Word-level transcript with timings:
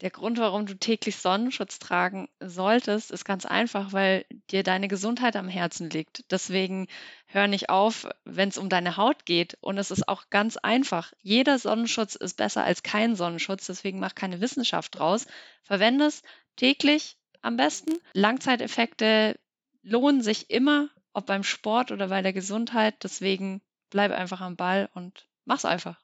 Der 0.00 0.10
Grund, 0.10 0.38
warum 0.38 0.64
du 0.64 0.78
täglich 0.78 1.16
Sonnenschutz 1.18 1.78
tragen 1.78 2.30
solltest, 2.40 3.10
ist 3.10 3.26
ganz 3.26 3.44
einfach, 3.44 3.92
weil 3.92 4.24
dir 4.50 4.62
deine 4.62 4.88
Gesundheit 4.88 5.36
am 5.36 5.48
Herzen 5.48 5.90
liegt. 5.90 6.30
Deswegen 6.30 6.86
hör 7.26 7.48
nicht 7.48 7.68
auf, 7.68 8.08
wenn 8.24 8.48
es 8.48 8.56
um 8.56 8.70
deine 8.70 8.96
Haut 8.96 9.26
geht. 9.26 9.58
Und 9.60 9.76
es 9.76 9.90
ist 9.90 10.08
auch 10.08 10.30
ganz 10.30 10.56
einfach. 10.56 11.12
Jeder 11.20 11.58
Sonnenschutz 11.58 12.14
ist 12.14 12.38
besser 12.38 12.64
als 12.64 12.82
kein 12.82 13.14
Sonnenschutz. 13.14 13.66
Deswegen 13.66 14.00
mach 14.00 14.14
keine 14.14 14.40
Wissenschaft 14.40 14.98
draus. 14.98 15.26
Verwende 15.64 16.06
es 16.06 16.22
täglich 16.56 17.18
am 17.42 17.58
besten. 17.58 17.92
Langzeiteffekte 18.14 19.38
lohnen 19.82 20.22
sich 20.22 20.48
immer, 20.48 20.88
ob 21.12 21.26
beim 21.26 21.42
Sport 21.42 21.92
oder 21.92 22.08
bei 22.08 22.22
der 22.22 22.32
Gesundheit. 22.32 22.94
Deswegen 23.02 23.60
bleib 23.90 24.12
einfach 24.12 24.40
am 24.40 24.56
Ball 24.56 24.88
und 24.94 25.26
mach's 25.44 25.66
einfach 25.66 26.00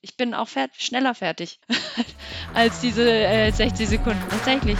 ich 0.00 0.16
bin 0.16 0.34
auch 0.34 0.48
fert 0.48 0.70
schneller 0.76 1.14
fertig 1.14 1.58
als 2.54 2.80
diese 2.80 3.10
äh, 3.10 3.50
60 3.50 3.88
Sekunden. 3.88 4.22
Tatsächlich. 4.28 4.78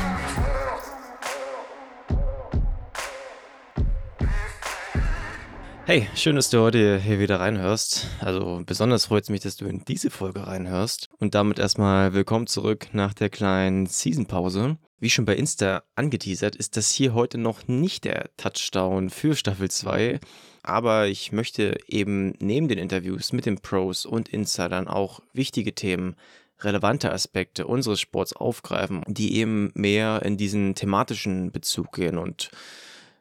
Hey, 5.87 6.07
schön, 6.15 6.37
dass 6.37 6.51
du 6.51 6.61
heute 6.61 7.01
hier 7.01 7.19
wieder 7.19 7.41
reinhörst. 7.41 8.09
Also 8.21 8.63
besonders 8.67 9.07
freut 9.07 9.23
es 9.23 9.31
mich, 9.31 9.41
dass 9.41 9.57
du 9.57 9.65
in 9.65 9.87
diese 9.87 10.11
Folge 10.11 10.47
reinhörst. 10.47 11.09
Und 11.19 11.35
damit 11.35 11.59
erstmal 11.59 12.13
willkommen 12.13 12.47
zurück 12.47 12.89
nach 12.93 13.15
der 13.15 13.31
kleinen 13.31 13.87
Seasonpause. 13.87 14.77
Wie 15.01 15.09
schon 15.09 15.25
bei 15.25 15.37
Insta 15.37 15.85
angeteasert, 15.95 16.57
ist 16.57 16.77
das 16.77 16.91
hier 16.91 17.15
heute 17.15 17.39
noch 17.39 17.69
nicht 17.69 18.05
der 18.05 18.29
Touchdown 18.37 19.09
für 19.09 19.35
Staffel 19.35 19.71
2. 19.71 20.21
Aber 20.69 21.07
ich 21.07 21.33
möchte 21.33 21.79
eben 21.87 22.35
neben 22.41 22.69
den 22.69 22.77
Interviews 22.77 23.33
mit 23.33 23.47
den 23.47 23.59
Pros 23.59 24.05
und 24.05 24.29
Insidern 24.29 24.87
auch 24.87 25.21
wichtige 25.33 25.75
Themen 25.75 26.15
relevante 26.61 27.11
Aspekte 27.11 27.67
unseres 27.67 28.03
Sports 28.03 28.35
aufgreifen, 28.35 29.03
die 29.07 29.37
eben 29.37 29.71
mehr 29.73 30.21
in 30.27 30.37
diesen 30.37 30.75
thematischen 30.75 31.53
Bezug 31.53 31.93
gehen 31.93 32.19
und 32.19 32.51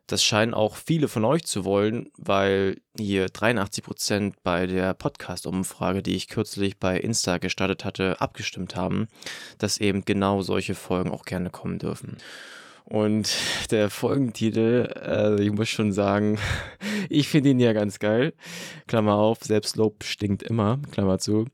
das 0.07 0.23
scheinen 0.23 0.53
auch 0.53 0.75
viele 0.77 1.07
von 1.09 1.25
euch 1.25 1.45
zu 1.45 1.65
wollen, 1.65 2.09
weil 2.17 2.81
hier 2.97 3.27
83 3.27 3.83
Prozent 3.83 4.35
bei 4.43 4.65
der 4.65 4.93
Podcast-Umfrage, 4.93 6.01
die 6.01 6.15
ich 6.15 6.29
kürzlich 6.29 6.77
bei 6.77 6.97
Insta 6.97 7.37
gestartet 7.37 7.83
hatte, 7.83 8.19
abgestimmt 8.21 8.77
haben, 8.77 9.07
dass 9.57 9.79
eben 9.79 10.05
genau 10.05 10.41
solche 10.41 10.75
Folgen 10.75 11.11
auch 11.11 11.23
gerne 11.23 11.49
kommen 11.49 11.77
dürfen. 11.77 12.17
Und 12.89 13.37
der 13.69 13.89
Folgentitel, 13.89 14.89
äh, 14.95 15.43
ich 15.43 15.51
muss 15.51 15.67
schon 15.67 15.91
sagen, 15.91 16.39
ich 17.09 17.27
finde 17.27 17.49
ihn 17.49 17.59
ja 17.59 17.73
ganz 17.73 17.99
geil. 17.99 18.33
Klammer 18.87 19.15
auf, 19.15 19.39
Selbstlob 19.43 20.05
stinkt 20.05 20.41
immer, 20.41 20.79
Klammer 20.91 21.19
zu. 21.19 21.45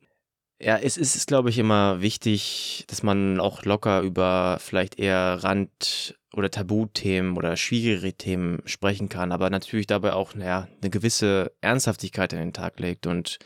Ja, 0.61 0.77
es 0.77 0.95
ist, 0.95 1.27
glaube 1.27 1.49
ich, 1.49 1.57
immer 1.57 2.01
wichtig, 2.01 2.85
dass 2.87 3.01
man 3.01 3.39
auch 3.39 3.65
locker 3.65 4.01
über 4.01 4.59
vielleicht 4.61 4.99
eher 4.99 5.43
Rand- 5.43 6.17
oder 6.35 6.51
Tabuthemen 6.51 7.35
oder 7.35 7.57
schwierige 7.57 8.13
Themen 8.13 8.61
sprechen 8.65 9.09
kann, 9.09 9.31
aber 9.31 9.49
natürlich 9.49 9.87
dabei 9.87 10.13
auch 10.13 10.35
naja, 10.35 10.67
eine 10.81 10.91
gewisse 10.91 11.51
Ernsthaftigkeit 11.61 12.31
an 12.33 12.39
den 12.39 12.53
Tag 12.53 12.79
legt. 12.79 13.07
Und 13.07 13.39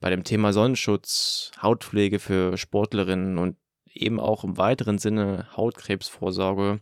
bei 0.00 0.08
dem 0.08 0.24
Thema 0.24 0.54
Sonnenschutz, 0.54 1.50
Hautpflege 1.62 2.18
für 2.18 2.56
Sportlerinnen 2.56 3.36
und 3.36 3.56
eben 3.96 4.20
auch 4.20 4.44
im 4.44 4.56
weiteren 4.56 4.98
Sinne 4.98 5.48
Hautkrebsvorsorge 5.56 6.80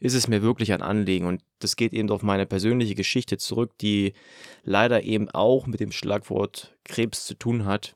ist 0.00 0.14
es 0.14 0.28
mir 0.28 0.42
wirklich 0.42 0.72
ein 0.72 0.82
Anliegen. 0.82 1.26
Und 1.26 1.42
das 1.58 1.76
geht 1.76 1.92
eben 1.92 2.10
auf 2.10 2.22
meine 2.22 2.46
persönliche 2.46 2.94
Geschichte 2.94 3.38
zurück, 3.38 3.72
die 3.80 4.12
leider 4.62 5.02
eben 5.04 5.30
auch 5.30 5.66
mit 5.66 5.80
dem 5.80 5.92
Schlagwort 5.92 6.76
Krebs 6.84 7.26
zu 7.26 7.34
tun 7.34 7.64
hat. 7.64 7.94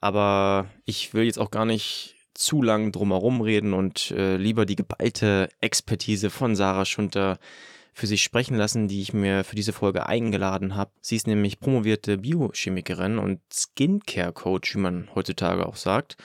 Aber 0.00 0.68
ich 0.84 1.14
will 1.14 1.24
jetzt 1.24 1.38
auch 1.38 1.50
gar 1.50 1.64
nicht 1.64 2.14
zu 2.34 2.62
lang 2.62 2.92
drumherum 2.92 3.40
reden 3.40 3.72
und 3.72 4.10
äh, 4.10 4.36
lieber 4.36 4.66
die 4.66 4.76
geballte 4.76 5.48
Expertise 5.60 6.30
von 6.30 6.56
Sarah 6.56 6.84
Schunter 6.84 7.38
für 7.94 8.08
sich 8.08 8.24
sprechen 8.24 8.56
lassen, 8.56 8.88
die 8.88 9.00
ich 9.00 9.12
mir 9.12 9.44
für 9.44 9.54
diese 9.54 9.72
Folge 9.72 10.06
eingeladen 10.06 10.74
habe. 10.74 10.90
Sie 11.00 11.14
ist 11.14 11.28
nämlich 11.28 11.60
promovierte 11.60 12.18
Biochemikerin 12.18 13.18
und 13.18 13.40
Skincare-Coach, 13.52 14.74
wie 14.74 14.80
man 14.80 15.08
heutzutage 15.14 15.64
auch 15.64 15.76
sagt. 15.76 16.16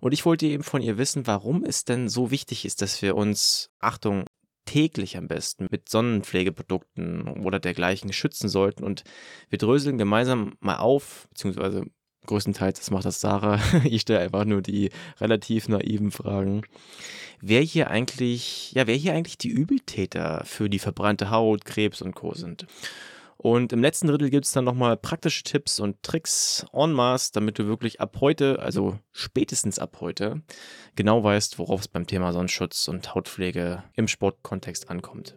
Und 0.00 0.12
ich 0.12 0.24
wollte 0.24 0.46
eben 0.46 0.62
von 0.62 0.82
ihr 0.82 0.98
wissen, 0.98 1.26
warum 1.26 1.64
es 1.64 1.84
denn 1.84 2.08
so 2.08 2.30
wichtig 2.30 2.64
ist, 2.64 2.82
dass 2.82 3.02
wir 3.02 3.16
uns, 3.16 3.70
Achtung, 3.80 4.24
täglich 4.66 5.16
am 5.16 5.28
besten 5.28 5.68
mit 5.70 5.88
Sonnenpflegeprodukten 5.88 7.44
oder 7.44 7.58
dergleichen 7.58 8.12
schützen 8.12 8.48
sollten. 8.48 8.84
Und 8.84 9.04
wir 9.48 9.58
dröseln 9.58 9.96
gemeinsam 9.96 10.54
mal 10.60 10.76
auf, 10.76 11.28
beziehungsweise 11.30 11.86
größtenteils, 12.26 12.80
das 12.80 12.90
macht 12.90 13.04
das 13.04 13.20
Sarah. 13.20 13.60
Ich 13.84 14.02
stelle 14.02 14.20
einfach 14.20 14.44
nur 14.44 14.60
die 14.60 14.90
relativ 15.20 15.68
naiven 15.68 16.10
Fragen. 16.10 16.62
Wer 17.40 17.62
hier 17.62 17.90
eigentlich, 17.90 18.72
ja, 18.72 18.86
wer 18.86 18.96
hier 18.96 19.14
eigentlich 19.14 19.38
die 19.38 19.48
Übeltäter 19.48 20.42
für 20.44 20.68
die 20.68 20.78
verbrannte 20.78 21.30
Haut, 21.30 21.64
Krebs 21.64 22.02
und 22.02 22.14
Co. 22.14 22.34
sind. 22.34 22.66
Und 23.46 23.72
im 23.72 23.80
letzten 23.80 24.08
Drittel 24.08 24.28
gibt 24.28 24.44
es 24.44 24.50
dann 24.50 24.64
nochmal 24.64 24.96
praktische 24.96 25.44
Tipps 25.44 25.78
und 25.78 26.02
Tricks 26.02 26.66
en 26.72 26.92
masse, 26.92 27.30
damit 27.32 27.60
du 27.60 27.68
wirklich 27.68 28.00
ab 28.00 28.16
heute, 28.20 28.58
also 28.58 28.98
spätestens 29.12 29.78
ab 29.78 29.98
heute, 30.00 30.42
genau 30.96 31.22
weißt, 31.22 31.56
worauf 31.60 31.82
es 31.82 31.86
beim 31.86 32.08
Thema 32.08 32.32
Sonnenschutz 32.32 32.88
und 32.88 33.14
Hautpflege 33.14 33.84
im 33.94 34.08
Sportkontext 34.08 34.90
ankommt. 34.90 35.36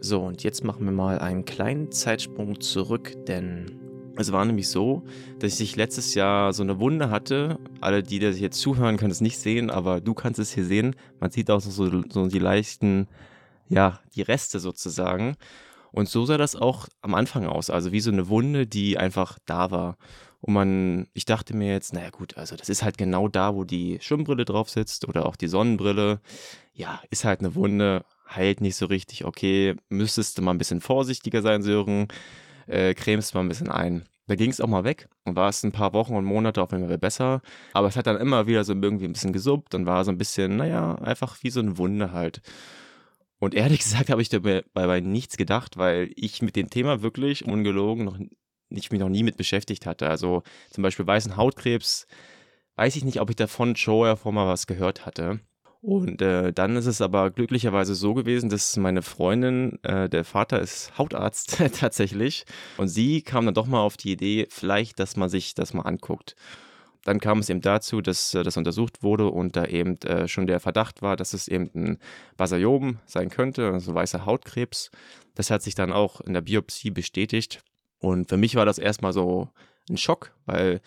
So, 0.00 0.20
und 0.20 0.44
jetzt 0.44 0.64
machen 0.64 0.84
wir 0.84 0.92
mal 0.92 1.18
einen 1.18 1.46
kleinen 1.46 1.90
Zeitsprung 1.92 2.60
zurück, 2.60 3.14
denn 3.26 3.80
es 4.18 4.30
war 4.30 4.44
nämlich 4.44 4.68
so, 4.68 5.02
dass 5.38 5.60
ich 5.60 5.76
letztes 5.76 6.14
Jahr 6.14 6.52
so 6.52 6.62
eine 6.62 6.78
Wunde 6.78 7.08
hatte. 7.08 7.58
Alle, 7.80 8.02
die 8.02 8.18
das 8.18 8.38
jetzt 8.38 8.60
zuhören, 8.60 8.98
können 8.98 9.12
es 9.12 9.22
nicht 9.22 9.38
sehen, 9.38 9.70
aber 9.70 10.02
du 10.02 10.12
kannst 10.12 10.38
es 10.38 10.52
hier 10.52 10.66
sehen. 10.66 10.94
Man 11.20 11.30
sieht 11.30 11.50
auch 11.50 11.62
so, 11.62 11.70
so 12.10 12.26
die 12.26 12.38
leichten, 12.38 13.08
ja, 13.70 14.00
die 14.14 14.20
Reste 14.20 14.60
sozusagen. 14.60 15.38
Und 15.92 16.08
so 16.08 16.24
sah 16.24 16.38
das 16.38 16.56
auch 16.56 16.88
am 17.02 17.14
Anfang 17.14 17.46
aus. 17.46 17.70
Also 17.70 17.92
wie 17.92 18.00
so 18.00 18.10
eine 18.10 18.28
Wunde, 18.28 18.66
die 18.66 18.98
einfach 18.98 19.38
da 19.46 19.70
war. 19.70 19.96
Und 20.40 20.54
man, 20.54 21.06
ich 21.14 21.24
dachte 21.24 21.54
mir 21.54 21.70
jetzt, 21.70 21.92
naja 21.92 22.10
gut, 22.10 22.36
also 22.36 22.56
das 22.56 22.68
ist 22.68 22.82
halt 22.82 22.98
genau 22.98 23.28
da, 23.28 23.54
wo 23.54 23.62
die 23.62 23.98
Schwimmbrille 24.00 24.44
drauf 24.44 24.68
sitzt 24.70 25.06
oder 25.06 25.26
auch 25.26 25.36
die 25.36 25.46
Sonnenbrille. 25.46 26.20
Ja, 26.72 27.00
ist 27.10 27.24
halt 27.24 27.40
eine 27.40 27.54
Wunde, 27.54 28.04
heilt 28.28 28.60
nicht 28.60 28.74
so 28.74 28.86
richtig. 28.86 29.24
Okay, 29.24 29.76
müsstest 29.88 30.38
du 30.38 30.42
mal 30.42 30.50
ein 30.50 30.58
bisschen 30.58 30.80
vorsichtiger 30.80 31.42
sein, 31.42 31.62
Sören 31.62 32.08
äh, 32.66 32.94
cremst 32.94 33.34
mal 33.34 33.40
ein 33.40 33.48
bisschen 33.48 33.70
ein. 33.70 34.04
Da 34.26 34.34
ging 34.34 34.50
es 34.50 34.60
auch 34.60 34.68
mal 34.68 34.84
weg 34.84 35.08
und 35.24 35.36
war 35.36 35.48
es 35.48 35.62
ein 35.62 35.72
paar 35.72 35.92
Wochen 35.92 36.14
und 36.14 36.24
Monate 36.24 36.62
auf 36.62 36.72
jeden 36.72 36.88
Fall 36.88 36.98
besser. 36.98 37.42
Aber 37.72 37.88
es 37.88 37.96
hat 37.96 38.06
dann 38.06 38.16
immer 38.16 38.46
wieder 38.46 38.64
so 38.64 38.72
irgendwie 38.72 39.04
ein 39.04 39.12
bisschen 39.12 39.32
gesuppt 39.32 39.74
und 39.74 39.86
war 39.86 40.04
so 40.04 40.10
ein 40.10 40.18
bisschen, 40.18 40.56
naja, 40.56 40.94
einfach 40.96 41.36
wie 41.42 41.50
so 41.50 41.60
eine 41.60 41.76
Wunde 41.76 42.12
halt. 42.12 42.40
Und 43.42 43.56
ehrlich 43.56 43.80
gesagt 43.80 44.08
habe 44.08 44.22
ich 44.22 44.28
dabei 44.28 44.62
bei 44.72 45.00
nichts 45.00 45.36
gedacht, 45.36 45.76
weil 45.76 46.12
ich 46.14 46.42
mit 46.42 46.54
dem 46.54 46.70
Thema 46.70 47.02
wirklich 47.02 47.44
ungelogen 47.44 48.04
noch 48.04 48.16
ich 48.70 48.90
mich 48.90 49.00
noch 49.00 49.08
nie 49.08 49.24
mit 49.24 49.36
beschäftigt 49.36 49.84
hatte. 49.84 50.08
Also 50.08 50.44
zum 50.70 50.82
Beispiel 50.82 51.06
weißen 51.06 51.36
Hautkrebs, 51.36 52.06
weiß 52.76 52.94
ich 52.96 53.04
nicht, 53.04 53.20
ob 53.20 53.28
ich 53.28 53.36
davon 53.36 53.74
schon 53.76 54.16
vorher 54.16 54.32
mal 54.32 54.46
was 54.46 54.66
gehört 54.68 55.04
hatte. 55.04 55.40
Und 55.82 56.22
äh, 56.22 56.52
dann 56.52 56.76
ist 56.76 56.86
es 56.86 57.02
aber 57.02 57.32
glücklicherweise 57.32 57.96
so 57.96 58.14
gewesen, 58.14 58.48
dass 58.48 58.76
meine 58.76 59.02
Freundin, 59.02 59.80
äh, 59.82 60.08
der 60.08 60.24
Vater 60.24 60.60
ist 60.60 60.96
Hautarzt 60.96 61.58
tatsächlich, 61.80 62.46
und 62.76 62.88
sie 62.88 63.22
kam 63.22 63.44
dann 63.44 63.54
doch 63.54 63.66
mal 63.66 63.80
auf 63.80 63.96
die 63.96 64.12
Idee, 64.12 64.46
vielleicht, 64.50 65.00
dass 65.00 65.16
man 65.16 65.28
sich 65.28 65.54
das 65.54 65.74
mal 65.74 65.82
anguckt. 65.82 66.36
Dann 67.04 67.18
kam 67.18 67.40
es 67.40 67.48
eben 67.48 67.60
dazu, 67.60 68.00
dass 68.00 68.34
äh, 68.34 68.42
das 68.42 68.56
untersucht 68.56 69.02
wurde 69.02 69.28
und 69.28 69.56
da 69.56 69.64
eben 69.64 70.00
äh, 70.02 70.28
schon 70.28 70.46
der 70.46 70.60
Verdacht 70.60 71.02
war, 71.02 71.16
dass 71.16 71.32
es 71.32 71.48
eben 71.48 71.70
ein 71.74 71.98
Basaliom 72.36 72.98
sein 73.06 73.28
könnte, 73.28 73.70
also 73.70 73.94
weißer 73.94 74.24
Hautkrebs. 74.24 74.90
Das 75.34 75.50
hat 75.50 75.62
sich 75.62 75.74
dann 75.74 75.92
auch 75.92 76.20
in 76.20 76.34
der 76.34 76.42
Biopsie 76.42 76.90
bestätigt. 76.90 77.62
Und 77.98 78.28
für 78.28 78.36
mich 78.36 78.54
war 78.54 78.66
das 78.66 78.78
erstmal 78.78 79.12
so 79.12 79.48
ein 79.88 79.96
Schock, 79.96 80.32
weil 80.46 80.80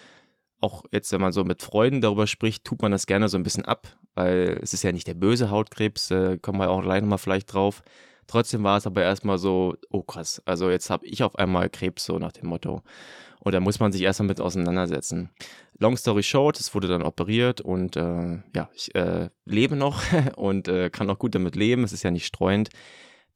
auch 0.62 0.84
jetzt, 0.92 1.12
wenn 1.12 1.22
man 1.22 1.32
so 1.32 1.44
mit 1.44 1.62
Freunden 1.62 2.02
darüber 2.02 2.28
spricht, 2.28 2.64
tut 2.64 2.82
man 2.82 2.92
das 2.92 3.08
gerne 3.08 3.30
so 3.30 3.38
ein 3.38 3.44
bisschen 3.44 3.66
ab, 3.66 3.88
weil 4.16 4.60
es 4.62 4.74
ist 4.74 4.84
ja 4.84 4.92
nicht 4.92 5.08
der 5.08 5.14
böse 5.14 5.50
Hautkrebs, 5.50 6.12
äh, 6.12 6.38
kommen 6.38 6.60
wir 6.60 6.70
auch 6.70 6.82
gleich 6.82 7.02
nochmal 7.02 7.18
vielleicht 7.18 7.54
drauf. 7.54 7.84
Trotzdem 8.28 8.64
war 8.64 8.78
es 8.78 8.88
aber 8.88 9.04
erstmal 9.04 9.38
so, 9.38 9.76
oh 9.92 10.02
krass, 10.02 10.42
also 10.46 10.70
jetzt 10.70 10.90
habe 10.90 11.06
ich 11.06 11.22
auf 11.24 11.36
einmal 11.36 11.70
Krebs, 11.70 12.06
so 12.06 12.18
nach 12.18 12.32
dem 12.32 12.48
Motto. 12.48 12.82
Und 13.46 13.52
da 13.52 13.60
muss 13.60 13.80
man 13.80 13.92
sich 13.92 14.02
erstmal 14.02 14.30
mit 14.30 14.42
auseinandersetzen. 14.42 15.30
Long 15.78 15.96
story 15.98 16.24
short, 16.24 16.60
es 16.60 16.74
wurde 16.74 16.88
dann 16.88 17.04
operiert 17.04 17.62
und 17.62 17.96
äh, 17.96 18.40
ja, 18.56 18.70
ich 18.74 18.96
äh, 18.96 19.30
lebe 19.46 19.76
noch 19.76 20.02
und 20.36 20.68
äh, 20.68 20.90
kann 20.90 21.08
auch 21.12 21.20
gut 21.20 21.36
damit 21.36 21.56
leben. 21.56 21.84
Es 21.84 21.94
ist 21.94 22.02
ja 22.02 22.10
nicht 22.10 22.26
streuend. 22.26 22.70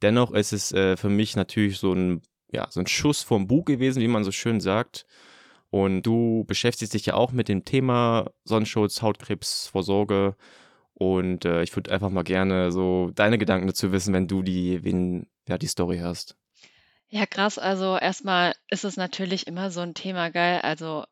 Dennoch 0.02 0.32
ist 0.32 0.52
es 0.52 0.72
äh, 0.72 0.98
für 0.98 1.10
mich 1.10 1.36
natürlich 1.36 1.78
so 1.78 1.94
ein, 1.94 2.24
ja, 2.52 2.66
so 2.72 2.80
ein 2.80 2.88
Schuss 2.88 3.22
vom 3.22 3.46
Bug 3.46 3.68
gewesen, 3.68 4.02
wie 4.02 4.08
man 4.08 4.24
so 4.24 4.32
schön 4.32 4.60
sagt. 4.60 5.06
Und 5.70 6.02
du 6.02 6.44
beschäftigst 6.48 6.96
dich 6.96 7.06
ja 7.06 7.14
auch 7.14 7.32
mit 7.32 7.48
dem 7.48 7.64
Thema 7.64 8.32
Sonnenschutz, 8.46 9.04
Hautkrebsvorsorge. 9.04 10.36
Und 10.96 11.46
äh, 11.46 11.62
ich 11.62 11.76
würde 11.76 11.92
einfach 11.92 12.10
mal 12.10 12.24
gerne 12.24 12.72
so 12.72 13.12
deine 13.14 13.38
Gedanken 13.38 13.68
dazu 13.68 13.92
wissen, 13.92 14.16
wenn 14.16 14.28
du 14.28 14.42
die, 14.42 14.84
wenn, 14.84 15.28
ja, 15.48 15.60
die 15.60 15.68
Story 15.68 16.00
hast. 16.00 16.39
Ja, 17.12 17.26
krass. 17.26 17.58
Also 17.58 17.98
erstmal 17.98 18.54
ist 18.70 18.84
es 18.84 18.96
natürlich 18.98 19.48
immer 19.48 19.72
so 19.72 19.82
ein 19.82 19.94
Thema, 19.96 20.30
geil. 20.30 20.62
Also 20.62 21.06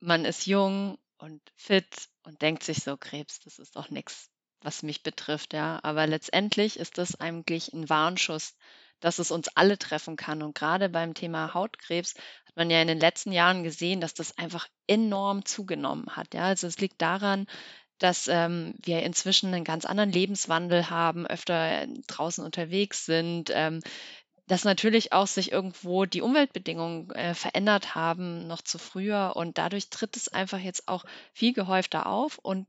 man 0.00 0.24
ist 0.24 0.46
jung 0.46 0.98
und 1.18 1.40
fit 1.56 2.08
und 2.24 2.42
denkt 2.42 2.62
sich 2.64 2.78
so, 2.82 2.96
Krebs, 2.96 3.40
das 3.40 3.58
ist 3.58 3.76
doch 3.76 3.90
nichts. 3.90 4.30
was 4.62 4.82
mich 4.82 5.02
betrifft, 5.04 5.54
ja. 5.54 5.80
Aber 5.84 6.06
letztendlich 6.06 6.78
ist 6.78 6.98
das 6.98 7.16
eigentlich 7.20 7.72
ein 7.74 7.88
Warnschuss, 7.90 8.56
dass 9.00 9.18
es 9.20 9.30
uns 9.30 9.48
alle 9.56 9.78
treffen 9.78 10.16
kann. 10.16 10.42
Und 10.42 10.54
gerade 10.56 10.88
beim 10.90 11.14
Thema 11.14 11.54
Hautkrebs 11.54 12.14
hat 12.46 12.56
man 12.56 12.70
ja 12.70 12.82
in 12.82 12.88
den 12.88 13.00
letzten 13.00 13.32
Jahren 13.32 13.62
gesehen, 13.64 14.00
dass 14.02 14.14
das 14.14 14.36
einfach 14.38 14.68
enorm 14.88 15.44
zugenommen 15.46 16.08
hat. 16.16 16.34
Ja, 16.34 16.44
also 16.46 16.66
es 16.66 16.78
liegt 16.80 17.00
daran, 17.02 17.46
dass 17.98 18.28
ähm, 18.28 18.74
wir 18.84 19.02
inzwischen 19.04 19.54
einen 19.54 19.64
ganz 19.64 19.84
anderen 19.86 20.12
Lebenswandel 20.12 20.90
haben, 20.90 21.26
öfter 21.26 21.86
draußen 22.08 22.44
unterwegs 22.44 23.06
sind, 23.06 23.50
ähm, 23.54 23.80
dass 24.48 24.64
natürlich 24.64 25.12
auch 25.12 25.26
sich 25.26 25.52
irgendwo 25.52 26.06
die 26.06 26.22
Umweltbedingungen 26.22 27.10
äh, 27.10 27.34
verändert 27.34 27.94
haben, 27.94 28.46
noch 28.46 28.62
zu 28.62 28.78
früher. 28.78 29.34
Und 29.36 29.58
dadurch 29.58 29.90
tritt 29.90 30.16
es 30.16 30.28
einfach 30.28 30.58
jetzt 30.58 30.88
auch 30.88 31.04
viel 31.32 31.52
gehäufter 31.52 32.06
auf 32.06 32.38
und 32.38 32.66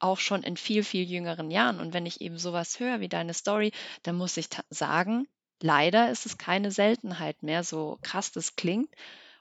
auch 0.00 0.18
schon 0.18 0.42
in 0.42 0.56
viel, 0.56 0.82
viel 0.82 1.08
jüngeren 1.08 1.50
Jahren. 1.50 1.78
Und 1.78 1.94
wenn 1.94 2.06
ich 2.06 2.20
eben 2.20 2.38
sowas 2.38 2.80
höre 2.80 3.00
wie 3.00 3.08
deine 3.08 3.34
Story, 3.34 3.72
dann 4.02 4.16
muss 4.16 4.36
ich 4.36 4.48
sagen, 4.68 5.28
leider 5.62 6.10
ist 6.10 6.26
es 6.26 6.38
keine 6.38 6.72
Seltenheit 6.72 7.42
mehr, 7.44 7.62
so 7.62 7.98
krass 8.02 8.32
das 8.32 8.56
klingt. 8.56 8.90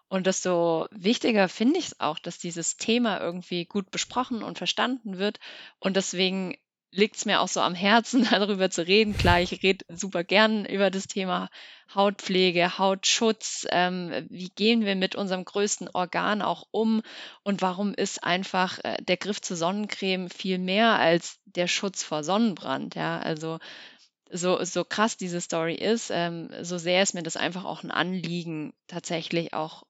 Und 0.07 0.27
desto 0.27 0.87
wichtiger 0.91 1.49
finde 1.49 1.79
ich 1.79 1.87
es 1.87 1.99
auch, 1.99 2.19
dass 2.19 2.37
dieses 2.37 2.77
Thema 2.77 3.19
irgendwie 3.19 3.65
gut 3.65 3.89
besprochen 3.89 4.43
und 4.43 4.57
verstanden 4.57 5.17
wird. 5.17 5.39
Und 5.79 5.95
deswegen 5.95 6.57
liegt 6.91 7.15
es 7.15 7.25
mir 7.25 7.41
auch 7.41 7.47
so 7.47 7.61
am 7.61 7.75
Herzen, 7.75 8.27
darüber 8.31 8.69
zu 8.69 8.85
reden. 8.85 9.15
Klar, 9.17 9.41
ich 9.41 9.63
rede 9.63 9.85
super 9.89 10.23
gern 10.23 10.65
über 10.65 10.91
das 10.91 11.07
Thema 11.07 11.49
Hautpflege, 11.93 12.77
Hautschutz. 12.77 13.65
Ähm, 13.69 14.27
wie 14.29 14.49
gehen 14.49 14.85
wir 14.85 14.95
mit 14.95 15.15
unserem 15.15 15.45
größten 15.45 15.89
Organ 15.93 16.41
auch 16.41 16.67
um? 16.71 17.01
Und 17.43 17.61
warum 17.61 17.93
ist 17.93 18.23
einfach 18.23 18.79
äh, 18.83 18.97
der 19.01 19.17
Griff 19.17 19.41
zur 19.41 19.57
Sonnencreme 19.57 20.29
viel 20.29 20.57
mehr 20.57 20.93
als 20.99 21.39
der 21.45 21.67
Schutz 21.67 22.03
vor 22.03 22.23
Sonnenbrand? 22.23 22.95
Ja, 22.95 23.19
also 23.19 23.59
so, 24.31 24.63
so 24.63 24.85
krass 24.85 25.17
diese 25.17 25.41
Story 25.41 25.75
ist, 25.75 26.09
ähm, 26.11 26.49
so 26.61 26.77
sehr 26.77 27.03
ist 27.03 27.13
mir 27.13 27.23
das 27.23 27.37
einfach 27.37 27.65
auch 27.65 27.83
ein 27.83 27.91
Anliegen, 27.91 28.73
tatsächlich 28.87 29.53
auch 29.53 29.83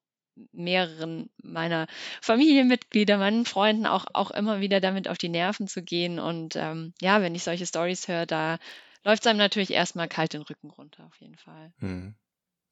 mehreren 0.51 1.29
meiner 1.41 1.87
Familienmitglieder, 2.21 3.17
meinen 3.17 3.45
Freunden 3.45 3.85
auch, 3.85 4.05
auch 4.13 4.31
immer 4.31 4.61
wieder 4.61 4.79
damit 4.79 5.07
auf 5.07 5.17
die 5.17 5.29
Nerven 5.29 5.67
zu 5.67 5.83
gehen. 5.83 6.19
Und 6.19 6.55
ähm, 6.55 6.93
ja, 7.01 7.21
wenn 7.21 7.35
ich 7.35 7.43
solche 7.43 7.65
Stories 7.65 8.07
höre, 8.07 8.25
da 8.25 8.57
läuft 9.03 9.23
es 9.23 9.27
einem 9.27 9.39
natürlich 9.39 9.71
erstmal 9.71 10.07
kalt 10.07 10.33
den 10.33 10.41
Rücken 10.41 10.69
runter, 10.69 11.05
auf 11.05 11.15
jeden 11.17 11.37
Fall. 11.37 11.73
Mhm. 11.79 12.15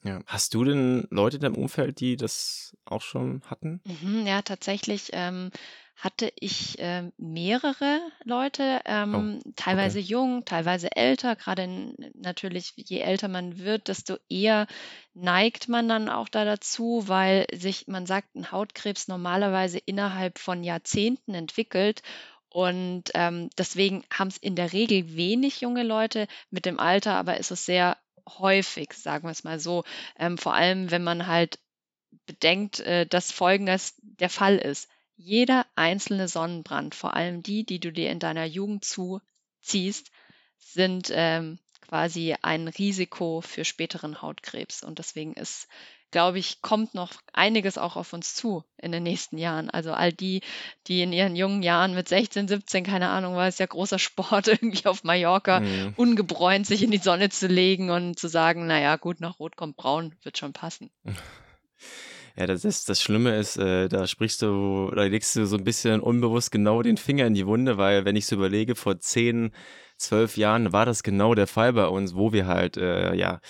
Ja. 0.04 0.22
Hast 0.28 0.54
du 0.54 0.64
denn 0.64 1.08
Leute 1.10 1.38
in 1.38 1.42
deinem 1.42 1.58
Umfeld, 1.58 2.00
die 2.00 2.16
das 2.16 2.76
auch 2.86 3.02
schon 3.02 3.42
hatten? 3.46 3.82
Mhm, 3.84 4.26
ja, 4.26 4.42
tatsächlich 4.42 5.10
ähm, 5.12 5.52
hatte 6.00 6.32
ich 6.40 6.78
ähm, 6.80 7.12
mehrere 7.18 8.00
Leute, 8.24 8.80
Oh, 8.86 8.90
ähm, 8.90 9.40
okay. 9.40 9.54
teilweise 9.58 10.00
jung, 10.00 10.46
teilweise 10.46 10.96
älter. 10.96 11.36
Gerade 11.36 11.94
natürlich, 12.14 12.74
je 12.78 13.00
älter 13.00 13.28
man 13.28 13.60
wird, 13.60 13.90
desto 13.90 14.16
eher 14.30 14.68
neigt 15.14 15.68
man 15.68 15.90
dann 15.90 16.08
auch 16.08 16.30
da 16.30 16.46
dazu, 16.46 17.04
weil 17.08 17.46
sich, 17.54 17.88
man 17.88 18.06
sagt, 18.06 18.34
ein 18.36 18.50
Hautkrebs 18.52 19.10
normalerweise 19.10 19.78
innerhalb 19.78 20.40
von 20.40 20.64
Jahrzehnten 20.64 21.34
entwickelt. 21.36 22.02
Und 22.48 23.12
ähm, 23.14 23.50
deswegen 23.58 24.06
haben 24.10 24.30
es 24.30 24.38
in 24.38 24.56
der 24.56 24.72
Regel 24.72 25.18
wenig 25.18 25.60
junge 25.60 25.84
Leute. 25.84 26.28
Mit 26.50 26.66
dem 26.66 26.80
Alter 26.80 27.16
aber 27.16 27.38
ist 27.38 27.52
es 27.52 27.66
sehr 27.66 27.98
häufig, 28.38 28.94
sagen 28.94 29.28
wir 29.28 29.32
es 29.32 29.44
mal 29.44 29.60
so. 29.60 29.84
Ähm, 30.18 30.38
vor 30.38 30.54
allem, 30.54 30.92
wenn 30.92 31.04
man 31.04 31.28
halt 31.28 31.60
bedenkt, 32.26 32.80
äh, 32.80 33.06
dass 33.06 33.34
Folgendes 33.34 33.96
der 34.02 34.30
Fall 34.30 34.58
ist. 34.58 34.88
Jeder 35.22 35.66
einzelne 35.76 36.30
Sonnenbrand, 36.30 36.96
vor 36.96 37.14
allem 37.14 37.44
die, 37.44 37.66
die 37.66 37.82
du 37.82 37.92
dir 37.92 38.10
in 38.10 38.20
deiner 38.20 38.46
Jugend 38.46 38.86
zuziehst, 38.86 40.12
sind 40.58 41.12
ähm, 41.14 41.60
quasi 41.82 42.36
ein 42.42 42.70
Risiko 42.70 43.42
für 43.42 43.66
späteren 43.66 44.22
Hautkrebs. 44.22 44.82
Und 44.82 44.98
deswegen 44.98 45.34
ist, 45.34 45.68
glaube 46.12 46.40
ich, 46.40 46.62
kommt 46.62 46.94
noch 46.94 47.12
einiges 47.34 47.78
auch 47.78 47.98
auf 47.98 48.14
uns 48.14 48.34
zu 48.34 48.64
in 48.78 48.94
den 48.94 49.04
nächsten 49.04 49.38
Jahren. 49.38 49.70
Also 49.70 49.92
all 49.92 50.14
die, 50.14 50.40
die 50.88 51.02
in 51.02 51.12
ihren 51.12 51.36
jungen 51.36 51.64
Jahren 51.64 51.94
mit 51.94 52.08
16, 52.08 52.48
17, 52.48 52.86
keine 52.86 53.10
Ahnung, 53.10 53.36
war 53.36 53.48
es 53.48 53.58
ja 53.58 53.66
großer 53.66 54.00
Sport, 54.00 54.48
irgendwie 54.48 54.86
auf 54.86 55.04
Mallorca 55.04 55.60
Mhm. 55.60 55.94
ungebräunt 55.98 56.66
sich 56.66 56.82
in 56.82 56.92
die 56.92 56.98
Sonne 56.98 57.28
zu 57.28 57.48
legen 57.48 57.90
und 57.90 58.18
zu 58.18 58.30
sagen, 58.30 58.68
naja, 58.68 58.96
gut, 58.96 59.20
nach 59.20 59.38
Rot 59.38 59.58
kommt 59.58 59.76
Braun, 59.76 60.16
wird 60.24 60.38
schon 60.38 60.54
passen. 60.54 60.90
Ja, 62.40 62.48
das 62.48 62.64
ist 62.64 62.88
das 62.88 63.02
Schlimme 63.02 63.38
ist, 63.38 63.58
äh, 63.58 63.90
da 63.90 64.08
sprichst 64.08 64.42
du, 64.42 64.90
da 64.96 65.04
legst 65.04 65.36
du 65.36 65.46
so 65.46 65.58
ein 65.58 65.66
bisschen 65.66 66.00
unbewusst 66.00 66.54
genau 66.54 66.82
den 66.82 66.96
Finger 66.96 67.28
in 67.28 67.34
die 67.34 67.46
Wunde, 67.46 67.78
weil 67.78 68.06
wenn 68.06 68.16
ich 68.16 68.28
so 68.28 68.38
überlege, 68.38 68.76
vor 68.76 68.98
10, 68.98 69.52
12 69.98 70.38
Jahren 70.38 70.72
war 70.72 70.86
das 70.86 71.04
genau 71.04 71.36
der 71.36 71.48
Fall 71.48 71.74
bei 71.74 71.88
uns, 71.88 72.16
wo 72.16 72.32
wir 72.32 72.48
halt, 72.48 72.78
äh, 72.78 73.14
ja, 73.14 73.42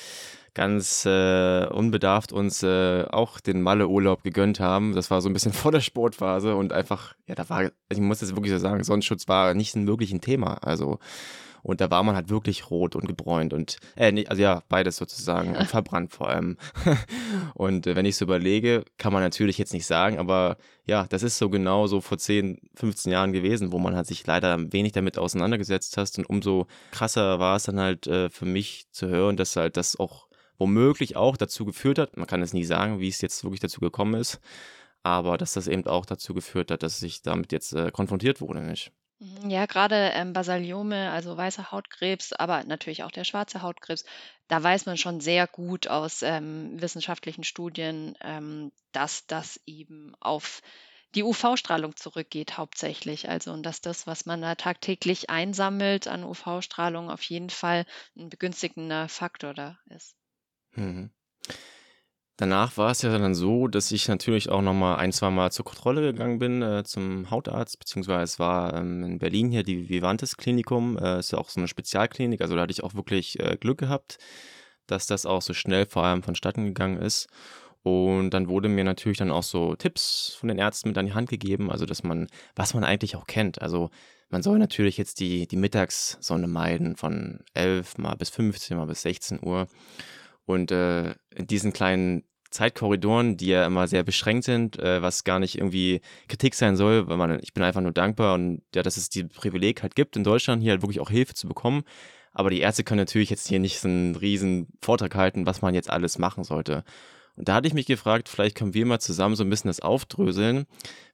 ganz 0.56 1.06
äh, 1.06 1.68
unbedarft 1.68 2.34
uns 2.34 2.64
äh, 2.64 3.06
auch 3.12 3.40
den 3.40 3.62
Malle-Urlaub 3.62 4.24
gegönnt 4.24 4.60
haben. 4.60 4.96
Das 4.96 5.12
war 5.12 5.22
so 5.22 5.30
ein 5.30 5.34
bisschen 5.34 5.54
vor 5.54 5.72
der 5.72 5.82
Sportphase 5.82 6.56
und 6.56 6.74
einfach, 6.74 7.14
ja, 7.28 7.36
da 7.36 7.48
war, 7.48 7.70
ich 7.90 8.00
muss 8.00 8.22
das 8.22 8.36
wirklich 8.36 8.52
so 8.52 8.58
sagen, 8.58 8.84
Sonnenschutz 8.84 9.28
war 9.28 9.54
nicht 9.54 9.76
ein 9.76 9.86
wirklich 9.86 10.12
ein 10.12 10.22
Thema. 10.22 10.56
Also 10.64 10.98
und 11.64 11.82
da 11.82 11.90
war 11.92 12.04
man 12.04 12.16
halt 12.16 12.30
wirklich 12.30 12.70
rot 12.70 12.96
und 12.96 13.08
gebräunt 13.08 13.54
und, 13.54 13.78
äh, 13.96 14.12
nee, 14.12 14.26
also 14.28 14.42
ja, 14.42 14.64
beides 14.70 14.98
sozusagen 14.98 15.56
und 15.56 15.68
verbrannt 15.68 16.14
vor 16.14 16.30
allem. 16.30 16.58
und 17.54 17.88
äh, 17.88 17.96
wenn 17.96 18.06
ich 18.06 18.16
so 18.16 18.26
überlege, 18.26 18.84
kann 18.98 19.14
man 19.14 19.22
natürlich 19.22 19.58
jetzt 19.58 19.74
nicht 19.74 19.86
sagen, 19.86 20.20
aber 20.20 20.58
ja, 20.86 21.06
das 21.10 21.24
ist 21.24 21.38
so 21.38 21.50
genau 21.50 21.88
so 21.88 22.02
vor 22.02 22.18
10, 22.18 22.60
15 22.76 23.12
Jahren 23.12 23.34
gewesen, 23.34 23.72
wo 23.72 23.80
man 23.80 23.96
halt 23.96 24.08
sich 24.08 24.26
leider 24.26 24.72
wenig 24.74 24.94
damit 24.94 25.18
auseinandergesetzt 25.18 25.98
hast 25.98 26.18
und 26.18 26.30
umso 26.30 26.68
krasser 26.92 27.40
war 27.40 27.56
es 27.56 27.64
dann 27.64 27.80
halt 27.80 28.08
äh, 28.08 28.30
für 28.30 28.46
mich 28.46 28.88
zu 28.92 29.08
hören, 29.08 29.38
dass 29.38 29.56
halt 29.56 29.78
das 29.78 30.00
auch 30.00 30.30
womöglich 30.58 31.16
auch 31.16 31.38
dazu 31.38 31.66
geführt 31.66 31.98
hat, 32.00 32.18
man 32.18 32.28
kann 32.28 32.42
es 32.42 32.54
nie 32.54 32.66
sagen, 32.66 33.00
wie 33.00 33.08
es 33.08 33.22
jetzt 33.22 33.44
wirklich 33.44 33.62
dazu 33.62 33.80
gekommen 33.80 34.20
ist, 34.20 34.40
aber 35.04 35.38
dass 35.38 35.54
das 35.54 35.68
eben 35.68 35.86
auch 35.88 36.06
dazu 36.06 36.34
geführt 36.34 36.72
hat, 36.72 36.84
dass 36.84 37.02
ich 37.02 37.22
damit 37.22 37.52
jetzt 37.52 37.74
äh, 37.74 37.92
konfrontiert 37.92 38.42
wurde, 38.42 38.62
nicht? 38.62 38.92
Mhm, 39.20 39.50
Ja, 39.50 39.66
gerade 39.66 40.12
ähm, 40.14 40.34
Basaliome, 40.34 41.12
also 41.12 41.36
weißer 41.38 41.72
Hautkrebs, 41.72 42.34
aber 42.34 42.64
natürlich 42.66 43.04
auch 43.04 43.12
der 43.12 43.24
schwarze 43.24 43.62
Hautkrebs, 43.62 44.04
da 44.50 44.62
weiß 44.64 44.86
man 44.86 44.98
schon 44.98 45.20
sehr 45.22 45.48
gut 45.48 45.88
aus 45.88 46.22
ähm, 46.22 46.82
wissenschaftlichen 46.82 47.44
Studien, 47.46 48.16
ähm, 48.22 48.72
dass 48.92 49.26
das 49.28 49.60
eben 49.66 50.14
auf 50.20 50.62
die 51.16 51.24
UV-Strahlung 51.24 51.96
zurückgeht 51.96 52.58
hauptsächlich. 52.58 53.30
Also 53.30 53.52
und 53.52 53.64
dass 53.64 53.82
das, 53.82 54.06
was 54.08 54.26
man 54.26 54.42
da 54.42 54.56
tagtäglich 54.56 55.30
einsammelt 55.30 56.08
an 56.08 56.24
UV-Strahlung, 56.24 57.10
auf 57.10 57.24
jeden 57.24 57.50
Fall 57.50 57.86
ein 58.18 58.30
begünstigender 58.30 59.08
Faktor 59.10 59.54
da 59.54 59.78
ist. 59.90 60.16
Mhm. 60.78 61.10
Danach 62.40 62.78
war 62.78 62.92
es 62.92 63.02
ja 63.02 63.18
dann 63.18 63.36
so, 63.36 63.68
dass 63.68 63.92
ich 63.92 64.08
natürlich 64.08 64.48
auch 64.48 64.62
noch 64.62 64.74
mal 64.74 64.96
ein, 64.96 65.12
zwei 65.12 65.30
Mal 65.30 65.52
zur 65.52 65.66
Kontrolle 65.66 66.02
gegangen 66.14 66.40
bin, 66.40 66.62
äh, 66.62 66.86
zum 66.86 67.30
Hautarzt, 67.30 67.80
beziehungsweise 67.80 68.24
es 68.24 68.40
war 68.40 68.76
ähm, 68.76 69.04
in 69.04 69.20
Berlin 69.20 69.52
hier 69.52 69.64
die 69.64 69.90
Vivantes 69.90 70.38
Klinikum, 70.38 70.98
äh, 70.98 71.20
ist 71.20 71.34
ja 71.34 71.38
auch 71.38 71.50
so 71.50 71.60
eine 71.60 71.68
Spezialklinik, 71.68 72.40
also 72.40 72.56
da 72.56 72.62
hatte 72.62 72.72
ich 72.72 72.82
auch 72.82 72.94
wirklich 72.94 73.38
äh, 73.42 73.58
Glück 73.60 73.80
gehabt, 73.80 74.20
dass 74.88 75.06
das 75.06 75.26
auch 75.26 75.42
so 75.42 75.54
schnell 75.54 75.86
vor 75.86 76.06
allem 76.06 76.24
vonstatten 76.24 76.64
gegangen 76.64 76.96
ist. 76.96 77.28
Und 77.84 78.30
dann 78.30 78.48
wurde 78.48 78.70
mir 78.70 78.86
natürlich 78.86 79.18
dann 79.18 79.32
auch 79.32 79.44
so 79.44 79.76
Tipps 79.76 80.38
von 80.40 80.48
den 80.48 80.60
Ärzten 80.60 80.88
mit 80.88 80.98
an 80.98 81.08
die 81.08 81.14
Hand 81.14 81.30
gegeben, 81.30 81.70
also 81.70 81.86
dass 81.86 82.04
man, 82.04 82.28
was 82.56 82.74
man 82.74 82.86
eigentlich 82.86 83.18
auch 83.18 83.28
kennt. 83.28 83.62
Also 83.62 83.90
man 84.30 84.44
soll 84.44 84.60
natürlich 84.60 84.98
jetzt 84.98 85.20
die, 85.20 85.46
die 85.46 85.58
Mittagssonne 85.58 86.48
meiden 86.48 86.96
von 86.96 87.42
11 87.54 87.98
mal 87.98 88.16
bis 88.16 88.30
15 88.30 88.78
mal 88.78 88.86
bis 88.86 89.02
16 89.02 89.42
Uhr. 89.44 89.68
Und 90.50 90.72
äh, 90.72 91.14
in 91.36 91.46
diesen 91.46 91.74
kleinen 91.74 92.24
Zeitkorridoren, 92.50 93.38
die 93.38 93.50
ja 93.50 93.68
immer 93.68 93.88
sehr 93.88 94.02
beschränkt 94.02 94.46
sind, 94.46 94.80
äh, 94.80 95.00
was 95.00 95.24
gar 95.24 95.38
nicht 95.38 95.56
irgendwie 95.56 96.02
Kritik 96.28 96.56
sein 96.56 96.76
soll, 96.76 97.08
weil 97.08 97.18
man, 97.18 97.40
ich 97.44 97.54
bin 97.54 97.62
einfach 97.62 97.82
nur 97.82 97.92
dankbar 97.92 98.34
und 98.34 98.64
ja, 98.74 98.82
dass 98.82 98.98
es 98.98 99.10
die 99.10 99.26
Privileg 99.26 99.84
halt 99.84 99.96
gibt, 99.96 100.18
in 100.18 100.24
Deutschland 100.24 100.64
hier 100.64 100.72
halt 100.72 100.82
wirklich 100.82 101.02
auch 101.02 101.12
Hilfe 101.12 101.36
zu 101.36 101.48
bekommen. 101.48 101.84
Aber 102.32 102.50
die 102.50 102.62
Ärzte 102.62 102.84
können 102.84 102.98
natürlich 102.98 103.30
jetzt 103.30 103.48
hier 103.48 103.60
nicht 103.60 103.80
so 103.80 103.88
einen 103.90 104.16
riesen 104.16 104.70
Vortrag 104.82 105.14
halten, 105.14 105.46
was 105.46 105.62
man 105.62 105.76
jetzt 105.76 105.92
alles 105.92 106.18
machen 106.18 106.44
sollte. 106.44 106.84
Und 107.36 107.48
da 107.48 107.54
hatte 107.54 107.68
ich 107.68 107.76
mich 107.76 107.86
gefragt, 107.86 108.28
vielleicht 108.28 108.58
können 108.58 108.74
wir 108.74 108.88
mal 108.88 109.00
zusammen 109.00 109.36
so 109.36 109.44
ein 109.44 109.52
bisschen 109.52 109.70
das 109.70 109.82
aufdröseln, 109.82 110.66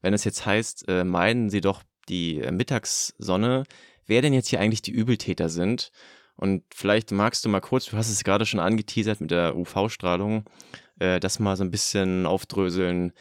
wenn 0.02 0.14
es 0.14 0.24
jetzt 0.24 0.46
heißt, 0.46 0.88
äh, 0.88 1.04
meiden 1.04 1.50
Sie 1.50 1.60
doch 1.60 1.84
die 2.08 2.40
äh, 2.40 2.54
Mittagssonne, 2.54 3.66
wer 4.06 4.22
denn 4.22 4.32
jetzt 4.32 4.48
hier 4.48 4.62
eigentlich 4.62 4.82
die 4.82 4.92
Übeltäter 4.92 5.50
sind. 5.50 5.92
Und 6.36 6.64
vielleicht 6.74 7.12
magst 7.12 7.46
du 7.46 7.50
mal 7.50 7.62
kurz, 7.62 7.86
du 7.86 7.98
hast 7.98 8.10
es 8.10 8.24
gerade 8.24 8.46
schon 8.46 8.60
angeteasert 8.60 9.22
mit 9.22 9.32
der 9.32 9.56
UV-Strahlung, 9.56 10.46
äh, 11.00 11.20
das 11.20 11.40
mal 11.40 11.56
so 11.56 11.64
ein 11.64 11.72
bisschen 11.72 12.26
aufdröseln, 12.26 13.14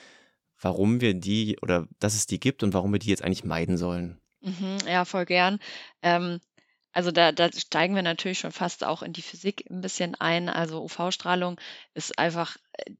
warum 0.60 1.00
wir 1.00 1.14
die 1.14 1.58
oder 1.62 1.86
dass 2.00 2.14
es 2.14 2.26
die 2.26 2.40
gibt 2.40 2.62
und 2.62 2.74
warum 2.74 2.92
wir 2.92 2.98
die 2.98 3.10
jetzt 3.10 3.22
eigentlich 3.22 3.44
meiden 3.44 3.76
sollen. 3.76 4.20
Mhm, 4.40 4.78
ja, 4.86 5.04
voll 5.04 5.26
gern. 5.26 5.58
Ähm, 6.02 6.40
also 6.92 7.10
da, 7.10 7.32
da 7.32 7.50
steigen 7.52 7.94
wir 7.94 8.02
natürlich 8.02 8.38
schon 8.38 8.52
fast 8.52 8.84
auch 8.84 9.02
in 9.02 9.12
die 9.12 9.22
Physik 9.22 9.64
ein 9.70 9.80
bisschen 9.80 10.14
ein. 10.14 10.48
Also 10.48 10.82
UV-Strahlung 10.82 11.60
ist 11.94 12.18
einfach 12.18 12.56
äh, 12.72 12.92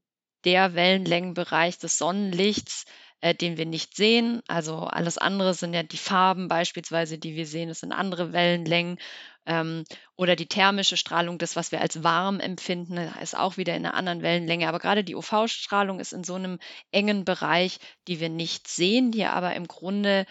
der 0.43 0.75
Wellenlängenbereich 0.75 1.77
des 1.77 1.97
Sonnenlichts, 1.97 2.85
äh, 3.21 3.33
den 3.33 3.57
wir 3.57 3.65
nicht 3.65 3.95
sehen. 3.95 4.41
Also 4.47 4.79
alles 4.79 5.17
andere 5.17 5.53
sind 5.53 5.73
ja 5.73 5.83
die 5.83 5.97
Farben 5.97 6.47
beispielsweise, 6.47 7.17
die 7.17 7.35
wir 7.35 7.47
sehen. 7.47 7.69
Das 7.69 7.79
sind 7.79 7.91
andere 7.91 8.33
Wellenlängen. 8.33 8.99
Ähm, 9.45 9.83
oder 10.15 10.35
die 10.35 10.47
thermische 10.47 10.97
Strahlung, 10.97 11.37
das, 11.37 11.55
was 11.55 11.71
wir 11.71 11.81
als 11.81 12.03
warm 12.03 12.39
empfinden, 12.39 12.97
ist 13.21 13.37
auch 13.37 13.57
wieder 13.57 13.75
in 13.75 13.85
einer 13.85 13.95
anderen 13.95 14.21
Wellenlänge. 14.21 14.67
Aber 14.67 14.79
gerade 14.79 15.03
die 15.03 15.15
UV-Strahlung 15.15 15.99
ist 15.99 16.13
in 16.13 16.23
so 16.23 16.35
einem 16.35 16.59
engen 16.91 17.25
Bereich, 17.25 17.79
die 18.07 18.19
wir 18.19 18.29
nicht 18.29 18.67
sehen, 18.67 19.11
die 19.11 19.25
aber 19.25 19.55
im 19.55 19.67
Grunde 19.67 20.25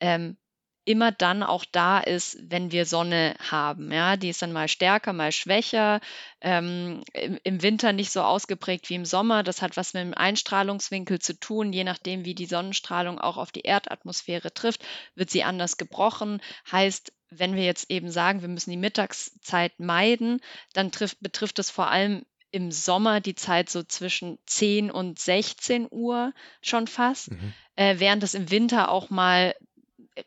ähm, 0.00 0.36
immer 0.84 1.12
dann 1.12 1.42
auch 1.42 1.64
da 1.70 2.00
ist, 2.00 2.38
wenn 2.42 2.72
wir 2.72 2.86
Sonne 2.86 3.36
haben. 3.38 3.92
Ja, 3.92 4.16
die 4.16 4.28
ist 4.28 4.42
dann 4.42 4.52
mal 4.52 4.66
stärker, 4.68 5.12
mal 5.12 5.30
schwächer. 5.30 6.00
Ähm, 6.40 7.04
im, 7.12 7.38
im, 7.44 7.62
Winter 7.62 7.92
nicht 7.92 8.10
so 8.10 8.22
ausgeprägt 8.22 8.90
wie 8.90 8.96
im 8.96 9.04
Sommer. 9.04 9.44
Das 9.44 9.62
hat 9.62 9.76
was 9.76 9.94
mit 9.94 10.02
dem 10.02 10.14
Einstrahlungswinkel 10.14 11.20
zu 11.20 11.38
tun. 11.38 11.72
Je 11.72 11.84
nachdem, 11.84 12.24
wie 12.24 12.34
die 12.34 12.46
Sonnenstrahlung 12.46 13.20
auch 13.20 13.36
auf 13.36 13.52
die 13.52 13.60
Erdatmosphäre 13.62 14.52
trifft, 14.52 14.84
wird 15.14 15.30
sie 15.30 15.44
anders 15.44 15.76
gebrochen. 15.76 16.40
Heißt, 16.70 17.12
wenn 17.38 17.56
wir 17.56 17.64
jetzt 17.64 17.90
eben 17.90 18.10
sagen, 18.10 18.42
wir 18.42 18.48
müssen 18.48 18.70
die 18.70 18.76
Mittagszeit 18.76 19.78
meiden, 19.78 20.40
dann 20.72 20.90
trifft, 20.90 21.20
betrifft 21.20 21.58
es 21.58 21.70
vor 21.70 21.90
allem 21.90 22.24
im 22.50 22.70
Sommer 22.70 23.20
die 23.20 23.34
Zeit 23.34 23.70
so 23.70 23.82
zwischen 23.82 24.38
10 24.46 24.90
und 24.90 25.18
16 25.18 25.88
Uhr 25.90 26.32
schon 26.60 26.86
fast, 26.86 27.30
mhm. 27.30 27.54
äh, 27.76 27.94
während 27.98 28.22
es 28.22 28.34
im 28.34 28.50
Winter 28.50 28.90
auch 28.90 29.08
mal 29.10 29.54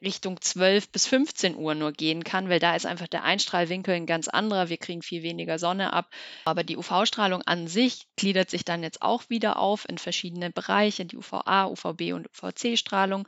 Richtung 0.02 0.42
12 0.42 0.90
bis 0.90 1.06
15 1.06 1.56
Uhr 1.56 1.76
nur 1.76 1.92
gehen 1.92 2.24
kann, 2.24 2.50
weil 2.50 2.60
da 2.60 2.76
ist 2.76 2.88
einfach 2.88 3.08
der 3.08 3.24
Einstrahlwinkel 3.24 3.94
ein 3.94 4.08
ganz 4.08 4.28
anderer. 4.28 4.70
Wir 4.70 4.78
kriegen 4.78 5.04
viel 5.04 5.22
weniger 5.22 5.60
Sonne 5.60 5.94
ab. 5.94 6.10
Aber 6.46 6.64
die 6.64 6.78
UV-Strahlung 6.78 7.44
an 7.44 7.68
sich 7.68 8.08
gliedert 8.16 8.50
sich 8.50 8.66
dann 8.66 8.82
jetzt 8.82 9.02
auch 9.04 9.30
wieder 9.30 9.60
auf 9.60 9.88
in 9.88 10.00
verschiedene 10.00 10.50
Bereiche, 10.50 11.06
die 11.06 11.18
UVA, 11.18 11.68
UVB 11.68 12.14
und 12.14 12.28
UVC-Strahlung. 12.30 13.28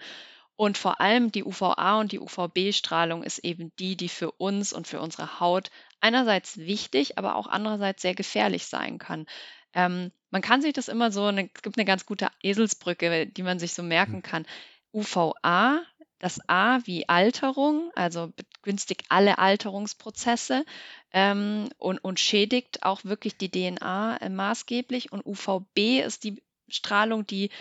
Und 0.57 0.77
vor 0.77 0.99
allem 0.99 1.31
die 1.31 1.43
UVA 1.43 1.99
und 1.99 2.11
die 2.11 2.19
UVB-Strahlung 2.19 3.23
ist 3.23 3.39
eben 3.39 3.71
die, 3.79 3.95
die 3.95 4.09
für 4.09 4.31
uns 4.31 4.73
und 4.73 4.87
für 4.87 4.99
unsere 4.99 5.39
Haut 5.39 5.71
einerseits 6.01 6.57
wichtig, 6.57 7.17
aber 7.17 7.35
auch 7.35 7.47
andererseits 7.47 8.01
sehr 8.01 8.15
gefährlich 8.15 8.65
sein 8.65 8.97
kann. 8.97 9.27
Ähm, 9.73 10.11
man 10.31 10.41
kann 10.41 10.61
sich 10.61 10.73
das 10.73 10.87
immer 10.87 11.11
so, 11.11 11.25
eine, 11.25 11.49
es 11.53 11.61
gibt 11.61 11.77
eine 11.77 11.85
ganz 11.85 12.05
gute 12.05 12.29
Eselsbrücke, 12.41 13.27
die 13.27 13.43
man 13.43 13.59
sich 13.59 13.73
so 13.73 13.83
merken 13.83 14.15
hm. 14.15 14.23
kann. 14.23 14.45
UVA 14.91 15.81
das 16.19 16.39
A 16.47 16.79
wie 16.85 17.07
Alterung, 17.07 17.91
also 17.95 18.33
begünstigt 18.35 19.05
alle 19.09 19.37
Alterungsprozesse 19.37 20.65
ähm, 21.11 21.69
und, 21.77 21.99
und 21.99 22.19
schädigt 22.19 22.83
auch 22.83 23.03
wirklich 23.03 23.37
die 23.37 23.51
DNA 23.51 24.17
äh, 24.17 24.29
maßgeblich. 24.29 25.11
Und 25.11 25.25
UVB 25.25 26.01
ist 26.03 26.23
die 26.23 26.41
Strahlung, 26.67 27.27
die 27.27 27.51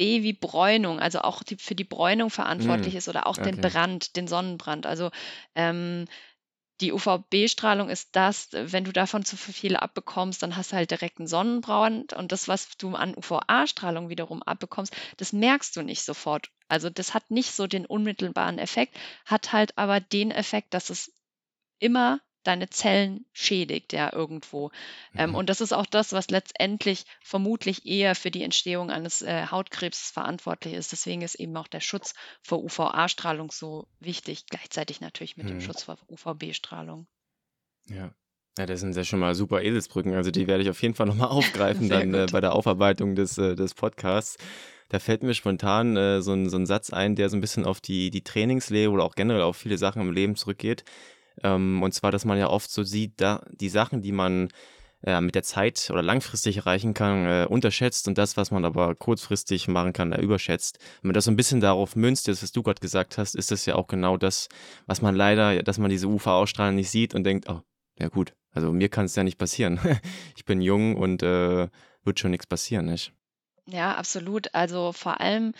B 0.00 0.22
wie 0.22 0.32
Bräunung, 0.32 0.98
also 0.98 1.20
auch 1.20 1.42
die, 1.42 1.56
für 1.56 1.74
die 1.74 1.84
Bräunung 1.84 2.30
verantwortlich 2.30 2.94
mm, 2.94 2.96
ist 2.96 3.08
oder 3.10 3.26
auch 3.26 3.36
okay. 3.36 3.50
den 3.50 3.60
Brand, 3.60 4.16
den 4.16 4.28
Sonnenbrand. 4.28 4.86
Also 4.86 5.10
ähm, 5.54 6.06
die 6.80 6.94
UVB-Strahlung 6.94 7.90
ist 7.90 8.16
das, 8.16 8.48
wenn 8.52 8.84
du 8.84 8.92
davon 8.92 9.26
zu 9.26 9.36
viel 9.36 9.76
abbekommst, 9.76 10.42
dann 10.42 10.56
hast 10.56 10.72
du 10.72 10.76
halt 10.76 10.90
direkt 10.90 11.18
einen 11.18 11.26
Sonnenbrand 11.26 12.14
und 12.14 12.32
das, 12.32 12.48
was 12.48 12.78
du 12.78 12.94
an 12.94 13.14
UVA-Strahlung 13.14 14.08
wiederum 14.08 14.42
abbekommst, 14.42 14.96
das 15.18 15.34
merkst 15.34 15.76
du 15.76 15.82
nicht 15.82 16.02
sofort. 16.02 16.48
Also 16.68 16.88
das 16.88 17.12
hat 17.12 17.30
nicht 17.30 17.52
so 17.52 17.66
den 17.66 17.84
unmittelbaren 17.84 18.58
Effekt, 18.58 18.96
hat 19.26 19.52
halt 19.52 19.76
aber 19.76 20.00
den 20.00 20.30
Effekt, 20.30 20.72
dass 20.72 20.88
es 20.88 21.12
immer 21.78 22.20
deine 22.42 22.70
Zellen 22.70 23.26
schädigt, 23.32 23.92
ja, 23.92 24.12
irgendwo. 24.12 24.70
Ähm, 25.16 25.30
mhm. 25.30 25.36
und 25.36 25.50
das 25.50 25.60
ist 25.60 25.72
auch 25.72 25.86
das, 25.86 26.12
was 26.12 26.30
letztendlich 26.30 27.04
vermutlich 27.22 27.86
eher 27.86 28.14
für 28.14 28.30
die 28.30 28.42
Entstehung 28.42 28.90
eines 28.90 29.22
äh, 29.22 29.46
Hautkrebs 29.50 30.10
verantwortlich 30.10 30.74
ist. 30.74 30.92
Deswegen 30.92 31.22
ist 31.22 31.34
eben 31.34 31.56
auch 31.56 31.68
der 31.68 31.80
Schutz 31.80 32.14
vor 32.42 32.62
UVA-Strahlung 32.62 33.50
so 33.50 33.86
wichtig, 33.98 34.46
gleichzeitig 34.46 35.00
natürlich 35.00 35.36
mit 35.36 35.46
mhm. 35.46 35.50
dem 35.50 35.60
Schutz 35.60 35.82
vor 35.82 35.98
UVB-Strahlung. 36.08 37.06
Ja. 37.88 38.14
Ja, 38.58 38.66
das 38.66 38.80
sind 38.80 38.96
ja 38.96 39.04
schon 39.04 39.20
mal 39.20 39.34
super 39.34 39.62
Eselsbrücken. 39.62 40.14
Also 40.14 40.30
die 40.30 40.46
werde 40.46 40.62
ich 40.62 40.70
auf 40.70 40.82
jeden 40.82 40.94
Fall 40.94 41.06
nochmal 41.06 41.28
aufgreifen 41.30 41.88
dann 41.88 42.12
äh, 42.14 42.26
bei 42.30 42.40
der 42.40 42.52
Aufarbeitung 42.52 43.14
des, 43.14 43.38
äh, 43.38 43.54
des 43.54 43.74
Podcasts. 43.74 44.38
Da 44.88 44.98
fällt 44.98 45.22
mir 45.22 45.34
spontan 45.34 45.96
äh, 45.96 46.20
so, 46.20 46.32
ein, 46.32 46.50
so 46.50 46.56
ein 46.56 46.66
Satz 46.66 46.90
ein, 46.92 47.14
der 47.14 47.28
so 47.30 47.36
ein 47.36 47.40
bisschen 47.40 47.64
auf 47.64 47.80
die, 47.80 48.10
die 48.10 48.24
Trainingslehre 48.24 48.90
oder 48.90 49.04
auch 49.04 49.14
generell 49.14 49.42
auf 49.42 49.56
viele 49.56 49.78
Sachen 49.78 50.02
im 50.02 50.12
Leben 50.12 50.34
zurückgeht. 50.34 50.84
Ähm, 51.42 51.82
und 51.82 51.92
zwar, 51.92 52.10
dass 52.10 52.24
man 52.24 52.38
ja 52.38 52.48
oft 52.48 52.70
so 52.70 52.82
sieht, 52.82 53.20
da 53.20 53.42
die 53.50 53.68
Sachen, 53.68 54.02
die 54.02 54.12
man 54.12 54.48
äh, 55.02 55.20
mit 55.20 55.34
der 55.34 55.42
Zeit 55.42 55.88
oder 55.90 56.02
langfristig 56.02 56.58
erreichen 56.58 56.94
kann, 56.94 57.26
äh, 57.26 57.46
unterschätzt 57.48 58.06
und 58.06 58.18
das, 58.18 58.36
was 58.36 58.50
man 58.50 58.64
aber 58.64 58.94
kurzfristig 58.94 59.66
machen 59.68 59.92
kann, 59.92 60.12
äh, 60.12 60.20
überschätzt. 60.20 60.78
Wenn 61.00 61.08
man 61.08 61.14
das 61.14 61.24
so 61.24 61.30
ein 61.30 61.36
bisschen 61.36 61.60
darauf 61.60 61.96
münzt, 61.96 62.28
das, 62.28 62.42
was 62.42 62.52
du 62.52 62.62
gerade 62.62 62.80
gesagt 62.80 63.16
hast, 63.16 63.34
ist 63.34 63.50
das 63.50 63.64
ja 63.66 63.76
auch 63.76 63.86
genau 63.86 64.16
das, 64.16 64.48
was 64.86 65.00
man 65.00 65.14
leider, 65.14 65.62
dass 65.62 65.78
man 65.78 65.90
diese 65.90 66.06
UV-Ausstrahlen 66.06 66.74
nicht 66.74 66.90
sieht 66.90 67.14
und 67.14 67.24
denkt, 67.24 67.48
oh, 67.48 67.60
ja 67.98 68.08
gut, 68.08 68.34
also 68.52 68.72
mir 68.72 68.88
kann 68.88 69.06
es 69.06 69.16
ja 69.16 69.24
nicht 69.24 69.38
passieren. 69.38 69.80
ich 70.36 70.44
bin 70.44 70.60
jung 70.60 70.96
und 70.96 71.22
äh, 71.22 71.68
wird 72.04 72.18
schon 72.18 72.30
nichts 72.30 72.46
passieren, 72.46 72.86
nicht? 72.86 73.12
Ja, 73.66 73.94
absolut. 73.94 74.54
Also 74.54 74.92
vor 74.92 75.20
allem 75.20 75.54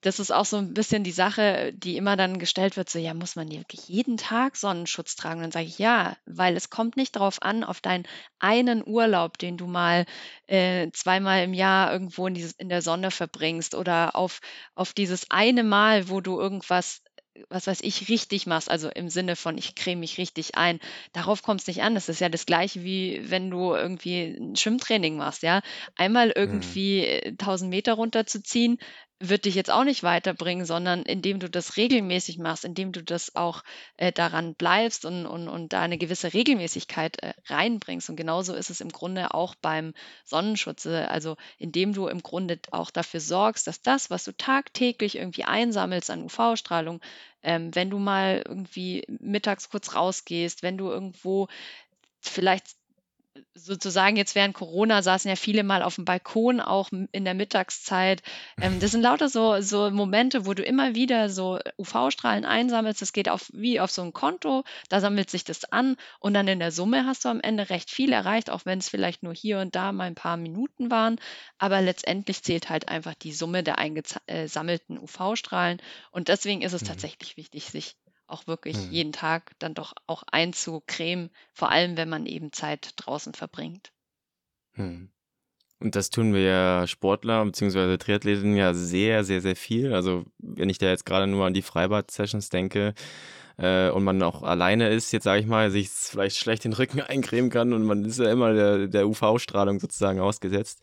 das 0.00 0.18
ist 0.18 0.30
auch 0.30 0.44
so 0.44 0.56
ein 0.56 0.72
bisschen 0.74 1.04
die 1.04 1.12
Sache, 1.12 1.72
die 1.74 1.96
immer 1.96 2.16
dann 2.16 2.38
gestellt 2.38 2.76
wird, 2.76 2.88
so, 2.88 2.98
ja, 2.98 3.14
muss 3.14 3.36
man 3.36 3.50
wirklich 3.50 3.88
jeden 3.88 4.16
Tag 4.16 4.56
Sonnenschutz 4.56 5.16
tragen? 5.16 5.42
dann 5.42 5.52
sage 5.52 5.66
ich 5.66 5.78
ja, 5.78 6.16
weil 6.26 6.56
es 6.56 6.70
kommt 6.70 6.96
nicht 6.96 7.16
darauf 7.16 7.42
an, 7.42 7.64
auf 7.64 7.80
deinen 7.80 8.06
einen 8.38 8.86
Urlaub, 8.86 9.38
den 9.38 9.56
du 9.56 9.66
mal 9.66 10.06
äh, 10.46 10.90
zweimal 10.92 11.44
im 11.44 11.54
Jahr 11.54 11.92
irgendwo 11.92 12.26
in, 12.26 12.34
dieses, 12.34 12.52
in 12.52 12.68
der 12.68 12.82
Sonne 12.82 13.10
verbringst 13.10 13.74
oder 13.74 14.16
auf, 14.16 14.40
auf 14.74 14.92
dieses 14.92 15.30
eine 15.30 15.64
Mal, 15.64 16.08
wo 16.08 16.20
du 16.20 16.40
irgendwas 16.40 17.02
was 17.48 17.66
weiß 17.66 17.80
ich, 17.82 18.08
richtig 18.08 18.46
machst, 18.46 18.70
also 18.70 18.88
im 18.90 19.08
Sinne 19.08 19.36
von, 19.36 19.56
ich 19.56 19.74
creme 19.74 20.00
mich 20.00 20.18
richtig 20.18 20.56
ein, 20.56 20.80
darauf 21.12 21.42
kommt 21.42 21.60
es 21.60 21.66
nicht 21.66 21.82
an. 21.82 21.94
Das 21.94 22.08
ist 22.08 22.20
ja 22.20 22.28
das 22.28 22.44
gleiche, 22.46 22.82
wie 22.82 23.30
wenn 23.30 23.50
du 23.50 23.74
irgendwie 23.74 24.36
ein 24.38 24.56
Schwimmtraining 24.56 25.16
machst, 25.16 25.42
ja. 25.42 25.62
Einmal 25.96 26.28
mhm. 26.28 26.32
irgendwie 26.36 27.20
mhm. 27.24 27.30
1000 27.32 27.70
Meter 27.70 27.94
runterzuziehen, 27.94 28.78
wird 29.20 29.44
dich 29.44 29.54
jetzt 29.54 29.70
auch 29.70 29.84
nicht 29.84 30.02
weiterbringen, 30.02 30.64
sondern 30.64 31.02
indem 31.02 31.40
du 31.40 31.50
das 31.50 31.76
regelmäßig 31.76 32.38
machst, 32.38 32.64
indem 32.64 32.90
du 32.90 33.02
das 33.02 33.36
auch 33.36 33.62
äh, 33.98 34.12
daran 34.12 34.54
bleibst 34.54 35.04
und, 35.04 35.26
und, 35.26 35.46
und 35.48 35.74
da 35.74 35.82
eine 35.82 35.98
gewisse 35.98 36.32
Regelmäßigkeit 36.32 37.22
äh, 37.22 37.34
reinbringst. 37.46 38.08
Und 38.08 38.16
genauso 38.16 38.54
ist 38.54 38.70
es 38.70 38.80
im 38.80 38.88
Grunde 38.88 39.34
auch 39.34 39.54
beim 39.56 39.92
Sonnenschutz. 40.24 40.86
Äh, 40.86 41.04
also 41.04 41.36
indem 41.58 41.92
du 41.92 42.08
im 42.08 42.22
Grunde 42.22 42.58
auch 42.70 42.90
dafür 42.90 43.20
sorgst, 43.20 43.66
dass 43.66 43.82
das, 43.82 44.08
was 44.08 44.24
du 44.24 44.34
tagtäglich 44.34 45.16
irgendwie 45.16 45.44
einsammelst 45.44 46.10
an 46.10 46.22
UV-Strahlung, 46.22 47.00
ähm, 47.42 47.74
wenn 47.74 47.90
du 47.90 47.98
mal 47.98 48.42
irgendwie 48.46 49.04
mittags 49.20 49.68
kurz 49.68 49.94
rausgehst, 49.94 50.62
wenn 50.62 50.78
du 50.78 50.88
irgendwo 50.88 51.48
vielleicht 52.20 52.79
sozusagen 53.54 54.16
jetzt 54.16 54.34
während 54.34 54.54
Corona 54.54 55.02
saßen 55.02 55.28
ja 55.28 55.36
viele 55.36 55.62
mal 55.62 55.82
auf 55.82 55.96
dem 55.96 56.04
Balkon, 56.04 56.60
auch 56.60 56.90
in 56.90 57.24
der 57.24 57.34
Mittagszeit. 57.34 58.22
Ähm, 58.60 58.80
das 58.80 58.92
sind 58.92 59.02
lauter 59.02 59.28
so, 59.28 59.60
so 59.60 59.90
Momente, 59.90 60.46
wo 60.46 60.54
du 60.54 60.62
immer 60.62 60.94
wieder 60.94 61.28
so 61.28 61.58
UV-Strahlen 61.78 62.44
einsammelst. 62.44 63.02
Das 63.02 63.12
geht 63.12 63.28
auf, 63.28 63.50
wie 63.52 63.80
auf 63.80 63.90
so 63.90 64.02
ein 64.02 64.12
Konto, 64.12 64.64
da 64.88 65.00
sammelt 65.00 65.30
sich 65.30 65.44
das 65.44 65.64
an 65.64 65.96
und 66.18 66.34
dann 66.34 66.48
in 66.48 66.58
der 66.58 66.72
Summe 66.72 67.06
hast 67.06 67.24
du 67.24 67.28
am 67.28 67.40
Ende 67.40 67.70
recht 67.70 67.90
viel 67.90 68.12
erreicht, 68.12 68.50
auch 68.50 68.64
wenn 68.64 68.78
es 68.78 68.88
vielleicht 68.88 69.22
nur 69.22 69.34
hier 69.34 69.60
und 69.60 69.74
da 69.74 69.92
mal 69.92 70.04
ein 70.04 70.14
paar 70.14 70.36
Minuten 70.36 70.90
waren. 70.90 71.16
Aber 71.58 71.80
letztendlich 71.80 72.42
zählt 72.42 72.70
halt 72.70 72.88
einfach 72.88 73.14
die 73.14 73.32
Summe 73.32 73.62
der 73.62 73.78
eingesammelten 73.78 74.96
äh, 74.96 75.00
UV-Strahlen 75.00 75.80
und 76.10 76.28
deswegen 76.28 76.62
ist 76.62 76.72
es 76.72 76.82
mhm. 76.82 76.86
tatsächlich 76.86 77.36
wichtig, 77.36 77.66
sich 77.66 77.96
auch 78.30 78.46
wirklich 78.46 78.76
mhm. 78.76 78.92
jeden 78.92 79.12
Tag 79.12 79.52
dann 79.58 79.74
doch 79.74 79.94
auch 80.06 80.22
einzucremen, 80.30 81.30
vor 81.52 81.70
allem 81.70 81.96
wenn 81.96 82.08
man 82.08 82.26
eben 82.26 82.52
Zeit 82.52 82.92
draußen 82.96 83.34
verbringt. 83.34 83.92
Mhm. 84.74 85.10
Und 85.80 85.96
das 85.96 86.10
tun 86.10 86.34
wir 86.34 86.42
ja 86.42 86.86
Sportler 86.86 87.44
bzw. 87.44 87.96
Triathleten 87.96 88.54
ja 88.54 88.74
sehr, 88.74 89.24
sehr, 89.24 89.40
sehr 89.40 89.56
viel. 89.56 89.94
Also 89.94 90.24
wenn 90.38 90.68
ich 90.68 90.78
da 90.78 90.86
jetzt 90.86 91.06
gerade 91.06 91.26
nur 91.26 91.46
an 91.46 91.54
die 91.54 91.62
Freibad-Sessions 91.62 92.50
denke 92.50 92.92
äh, 93.56 93.88
und 93.88 94.04
man 94.04 94.22
auch 94.22 94.42
alleine 94.42 94.90
ist, 94.90 95.10
jetzt 95.12 95.24
sage 95.24 95.40
ich 95.40 95.46
mal, 95.46 95.70
sich 95.70 95.88
vielleicht 95.88 96.36
schlecht 96.36 96.64
den 96.64 96.74
Rücken 96.74 97.00
eincremen 97.00 97.50
kann 97.50 97.72
und 97.72 97.84
man 97.84 98.04
ist 98.04 98.18
ja 98.18 98.30
immer 98.30 98.52
der, 98.52 98.88
der 98.88 99.08
UV-Strahlung 99.08 99.80
sozusagen 99.80 100.20
ausgesetzt. 100.20 100.82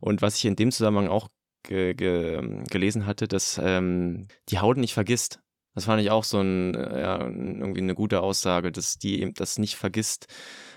Und 0.00 0.20
was 0.20 0.36
ich 0.36 0.44
in 0.44 0.56
dem 0.56 0.70
Zusammenhang 0.70 1.08
auch 1.08 1.28
ge 1.64 1.94
ge 1.94 2.62
gelesen 2.70 3.06
hatte, 3.06 3.26
dass 3.26 3.58
ähm, 3.62 4.28
die 4.50 4.58
Haut 4.58 4.76
nicht 4.76 4.94
vergisst. 4.94 5.40
Das 5.74 5.86
fand 5.86 6.00
ich 6.00 6.10
auch 6.10 6.24
so 6.24 6.40
ein, 6.40 6.74
äh, 6.74 7.00
ja, 7.00 7.20
irgendwie 7.20 7.80
eine 7.80 7.94
gute 7.94 8.20
Aussage, 8.20 8.70
dass 8.70 8.98
die 8.98 9.20
eben 9.20 9.34
das 9.34 9.58
nicht 9.58 9.76
vergisst, 9.76 10.28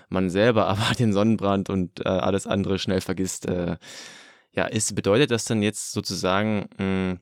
man 0.08 0.30
selber 0.30 0.66
aber 0.68 0.94
den 0.94 1.12
Sonnenbrand 1.12 1.70
und 1.70 2.00
äh, 2.00 2.08
alles 2.08 2.46
andere 2.46 2.78
schnell 2.78 3.00
vergisst. 3.00 3.46
Äh, 3.46 3.76
ja, 4.52 4.66
ist, 4.66 4.94
bedeutet 4.94 5.30
das 5.30 5.44
dann 5.44 5.62
jetzt 5.62 5.92
sozusagen, 5.92 6.68
mh, 6.78 7.10
hm, 7.10 7.20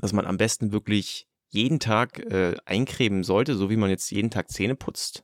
dass 0.00 0.12
man 0.12 0.26
am 0.26 0.38
besten 0.38 0.72
wirklich 0.72 1.28
jeden 1.50 1.78
Tag 1.80 2.18
äh, 2.18 2.56
eincremen 2.64 3.24
sollte, 3.24 3.54
so 3.54 3.68
wie 3.70 3.76
man 3.76 3.90
jetzt 3.90 4.10
jeden 4.10 4.30
Tag 4.30 4.50
Zähne 4.50 4.74
putzt? 4.74 5.22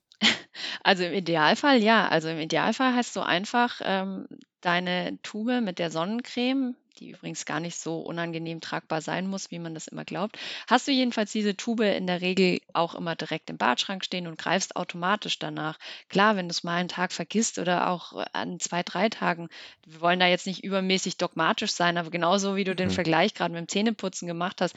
Also 0.82 1.04
im 1.04 1.12
Idealfall 1.12 1.82
ja. 1.82 2.08
Also 2.08 2.28
im 2.28 2.38
Idealfall 2.38 2.94
hast 2.94 3.14
du 3.16 3.20
einfach 3.20 3.80
ähm, 3.84 4.26
deine 4.60 5.18
Tube 5.22 5.60
mit 5.60 5.78
der 5.78 5.90
Sonnencreme, 5.90 6.74
die 6.98 7.10
übrigens 7.10 7.44
gar 7.44 7.60
nicht 7.60 7.76
so 7.78 8.00
unangenehm 8.00 8.60
tragbar 8.60 9.00
sein 9.00 9.28
muss, 9.28 9.52
wie 9.52 9.60
man 9.60 9.72
das 9.74 9.86
immer 9.86 10.04
glaubt, 10.04 10.36
hast 10.66 10.88
du 10.88 10.92
jedenfalls 10.92 11.30
diese 11.30 11.56
Tube 11.56 11.82
in 11.82 12.08
der 12.08 12.20
Regel 12.22 12.58
auch 12.72 12.96
immer 12.96 13.14
direkt 13.14 13.50
im 13.50 13.56
Badschrank 13.56 14.04
stehen 14.04 14.26
und 14.26 14.36
greifst 14.36 14.74
automatisch 14.74 15.38
danach. 15.38 15.78
Klar, 16.08 16.34
wenn 16.34 16.48
du 16.48 16.50
es 16.52 16.64
mal 16.64 16.74
einen 16.76 16.88
Tag 16.88 17.12
vergisst 17.12 17.58
oder 17.60 17.88
auch 17.88 18.14
an 18.32 18.58
zwei, 18.58 18.82
drei 18.82 19.08
Tagen, 19.10 19.48
wir 19.86 20.00
wollen 20.00 20.18
da 20.18 20.26
jetzt 20.26 20.48
nicht 20.48 20.64
übermäßig 20.64 21.18
dogmatisch 21.18 21.70
sein, 21.70 21.96
aber 21.98 22.10
genauso 22.10 22.56
wie 22.56 22.64
du 22.64 22.74
den 22.74 22.90
Mhm. 22.90 22.90
Vergleich 22.90 23.34
gerade 23.34 23.52
mit 23.54 23.60
dem 23.60 23.68
Zähneputzen 23.68 24.26
gemacht 24.26 24.60
hast, 24.60 24.74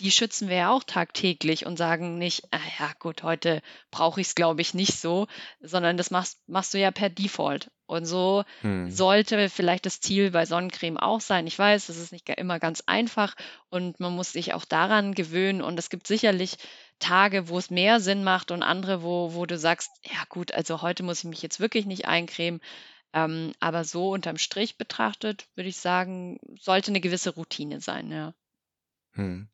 die 0.00 0.10
schützen 0.10 0.48
wir 0.48 0.56
ja 0.56 0.70
auch 0.72 0.82
tagtäglich 0.84 1.66
und 1.66 1.76
sagen 1.76 2.18
nicht, 2.18 2.42
ah 2.50 2.58
ja 2.78 2.90
gut, 2.98 3.22
heute 3.22 3.62
brauche 3.90 4.20
ich 4.20 4.28
es, 4.28 4.34
glaube 4.34 4.60
ich, 4.60 4.74
nicht 4.74 4.98
so, 4.98 5.26
sondern 5.60 5.96
das 5.96 6.10
machst, 6.10 6.40
machst 6.48 6.74
du 6.74 6.78
ja 6.78 6.90
per 6.90 7.10
Default. 7.10 7.70
Und 7.86 8.06
so 8.06 8.44
Mhm. 8.62 8.90
sollte 8.90 9.48
vielleicht 9.48 9.84
das 9.84 10.00
Ziel 10.00 10.30
bei 10.30 10.46
Sonnencreme 10.46 10.96
auch 10.96 11.20
sein. 11.20 11.46
Ich 11.46 11.58
weiß, 11.58 11.86
das 11.88 11.96
ist 11.96 12.12
nicht 12.12 12.28
immer 12.28 12.58
ganz 12.60 12.82
einfach 12.86 13.34
und 13.68 13.98
man 14.00 14.14
muss 14.14 14.32
sich 14.32 14.54
auch 14.54 14.64
daran 14.64 15.12
gewöhnen. 15.14 15.60
Und 15.60 15.78
es 15.78 15.90
gibt 15.90 16.06
sicherlich 16.06 16.56
Tage, 17.00 17.48
wo 17.48 17.58
es 17.58 17.70
mehr 17.70 17.98
Sinn 18.00 18.22
macht 18.24 18.52
und 18.52 18.62
andere, 18.62 19.02
wo, 19.02 19.34
wo 19.34 19.44
du 19.44 19.58
sagst, 19.58 19.90
ja 20.04 20.22
gut, 20.28 20.52
also 20.52 20.82
heute 20.82 21.02
muss 21.02 21.18
ich 21.18 21.24
mich 21.24 21.42
jetzt 21.42 21.60
wirklich 21.60 21.84
nicht 21.86 22.06
eincremen. 22.06 22.60
Ähm, 23.12 23.52
aber 23.58 23.84
so 23.84 24.10
unterm 24.10 24.38
Strich 24.38 24.78
betrachtet, 24.78 25.48
würde 25.56 25.68
ich 25.68 25.78
sagen, 25.78 26.38
sollte 26.60 26.92
eine 26.92 27.00
gewisse 27.00 27.30
Routine 27.30 27.80
sein, 27.80 28.12
ja. 28.12 28.34
Hm. 29.14 29.48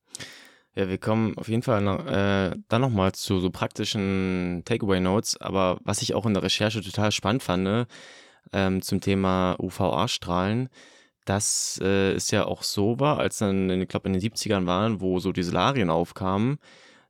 Ja, 0.75 0.89
wir 0.89 0.99
kommen 0.99 1.39
auf 1.39 1.49
jeden 1.49 1.63
Fall 1.63 1.81
noch, 1.81 2.07
äh, 2.07 2.55
dann 2.69 2.81
nochmal 2.83 3.13
zu 3.13 3.41
so 3.41 3.51
praktischen 3.51 4.63
Takeaway-Notes, 4.67 5.41
aber 5.41 5.79
was 5.85 6.03
ich 6.03 6.15
auch 6.15 6.27
in 6.27 6.35
der 6.35 6.43
Recherche 6.43 6.83
total 6.83 7.13
spannend 7.13 7.43
fand, 7.43 7.89
ähm, 8.53 8.83
zum 8.83 9.01
Thema 9.01 9.57
UVA-Strahlen, 9.59 10.69
dass 11.25 11.81
äh, 11.83 12.13
es 12.13 12.31
ja 12.31 12.45
auch 12.45 12.63
so 12.63 13.01
war, 13.01 13.19
als 13.19 13.39
dann, 13.39 13.71
ich 13.71 13.89
glaube, 13.89 14.09
in 14.09 14.13
den 14.13 14.23
70ern 14.23 14.67
waren, 14.67 15.01
wo 15.01 15.19
so 15.19 15.33
die 15.33 15.43
Solarien 15.43 15.91
aufkamen, 15.91 16.59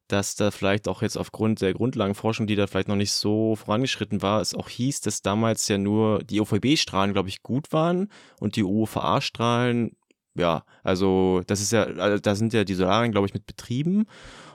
dass 0.09 0.37
da 0.37 0.51
vielleicht 0.51 0.89
auch 0.89 1.03
jetzt 1.03 1.17
aufgrund 1.17 1.61
der 1.61 1.75
Grundlagenforschung, 1.75 2.47
die 2.47 2.57
da 2.57 2.67
vielleicht 2.67 2.89
noch 2.89 2.97
nicht 2.97 3.13
so 3.13 3.57
vorangeschritten 3.57 4.23
war, 4.23 4.41
es 4.41 4.55
auch 4.55 4.69
hieß, 4.69 5.01
dass 5.01 5.23
damals 5.23 5.69
ja 5.69 5.79
nur 5.79 6.21
die 6.21 6.41
UVB-Strahlen, 6.41 7.13
glaube 7.13 7.29
ich, 7.29 7.43
gut 7.43 7.73
waren 7.73 8.09
und 8.41 8.57
die 8.57 8.63
UVA-Strahlen 8.63 9.97
ja, 10.37 10.65
also 10.83 11.43
das 11.47 11.61
ist 11.61 11.73
ja, 11.73 11.85
also 11.85 12.19
da 12.19 12.35
sind 12.35 12.53
ja 12.53 12.65
die 12.65 12.75
Solarien, 12.75 13.13
glaube 13.13 13.27
ich, 13.27 13.35
mit 13.35 13.47
betrieben 13.47 14.07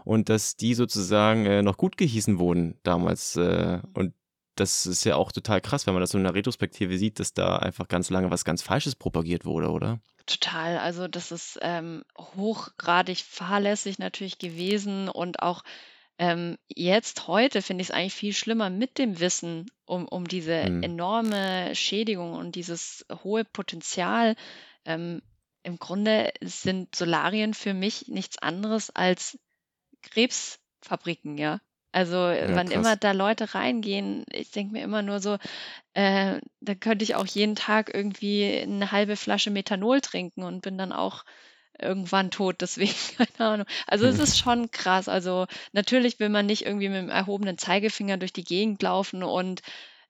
und 0.05 0.29
dass 0.29 0.55
die 0.55 0.73
sozusagen 0.73 1.45
äh, 1.45 1.61
noch 1.61 1.77
gut 1.77 1.97
gehießen 1.97 2.39
wurden 2.39 2.79
damals. 2.83 3.35
Äh, 3.35 3.79
und 3.93 4.13
das 4.55 4.85
ist 4.85 5.03
ja 5.05 5.15
auch 5.15 5.31
total 5.31 5.61
krass, 5.61 5.87
wenn 5.87 5.93
man 5.93 6.01
das 6.01 6.11
so 6.11 6.17
in 6.17 6.23
der 6.23 6.35
Retrospektive 6.35 6.97
sieht, 6.97 7.19
dass 7.19 7.33
da 7.33 7.55
einfach 7.57 7.87
ganz 7.87 8.09
lange 8.09 8.31
was 8.31 8.45
ganz 8.45 8.61
Falsches 8.61 8.95
propagiert 8.95 9.45
wurde, 9.45 9.69
oder? 9.69 9.99
Total. 10.25 10.77
Also 10.77 11.07
das 11.07 11.31
ist 11.31 11.57
ähm, 11.61 12.03
hochgradig 12.17 13.19
fahrlässig 13.19 13.97
natürlich 13.97 14.37
gewesen 14.37 15.09
und 15.09 15.41
auch 15.41 15.63
ähm, 16.17 16.57
jetzt 16.67 17.27
heute 17.27 17.63
finde 17.63 17.81
ich 17.81 17.89
es 17.89 17.95
eigentlich 17.95 18.13
viel 18.13 18.33
schlimmer 18.33 18.69
mit 18.69 18.99
dem 18.99 19.19
Wissen 19.19 19.71
um, 19.85 20.07
um 20.07 20.27
diese 20.27 20.63
Hm. 20.63 20.83
enorme 20.83 21.73
Schädigung 21.73 22.33
und 22.33 22.53
dieses 22.55 23.05
hohe 23.23 23.43
Potenzial. 23.43 24.35
Ähm, 24.85 25.21
Im 25.63 25.77
Grunde 25.79 26.31
sind 26.41 26.95
Solarien 26.95 27.53
für 27.53 27.73
mich 27.73 28.07
nichts 28.07 28.37
anderes 28.39 28.89
als 28.91 29.37
Krebsfabriken, 30.03 31.37
ja. 31.37 31.59
Also 31.93 32.15
Ja, 32.39 32.59
wann 32.59 32.71
immer 32.71 32.95
krass. 32.95 32.97
da 32.97 33.11
Leute 33.11 33.53
reingehen, 33.53 34.25
ich 34.31 34.51
denke 34.51 34.73
mir 34.73 34.83
immer 34.83 35.01
nur 35.01 35.19
so, 35.19 35.37
äh, 35.93 36.41
da 36.61 36.75
könnte 36.75 37.03
ich 37.03 37.15
auch 37.15 37.25
jeden 37.27 37.55
Tag 37.55 37.93
irgendwie 37.93 38.59
eine 38.61 38.91
halbe 38.91 39.17
Flasche 39.17 39.51
Methanol 39.51 40.01
trinken 40.01 40.43
und 40.43 40.61
bin 40.61 40.77
dann 40.77 40.93
auch 40.93 41.23
irgendwann 41.79 42.31
tot. 42.31 42.61
Deswegen, 42.61 42.93
keine 43.37 43.49
Ahnung. 43.51 43.67
Also 43.87 44.05
es 44.07 44.17
Hm. 44.17 44.19
ist 44.19 44.37
schon 44.39 44.71
krass. 44.71 45.09
Also 45.09 45.47
natürlich 45.73 46.19
will 46.19 46.29
man 46.29 46.45
nicht 46.45 46.65
irgendwie 46.65 46.89
mit 46.89 46.99
dem 46.99 47.09
erhobenen 47.09 47.57
Zeigefinger 47.57 48.17
durch 48.17 48.33
die 48.33 48.43
Gegend 48.45 48.81
laufen 48.83 49.23
und 49.23 49.61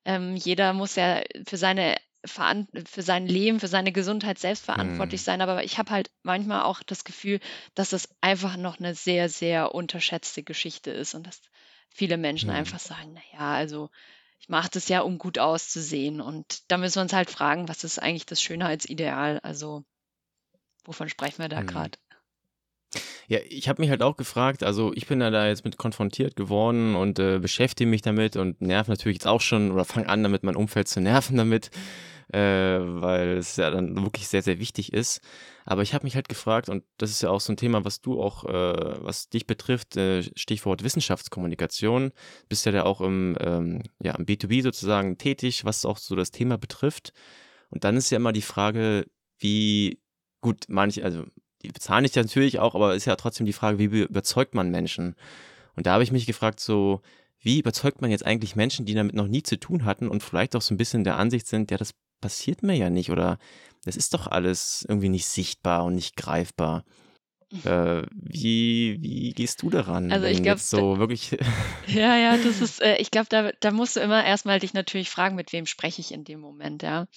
ähm, 0.05 0.35
jeder 0.35 0.73
muss 0.73 0.95
ja 0.95 1.21
für 1.47 1.57
seine 1.57 1.95
für 2.25 3.01
sein 3.01 3.27
Leben, 3.27 3.59
für 3.59 3.67
seine 3.67 3.91
Gesundheit 3.91 4.39
selbst 4.39 4.65
verantwortlich 4.65 5.21
Hm. 5.21 5.23
sein. 5.23 5.41
Aber 5.41 5.63
ich 5.63 5.77
habe 5.77 5.91
halt 5.91 6.11
manchmal 6.23 6.63
auch 6.63 6.83
das 6.83 7.03
Gefühl, 7.03 7.39
dass 7.75 7.93
es 7.93 8.09
einfach 8.21 8.57
noch 8.57 8.79
eine 8.79 8.95
sehr, 8.95 9.29
sehr 9.29 9.73
unterschätzte 9.75 10.43
Geschichte 10.43 10.91
ist 10.91 11.13
und 11.15 11.25
dass 11.27 11.41
viele 11.89 12.17
Menschen 12.17 12.49
Hm. 12.49 12.51
einfach 12.51 12.79
sagen, 12.79 13.13
naja, 13.13 13.53
also 13.53 13.89
ich 14.39 14.49
mache 14.49 14.69
das 14.71 14.87
ja, 14.87 15.01
um 15.01 15.17
gut 15.17 15.39
auszusehen. 15.39 16.21
Und 16.21 16.71
da 16.71 16.77
müssen 16.77 16.95
wir 16.97 17.03
uns 17.03 17.13
halt 17.13 17.29
fragen, 17.29 17.67
was 17.67 17.83
ist 17.83 17.99
eigentlich 17.99 18.25
das 18.25 18.41
Schönheitsideal? 18.41 19.39
Also 19.43 19.83
wovon 20.85 21.09
sprechen 21.09 21.39
wir 21.39 21.49
da 21.49 21.61
Hm. 21.61 21.63
gerade? 21.63 21.97
Ja, 23.27 23.39
ich 23.47 23.69
habe 23.69 23.81
mich 23.81 23.89
halt 23.89 24.01
auch 24.01 24.17
gefragt, 24.17 24.63
also 24.63 24.91
ich 24.93 25.07
bin 25.07 25.19
da, 25.19 25.47
jetzt 25.47 25.63
mit 25.63 25.77
konfrontiert 25.77 26.35
geworden 26.35 26.95
und 26.95 27.19
äh, 27.19 27.39
beschäftige 27.39 27.89
mich 27.89 28.01
damit 28.01 28.35
und 28.35 28.61
nerv 28.61 28.87
natürlich 28.87 29.15
jetzt 29.15 29.27
auch 29.27 29.41
schon 29.41 29.71
oder 29.71 29.85
fange 29.85 30.09
an 30.09 30.23
damit, 30.23 30.43
mein 30.43 30.55
Umfeld 30.57 30.87
zu 30.89 30.99
nerven 30.99 31.37
damit, 31.37 31.71
äh, 32.33 32.39
weil 32.39 33.37
es 33.37 33.55
ja 33.55 33.71
dann 33.71 33.95
wirklich 34.03 34.27
sehr, 34.27 34.41
sehr 34.41 34.59
wichtig 34.59 34.91
ist. 34.93 35.21
Aber 35.65 35.83
ich 35.83 35.93
habe 35.93 36.03
mich 36.03 36.15
halt 36.15 36.27
gefragt, 36.27 36.69
und 36.69 36.83
das 36.97 37.11
ist 37.11 37.21
ja 37.21 37.29
auch 37.29 37.39
so 37.39 37.53
ein 37.53 37.57
Thema, 37.57 37.85
was 37.85 38.01
du 38.01 38.21
auch, 38.21 38.45
äh, 38.45 39.03
was 39.03 39.29
dich 39.29 39.47
betrifft, 39.47 39.95
äh, 39.95 40.23
Stichwort 40.35 40.83
Wissenschaftskommunikation, 40.83 42.11
bist 42.49 42.65
ja 42.65 42.71
da 42.73 42.83
auch 42.83 42.99
im, 43.01 43.37
ähm, 43.39 43.83
ja, 44.01 44.15
im 44.15 44.25
B2B 44.25 44.63
sozusagen 44.63 45.17
tätig, 45.17 45.63
was 45.63 45.85
auch 45.85 45.97
so 45.97 46.15
das 46.15 46.31
Thema 46.31 46.57
betrifft. 46.57 47.13
Und 47.69 47.83
dann 47.85 47.95
ist 47.95 48.09
ja 48.09 48.17
immer 48.17 48.33
die 48.33 48.41
Frage, 48.41 49.05
wie 49.39 50.01
gut 50.41 50.65
manche, 50.67 51.03
also 51.05 51.25
die 51.63 51.69
bezahlen 51.69 52.03
dich 52.03 52.15
natürlich 52.15 52.59
auch, 52.59 52.75
aber 52.75 52.95
ist 52.95 53.05
ja 53.05 53.15
trotzdem 53.15 53.45
die 53.45 53.53
Frage, 53.53 53.79
wie 53.79 54.01
überzeugt 54.01 54.55
man 54.55 54.69
Menschen? 54.69 55.15
Und 55.75 55.85
da 55.85 55.93
habe 55.93 56.03
ich 56.03 56.11
mich 56.11 56.25
gefragt, 56.25 56.59
so, 56.59 57.01
wie 57.39 57.59
überzeugt 57.59 58.01
man 58.01 58.11
jetzt 58.11 58.25
eigentlich 58.25 58.55
Menschen, 58.55 58.85
die 58.85 58.93
damit 58.93 59.15
noch 59.15 59.27
nie 59.27 59.43
zu 59.43 59.59
tun 59.59 59.85
hatten 59.85 60.07
und 60.07 60.23
vielleicht 60.23 60.55
auch 60.55 60.61
so 60.61 60.73
ein 60.73 60.77
bisschen 60.77 61.03
der 61.03 61.17
Ansicht 61.17 61.47
sind, 61.47 61.71
ja, 61.71 61.77
das 61.77 61.93
passiert 62.19 62.61
mir 62.63 62.75
ja 62.75 62.89
nicht 62.89 63.09
oder 63.09 63.39
das 63.83 63.97
ist 63.97 64.13
doch 64.13 64.27
alles 64.27 64.85
irgendwie 64.87 65.09
nicht 65.09 65.25
sichtbar 65.25 65.83
und 65.85 65.95
nicht 65.95 66.15
greifbar. 66.15 66.83
Äh, 67.65 68.03
wie, 68.13 68.97
wie 69.01 69.31
gehst 69.31 69.61
du 69.61 69.69
daran, 69.69 70.09
Also 70.11 70.25
ich 70.27 70.41
glaube, 70.41 70.59
so 70.59 70.99
wirklich. 70.99 71.31
ja, 71.87 72.15
ja, 72.15 72.37
das 72.37 72.61
ist, 72.61 72.81
äh, 72.81 72.95
ich 72.97 73.11
glaube, 73.11 73.27
da, 73.29 73.51
da 73.59 73.71
musst 73.71 73.97
du 73.97 73.99
immer 73.99 74.23
erstmal 74.23 74.59
dich 74.59 74.73
natürlich 74.73 75.09
fragen, 75.09 75.35
mit 75.35 75.51
wem 75.51 75.65
spreche 75.65 75.99
ich 75.99 76.13
in 76.13 76.23
dem 76.23 76.39
Moment, 76.39 76.81
ja. 76.81 77.07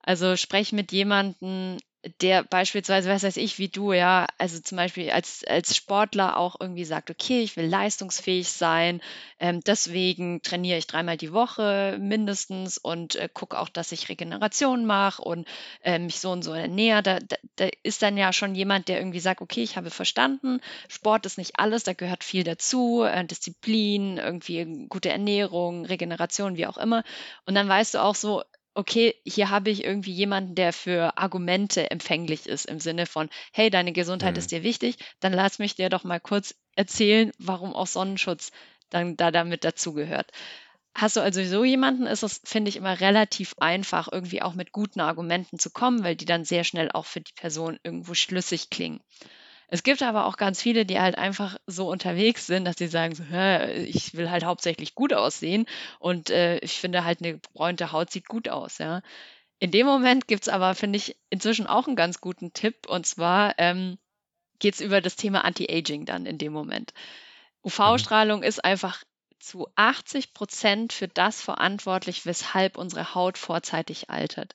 Also 0.00 0.36
sprech 0.36 0.72
mit 0.72 0.92
jemandem, 0.92 1.76
der 2.20 2.42
beispielsweise, 2.42 3.08
was 3.08 3.22
weiß 3.22 3.36
ich, 3.36 3.58
wie 3.58 3.68
du, 3.68 3.92
ja, 3.92 4.26
also 4.38 4.58
zum 4.60 4.76
Beispiel 4.76 5.10
als, 5.10 5.44
als 5.44 5.76
Sportler 5.76 6.36
auch 6.36 6.56
irgendwie 6.58 6.84
sagt, 6.84 7.10
okay, 7.10 7.42
ich 7.42 7.56
will 7.56 7.66
leistungsfähig 7.66 8.48
sein, 8.48 9.00
ähm, 9.38 9.60
deswegen 9.60 10.42
trainiere 10.42 10.78
ich 10.78 10.88
dreimal 10.88 11.16
die 11.16 11.32
Woche 11.32 11.96
mindestens 12.00 12.76
und 12.76 13.14
äh, 13.16 13.28
gucke 13.32 13.58
auch, 13.58 13.68
dass 13.68 13.92
ich 13.92 14.08
Regeneration 14.08 14.84
mache 14.84 15.22
und 15.22 15.46
äh, 15.84 15.98
mich 16.00 16.18
so 16.18 16.32
und 16.32 16.42
so 16.42 16.52
ernähre. 16.52 17.02
Da, 17.02 17.18
da, 17.20 17.36
da 17.56 17.68
ist 17.84 18.02
dann 18.02 18.16
ja 18.16 18.32
schon 18.32 18.56
jemand, 18.56 18.88
der 18.88 18.98
irgendwie 18.98 19.20
sagt, 19.20 19.40
okay, 19.40 19.62
ich 19.62 19.76
habe 19.76 19.90
verstanden, 19.90 20.60
Sport 20.88 21.24
ist 21.26 21.38
nicht 21.38 21.58
alles, 21.60 21.84
da 21.84 21.92
gehört 21.92 22.24
viel 22.24 22.42
dazu, 22.42 23.04
äh, 23.04 23.24
Disziplin, 23.24 24.18
irgendwie 24.18 24.86
gute 24.88 25.10
Ernährung, 25.10 25.86
Regeneration, 25.86 26.56
wie 26.56 26.66
auch 26.66 26.78
immer. 26.78 27.04
Und 27.46 27.54
dann 27.54 27.68
weißt 27.68 27.94
du 27.94 28.02
auch 28.02 28.16
so, 28.16 28.42
okay, 28.74 29.14
hier 29.24 29.50
habe 29.50 29.70
ich 29.70 29.84
irgendwie 29.84 30.12
jemanden, 30.12 30.54
der 30.54 30.72
für 30.72 31.16
Argumente 31.18 31.90
empfänglich 31.90 32.46
ist, 32.46 32.66
im 32.66 32.80
Sinne 32.80 33.06
von, 33.06 33.28
hey, 33.52 33.70
deine 33.70 33.92
Gesundheit 33.92 34.36
Hm. 34.36 34.38
ist 34.38 34.50
dir 34.52 34.62
wichtig, 34.62 34.96
dann 35.20 35.32
lass 35.32 35.58
mich 35.58 35.74
dir 35.76 35.88
doch 35.90 36.04
mal 36.04 36.20
kurz 36.20 36.54
erzählen, 36.76 37.32
warum 37.38 37.74
auch 37.74 37.86
Sonnenschutz 37.86 38.50
dann 38.90 39.16
da 39.16 39.30
damit 39.30 39.64
dazugehört. 39.64 40.30
Hast 40.94 41.16
du 41.16 41.20
also 41.22 41.44
so 41.44 41.64
jemanden, 41.64 42.06
ist 42.06 42.22
es, 42.22 42.40
finde 42.44 42.68
ich, 42.70 42.76
immer 42.76 43.00
relativ 43.00 43.54
einfach, 43.58 44.08
irgendwie 44.12 44.42
auch 44.42 44.54
mit 44.54 44.72
guten 44.72 45.00
Argumenten 45.00 45.58
zu 45.58 45.70
kommen, 45.70 46.04
weil 46.04 46.16
die 46.16 46.26
dann 46.26 46.44
sehr 46.44 46.64
schnell 46.64 46.90
auch 46.92 47.06
für 47.06 47.20
die 47.20 47.32
Person 47.34 47.78
irgendwo 47.82 48.14
schlüssig 48.14 48.70
klingen. 48.70 49.00
Es 49.74 49.82
gibt 49.82 50.02
aber 50.02 50.26
auch 50.26 50.36
ganz 50.36 50.60
viele, 50.60 50.84
die 50.84 51.00
halt 51.00 51.16
einfach 51.16 51.56
so 51.66 51.88
unterwegs 51.90 52.46
sind, 52.46 52.64
dass 52.66 52.76
sie 52.76 52.88
sagen 52.88 53.14
so: 53.14 53.24
„Hä, 53.24 53.72
ich 53.84 54.14
will 54.14 54.30
halt 54.30 54.44
hauptsächlich 54.44 54.94
gut 54.94 55.12
aussehen 55.14 55.66
und, 55.98 56.30
äh, 56.30 56.58
ich 56.58 56.74
finde 56.74 57.04
halt 57.04 57.20
eine 57.22 57.32
gebräunte 57.40 57.90
Haut 57.92 58.10
sieht 58.10 58.28
gut 58.28 58.48
aus“, 58.48 58.78
ja. 58.78 59.00
In 59.60 59.70
dem 59.72 59.86
Moment 59.86 60.28
gibt's 60.28 60.48
aber, 60.48 60.74
finde 60.74 60.98
ich, 60.98 61.16
inzwischen 61.30 61.66
auch 61.68 61.86
einen 61.86 61.96
ganz 61.96 62.20
guten 62.20 62.52
Tipp 62.52 62.86
und 62.88 63.06
zwar, 63.06 63.54
ähm, 63.58 63.98
geht's 64.60 64.80
über 64.80 65.00
das 65.00 65.16
Thema 65.16 65.44
Anti-Aging 65.44 66.06
dann 66.06 66.26
in 66.26 66.38
dem 66.38 66.52
Moment. 66.52 66.94
Mhm. 67.84 68.08
UV-Strahlung 68.08 68.42
ist 68.42 68.64
einfach 68.64 69.04
zu 69.40 69.68
80% 69.76 70.92
für 70.92 71.08
das 71.08 71.42
verantwortlich, 71.42 72.26
weshalb 72.26 72.76
unsere 72.78 73.14
Haut 73.14 73.38
vorzeitig 73.38 74.10
altert. 74.10 74.54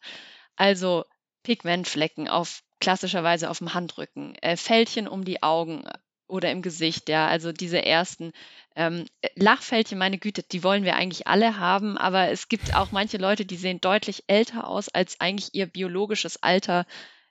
Also 0.58 1.06
Pigmentflecken 1.44 2.28
auf 2.30 2.64
klassischerweise 2.80 3.50
auf 3.50 3.60
dem 3.60 3.74
Handrücken, 3.74 4.36
äh, 4.36 4.58
Fältchen 4.58 5.08
um 5.08 5.26
die 5.26 5.44
Augen, 5.44 5.84
oder 6.28 6.52
im 6.52 6.62
Gesicht, 6.62 7.10
ja. 7.10 7.28
Also 7.28 7.52
diese 7.52 7.84
ersten 7.84 8.32
ähm, 8.76 9.06
Lachfältchen, 9.36 9.98
meine 9.98 10.18
Güte, 10.18 10.44
die 10.44 10.64
wollen 10.64 10.84
wir 10.84 10.96
eigentlich 10.96 11.28
alle 11.28 11.58
haben, 11.58 11.98
aber 11.98 12.30
es 12.30 12.50
gibt 12.50 12.76
auch 12.76 12.92
manche 12.92 13.18
Leute, 13.18 13.46
die 13.46 13.56
sehen 13.56 13.82
deutlich 13.82 14.26
älter 14.28 14.68
aus, 14.68 14.90
als 14.90 15.20
eigentlich 15.20 15.54
ihr 15.54 15.66
biologisches 15.68 16.42
Alter 16.44 16.86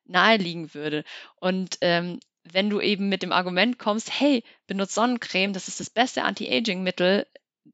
naheliegen 0.05 0.75
würde. 0.75 1.05
Und 1.37 1.79
ähm, 1.81 2.21
wenn 2.45 2.71
du 2.71 2.81
eben 2.81 3.09
mit 3.09 3.23
dem 3.23 3.33
Argument 3.33 3.79
kommst, 3.79 4.21
hey, 4.21 4.45
benutzt 4.67 4.95
Sonnencreme, 4.95 5.53
das 5.53 5.69
ist 5.69 5.81
das 5.81 5.91
beste 5.91 6.23
Anti-Aging-Mittel, 6.23 7.27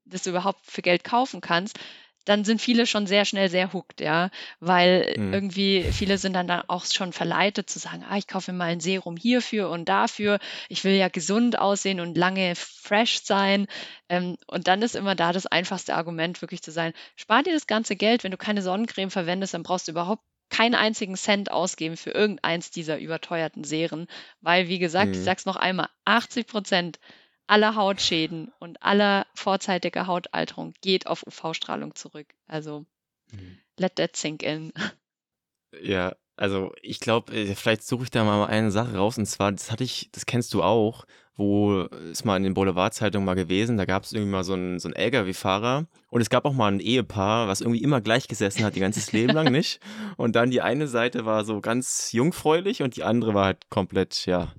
das 0.07 0.23
du 0.23 0.31
überhaupt 0.31 0.65
für 0.67 0.83
Geld 0.83 1.05
kaufen 1.05 1.41
kannst, 1.41 1.79
dann 2.25 2.45
sind 2.45 2.61
viele 2.61 2.87
schon 2.87 3.07
sehr 3.07 3.25
schnell 3.25 3.49
sehr 3.49 3.73
hooked, 3.73 4.01
ja, 4.01 4.31
weil 4.61 5.15
mhm. 5.17 5.33
irgendwie 5.33 5.83
viele 5.93 6.19
sind 6.19 6.35
dann, 6.35 6.51
auch 6.51 6.85
schon 6.85 7.13
verleitet 7.13 7.69
zu 7.69 7.79
sagen, 7.79 8.05
ah, 8.09 8.17
ich 8.17 8.27
kaufe 8.27 8.53
mir 8.53 8.59
mal 8.59 8.65
ein 8.67 8.81
Serum 8.81 9.17
hierfür 9.17 9.71
und 9.71 9.89
dafür, 9.89 10.39
ich 10.69 10.85
will 10.85 10.95
ja 10.95 11.09
gesund 11.09 11.59
aussehen 11.59 12.01
und 12.01 12.17
lange 12.17 12.55
fresh 12.55 13.23
sein. 13.23 13.67
Ähm, 14.09 14.37
und 14.47 14.69
dann 14.69 14.83
ist 14.83 14.95
immer 14.95 15.15
da 15.15 15.33
das 15.33 15.47
einfachste 15.47 15.95
Argument 15.95 16.41
wirklich 16.43 16.63
zu 16.63 16.71
sein, 16.71 16.93
spar 17.17 17.43
dir 17.43 17.53
das 17.53 17.67
ganze 17.67 17.97
Geld, 17.97 18.25
wenn 18.25 18.31
du 18.31 18.37
keine 18.37 18.63
Sonnencreme 18.63 19.11
verwendest, 19.11 19.55
dann 19.55 19.63
brauchst 19.63 19.89
du 19.89 19.93
überhaupt 19.93 20.23
keinen 20.53 20.75
einzigen 20.75 21.17
Cent 21.17 21.51
ausgeben 21.51 21.97
für 21.97 22.11
irgendeins 22.11 22.71
dieser 22.71 22.99
überteuerten 22.99 23.65
Serien, 23.65 24.07
weil, 24.43 24.69
wie 24.69 24.79
gesagt, 24.79 25.09
mhm. 25.09 25.15
ich 25.15 25.23
sag's 25.23 25.47
noch 25.47 25.57
einmal, 25.57 25.89
80 26.05 26.47
Prozent 26.47 27.01
aller 27.47 27.75
Hautschäden 27.75 28.53
und 28.59 28.83
aller 28.83 29.27
vorzeitiger 29.35 30.07
Hautalterung 30.07 30.75
geht 30.81 31.07
auf 31.07 31.27
UV-Strahlung 31.27 31.95
zurück. 31.95 32.35
Also, 32.47 32.87
mhm. 33.31 33.59
let 33.79 33.97
that 33.97 34.17
sink 34.17 34.43
in. 34.43 34.73
Ja, 35.81 36.15
also 36.37 36.73
ich 36.83 37.01
glaube, 37.01 37.33
äh, 37.35 37.55
vielleicht 37.55 37.85
suche 37.85 38.05
ich 38.05 38.11
da 38.11 38.25
mal 38.25 38.47
eine 38.47 38.71
Sache 38.71 38.97
raus 38.97 39.19
und 39.19 39.27
zwar, 39.27 39.53
das 39.53 39.71
hatte 39.71 39.85
ich, 39.85 40.11
das 40.13 40.27
kennst 40.27 40.55
du 40.55 40.63
auch, 40.63 41.05
wo 41.35 41.83
ist 42.11 42.25
mal 42.25 42.37
in 42.37 42.43
den 42.43 42.55
Boulevardzeitungen 42.55 43.25
mal 43.25 43.35
gewesen, 43.35 43.79
da 43.79 43.87
gab 43.87 44.05
es 44.05 44.13
irgendwie 44.13 44.33
mal 44.33 44.45
so 44.45 44.53
einen, 44.53 44.79
so 44.79 44.91
LKW-Fahrer 44.91 45.87
und 46.11 46.21
es 46.21 46.29
gab 46.29 46.45
auch 46.45 46.53
mal 46.53 46.71
ein 46.71 46.81
Ehepaar, 46.81 47.49
was 47.49 47.63
irgendwie 47.63 47.83
immer 47.83 48.01
gleich 48.03 48.29
gesessen 48.29 48.65
hat, 48.65 48.77
ihr 48.77 48.83
ganzes 48.83 49.13
Leben 49.13 49.33
lang 49.33 49.51
nicht. 49.51 49.81
Und 50.19 50.37
dann 50.37 50.51
die 50.51 50.61
eine 50.61 50.89
Seite 50.89 51.25
war 51.25 51.45
so 51.45 51.61
ganz 51.61 52.13
jungfräulich 52.13 52.83
und 52.83 52.97
die 52.97 53.03
andere 53.03 53.33
war 53.33 53.47
halt 53.47 53.71
komplett, 53.71 54.27
ja, 54.27 54.53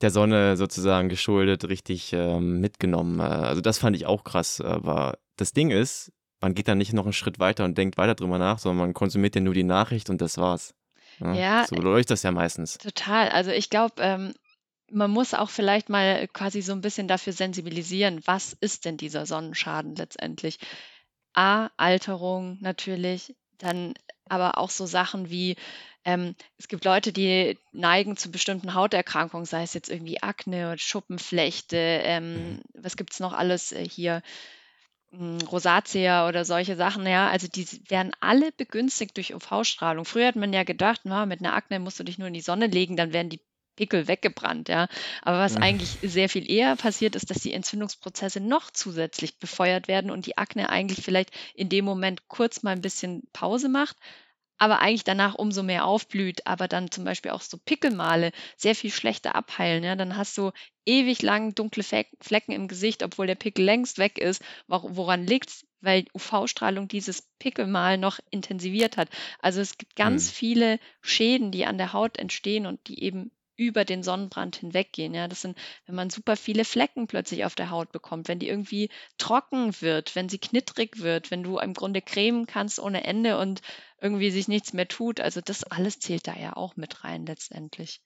der 0.00 0.10
Sonne 0.10 0.56
sozusagen 0.56 1.08
geschuldet, 1.08 1.68
richtig 1.68 2.12
ähm, 2.12 2.60
mitgenommen. 2.60 3.20
Äh, 3.20 3.22
also 3.22 3.60
das 3.60 3.78
fand 3.78 3.94
ich 3.94 4.06
auch 4.06 4.24
krass, 4.24 4.60
aber 4.60 5.18
das 5.36 5.52
Ding 5.52 5.70
ist, 5.70 6.12
man 6.40 6.54
geht 6.54 6.66
dann 6.66 6.78
nicht 6.78 6.92
noch 6.92 7.04
einen 7.04 7.12
Schritt 7.12 7.38
weiter 7.38 7.64
und 7.64 7.78
denkt 7.78 7.96
weiter 7.96 8.16
drüber 8.16 8.38
nach, 8.38 8.58
sondern 8.58 8.78
man 8.78 8.94
konsumiert 8.94 9.36
ja 9.36 9.40
nur 9.40 9.54
die 9.54 9.62
Nachricht 9.62 10.10
und 10.10 10.20
das 10.20 10.38
war's. 10.38 10.74
Ja, 11.20 11.36
Ja, 11.36 11.66
so 11.66 11.76
läuft 11.80 12.10
das 12.10 12.22
ja 12.22 12.30
meistens. 12.32 12.78
total. 12.78 13.28
Also 13.30 13.50
ich 13.50 13.70
glaube, 13.70 13.94
ähm, 13.98 14.34
man 14.90 15.10
muss 15.10 15.34
auch 15.34 15.50
vielleicht 15.50 15.88
mal 15.88 16.28
quasi 16.28 16.62
so 16.62 16.72
ein 16.72 16.80
bisschen 16.82 17.08
dafür 17.08 17.32
sensibilisieren, 17.32 18.20
was 18.26 18.52
ist 18.54 18.84
denn 18.84 18.96
dieser 18.96 19.26
Sonnenschaden 19.26 19.96
letztendlich? 19.96 20.58
A, 21.34 21.70
Alterung 21.76 22.58
natürlich, 22.60 23.36
dann 23.58 23.94
aber 24.28 24.58
auch 24.58 24.70
so 24.70 24.86
Sachen 24.86 25.30
wie, 25.30 25.56
ähm, 26.04 26.34
es 26.58 26.68
gibt 26.68 26.84
Leute, 26.84 27.12
die 27.12 27.58
neigen 27.72 28.16
zu 28.16 28.30
bestimmten 28.30 28.74
Hauterkrankungen, 28.74 29.46
sei 29.46 29.62
es 29.62 29.74
jetzt 29.74 29.90
irgendwie 29.90 30.22
Akne 30.22 30.68
oder 30.68 30.78
Schuppenflechte, 30.78 31.76
ähm, 31.76 32.58
Mhm. 32.58 32.62
was 32.74 32.96
gibt 32.96 33.12
es 33.12 33.20
noch 33.20 33.32
alles 33.32 33.72
äh, 33.72 33.88
hier? 33.88 34.22
Hm, 35.12 35.38
Rosatia 35.42 36.26
oder 36.26 36.44
solche 36.46 36.74
Sachen, 36.74 37.06
ja, 37.06 37.28
also 37.28 37.46
die 37.46 37.66
werden 37.90 38.12
alle 38.20 38.50
begünstigt 38.52 39.16
durch 39.18 39.34
UV-Strahlung. 39.34 40.06
Früher 40.06 40.28
hat 40.28 40.36
man 40.36 40.52
ja 40.54 40.64
gedacht, 40.64 41.02
na, 41.04 41.26
mit 41.26 41.40
einer 41.40 41.54
Akne 41.54 41.78
musst 41.80 42.00
du 42.00 42.04
dich 42.04 42.16
nur 42.18 42.28
in 42.28 42.34
die 42.34 42.40
Sonne 42.40 42.66
legen, 42.66 42.96
dann 42.96 43.12
werden 43.12 43.28
die 43.28 43.40
Pickel 43.76 44.08
weggebrannt, 44.08 44.68
ja. 44.70 44.88
Aber 45.22 45.38
was 45.38 45.54
mhm. 45.54 45.62
eigentlich 45.62 45.98
sehr 46.02 46.30
viel 46.30 46.50
eher 46.50 46.76
passiert, 46.76 47.14
ist, 47.14 47.30
dass 47.30 47.38
die 47.38 47.52
Entzündungsprozesse 47.52 48.40
noch 48.40 48.70
zusätzlich 48.70 49.38
befeuert 49.38 49.86
werden 49.86 50.10
und 50.10 50.24
die 50.24 50.38
Akne 50.38 50.70
eigentlich 50.70 51.04
vielleicht 51.04 51.30
in 51.54 51.68
dem 51.68 51.84
Moment 51.84 52.28
kurz 52.28 52.62
mal 52.62 52.70
ein 52.70 52.82
bisschen 52.82 53.22
Pause 53.32 53.68
macht, 53.68 53.96
aber 54.62 54.80
eigentlich 54.80 55.02
danach 55.02 55.34
umso 55.34 55.64
mehr 55.64 55.84
aufblüht, 55.84 56.46
aber 56.46 56.68
dann 56.68 56.88
zum 56.92 57.02
Beispiel 57.02 57.32
auch 57.32 57.40
so 57.40 57.58
Pickelmale 57.58 58.30
sehr 58.56 58.76
viel 58.76 58.92
schlechter 58.92 59.34
abheilen. 59.34 59.82
Ja? 59.82 59.96
Dann 59.96 60.16
hast 60.16 60.38
du 60.38 60.52
ewig 60.86 61.20
lang 61.20 61.56
dunkle 61.56 61.82
Flecken 61.82 62.52
im 62.52 62.68
Gesicht, 62.68 63.02
obwohl 63.02 63.26
der 63.26 63.34
Pickel 63.34 63.64
längst 63.64 63.98
weg 63.98 64.18
ist. 64.18 64.40
Woran 64.68 65.26
liegt 65.26 65.48
es? 65.48 65.66
Weil 65.80 66.04
UV-Strahlung 66.14 66.86
dieses 66.86 67.28
Pickelmal 67.40 67.98
noch 67.98 68.20
intensiviert 68.30 68.96
hat. 68.96 69.08
Also 69.40 69.60
es 69.60 69.78
gibt 69.78 69.96
ganz 69.96 70.28
hm. 70.28 70.32
viele 70.32 70.78
Schäden, 71.00 71.50
die 71.50 71.66
an 71.66 71.76
der 71.76 71.92
Haut 71.92 72.16
entstehen 72.16 72.66
und 72.66 72.86
die 72.86 73.02
eben 73.02 73.32
über 73.56 73.84
den 73.84 74.02
Sonnenbrand 74.02 74.56
hinweggehen. 74.56 75.14
Ja, 75.14 75.28
das 75.28 75.42
sind, 75.42 75.58
wenn 75.86 75.94
man 75.94 76.10
super 76.10 76.36
viele 76.36 76.64
Flecken 76.64 77.06
plötzlich 77.06 77.44
auf 77.44 77.54
der 77.54 77.70
Haut 77.70 77.92
bekommt, 77.92 78.28
wenn 78.28 78.38
die 78.38 78.48
irgendwie 78.48 78.90
trocken 79.18 79.74
wird, 79.80 80.14
wenn 80.16 80.28
sie 80.28 80.38
knittrig 80.38 81.00
wird, 81.00 81.30
wenn 81.30 81.42
du 81.42 81.58
im 81.58 81.74
Grunde 81.74 82.02
cremen 82.02 82.46
kannst 82.46 82.80
ohne 82.80 83.04
Ende 83.04 83.38
und 83.38 83.60
irgendwie 84.00 84.30
sich 84.30 84.48
nichts 84.48 84.72
mehr 84.72 84.88
tut. 84.88 85.20
Also 85.20 85.40
das 85.40 85.64
alles 85.64 85.98
zählt 85.98 86.26
da 86.26 86.34
ja 86.34 86.56
auch 86.56 86.76
mit 86.76 87.04
rein 87.04 87.26
letztendlich. 87.26 88.00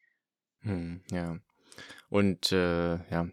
Hm, 0.60 1.02
ja. 1.10 1.38
Und 2.08 2.52
äh, 2.52 2.96
ja, 3.10 3.28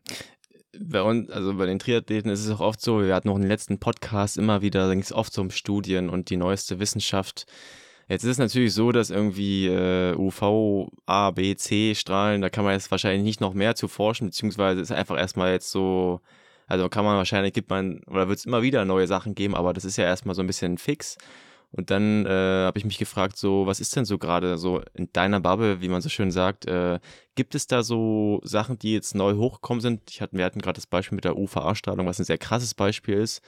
bei 0.80 1.02
uns, 1.02 1.30
also 1.30 1.56
bei 1.56 1.66
den 1.66 1.80
Triathleten 1.80 2.32
ist 2.32 2.46
es 2.46 2.52
auch 2.52 2.60
oft 2.60 2.82
so, 2.82 3.02
wir 3.02 3.14
hatten 3.14 3.28
noch 3.28 3.36
in 3.36 3.44
den 3.44 3.52
letzten 3.52 3.80
Podcast 3.80 4.38
immer 4.38 4.62
wieder, 4.62 4.88
da 4.88 4.94
ging 4.94 5.04
es 5.04 5.14
oft 5.14 5.38
um 5.38 5.52
Studien 5.52 6.10
und 6.10 6.30
die 6.30 6.38
neueste 6.38 6.80
Wissenschaft. 6.80 7.46
Jetzt 8.10 8.24
ist 8.24 8.32
es 8.32 8.38
natürlich 8.38 8.74
so, 8.74 8.92
dass 8.92 9.10
irgendwie 9.10 9.68
äh, 9.68 10.16
UV, 10.16 10.92
A, 11.06 11.32
B, 11.32 11.56
C 11.56 11.96
Strahlen, 11.96 12.42
da 12.42 12.50
kann 12.50 12.66
man 12.66 12.74
jetzt 12.74 12.92
wahrscheinlich 12.92 13.24
nicht 13.24 13.42
noch 13.42 13.54
mehr 13.54 13.76
zu 13.76 13.88
forschen, 13.88 14.28
beziehungsweise 14.28 14.82
ist 14.82 14.92
einfach 14.92 15.18
erstmal 15.18 15.54
jetzt 15.54 15.72
so, 15.72 16.20
also 16.68 16.90
kann 16.90 17.06
man 17.06 17.18
wahrscheinlich, 17.18 17.54
gibt 17.54 17.70
man, 17.70 18.02
oder 18.08 18.28
wird 18.28 18.40
es 18.40 18.46
immer 18.46 18.62
wieder 18.62 18.86
neue 18.86 19.08
Sachen 19.08 19.36
geben, 19.36 19.56
aber 19.56 19.74
das 19.74 19.86
ist 19.86 19.98
ja 19.98 20.06
erstmal 20.06 20.36
so 20.36 20.42
ein 20.42 20.48
bisschen 20.48 20.78
fix. 20.78 21.18
Und 21.76 21.90
dann 21.90 22.28
äh, 22.28 22.30
habe 22.30 22.78
ich 22.78 22.86
mich 22.86 23.00
gefragt, 23.00 23.36
so, 23.36 23.66
was 23.66 23.80
ist 23.80 23.96
denn 23.96 24.06
so 24.06 24.20
gerade 24.20 24.60
so 24.60 24.84
in 24.94 25.12
deiner 25.12 25.40
Bubble, 25.40 25.82
wie 25.82 25.90
man 25.90 26.02
so 26.02 26.10
schön 26.10 26.30
sagt, 26.30 26.68
äh, 26.68 27.00
gibt 27.34 27.56
es 27.56 27.66
da 27.66 27.82
so 27.82 28.42
Sachen, 28.44 28.78
die 28.78 28.94
jetzt 28.94 29.16
neu 29.16 29.34
hochgekommen 29.34 29.82
sind? 29.82 30.02
Ich 30.12 30.22
hatte, 30.22 30.38
wir 30.38 30.46
hatten 30.46 30.62
gerade 30.62 30.76
das 30.76 30.86
Beispiel 30.86 31.16
mit 31.16 31.26
der 31.26 31.36
UVA-Strahlung, 31.36 32.06
was 32.06 32.20
ein 32.20 32.26
sehr 32.26 32.38
krasses 32.38 32.76
Beispiel 32.76 33.16
ist. 33.16 33.42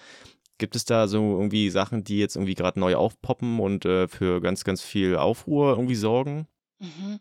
Gibt 0.58 0.76
es 0.76 0.86
da 0.86 1.08
so 1.08 1.20
irgendwie 1.38 1.70
Sachen, 1.70 2.04
die 2.04 2.20
jetzt 2.20 2.36
irgendwie 2.36 2.56
gerade 2.56 2.80
neu 2.80 2.96
aufpoppen 2.96 3.60
und 3.60 3.86
äh, 3.86 4.08
für 4.08 4.42
ganz, 4.42 4.64
ganz 4.64 4.82
viel 4.82 5.18
Aufruhr 5.18 5.72
irgendwie 5.72 5.96
sorgen? 5.96 6.48
Mhm. 6.80 7.20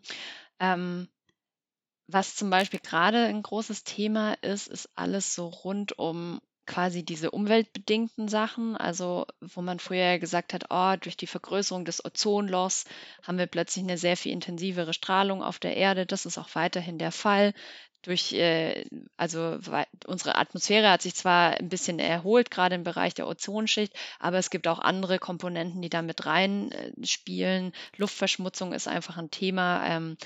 Ähm, 0.59 1.07
was 2.07 2.35
zum 2.35 2.49
Beispiel 2.49 2.79
gerade 2.79 3.25
ein 3.25 3.41
großes 3.41 3.83
Thema 3.83 4.33
ist, 4.41 4.67
ist 4.67 4.89
alles 4.95 5.33
so 5.33 5.47
rund 5.47 5.97
um 5.97 6.39
quasi 6.65 7.03
diese 7.03 7.31
umweltbedingten 7.31 8.27
Sachen, 8.27 8.75
also 8.75 9.27
wo 9.39 9.61
man 9.61 9.79
früher 9.79 10.17
gesagt 10.17 10.53
hat, 10.53 10.65
oh, 10.69 10.95
durch 10.99 11.15
die 11.15 11.27
Vergrößerung 11.27 11.85
des 11.85 12.03
Ozonlochs 12.03 12.85
haben 13.21 13.37
wir 13.37 13.45
plötzlich 13.45 13.83
eine 13.83 13.97
sehr 13.97 14.17
viel 14.17 14.31
intensivere 14.31 14.93
Strahlung 14.93 15.43
auf 15.43 15.59
der 15.59 15.77
Erde. 15.77 16.05
Das 16.05 16.25
ist 16.25 16.37
auch 16.37 16.49
weiterhin 16.53 16.97
der 16.97 17.11
Fall 17.11 17.53
durch, 18.05 18.33
äh, 18.33 18.85
also 19.17 19.59
unsere 20.05 20.35
Atmosphäre 20.35 20.89
hat 20.89 21.01
sich 21.01 21.15
zwar 21.15 21.59
ein 21.59 21.69
bisschen 21.69 21.99
erholt, 21.99 22.51
gerade 22.51 22.75
im 22.75 22.83
Bereich 22.83 23.13
der 23.13 23.27
Ozonschicht, 23.27 23.93
aber 24.19 24.37
es 24.37 24.49
gibt 24.49 24.67
auch 24.67 24.79
andere 24.79 25.19
Komponenten, 25.19 25.81
die 25.81 25.89
da 25.89 26.01
mit 26.01 26.25
reinspielen. 26.25 27.73
Luftverschmutzung 27.97 28.73
ist 28.73 28.87
einfach 28.87 29.17
ein 29.17 29.31
Thema. 29.31 29.85
Ähm, 29.85 30.17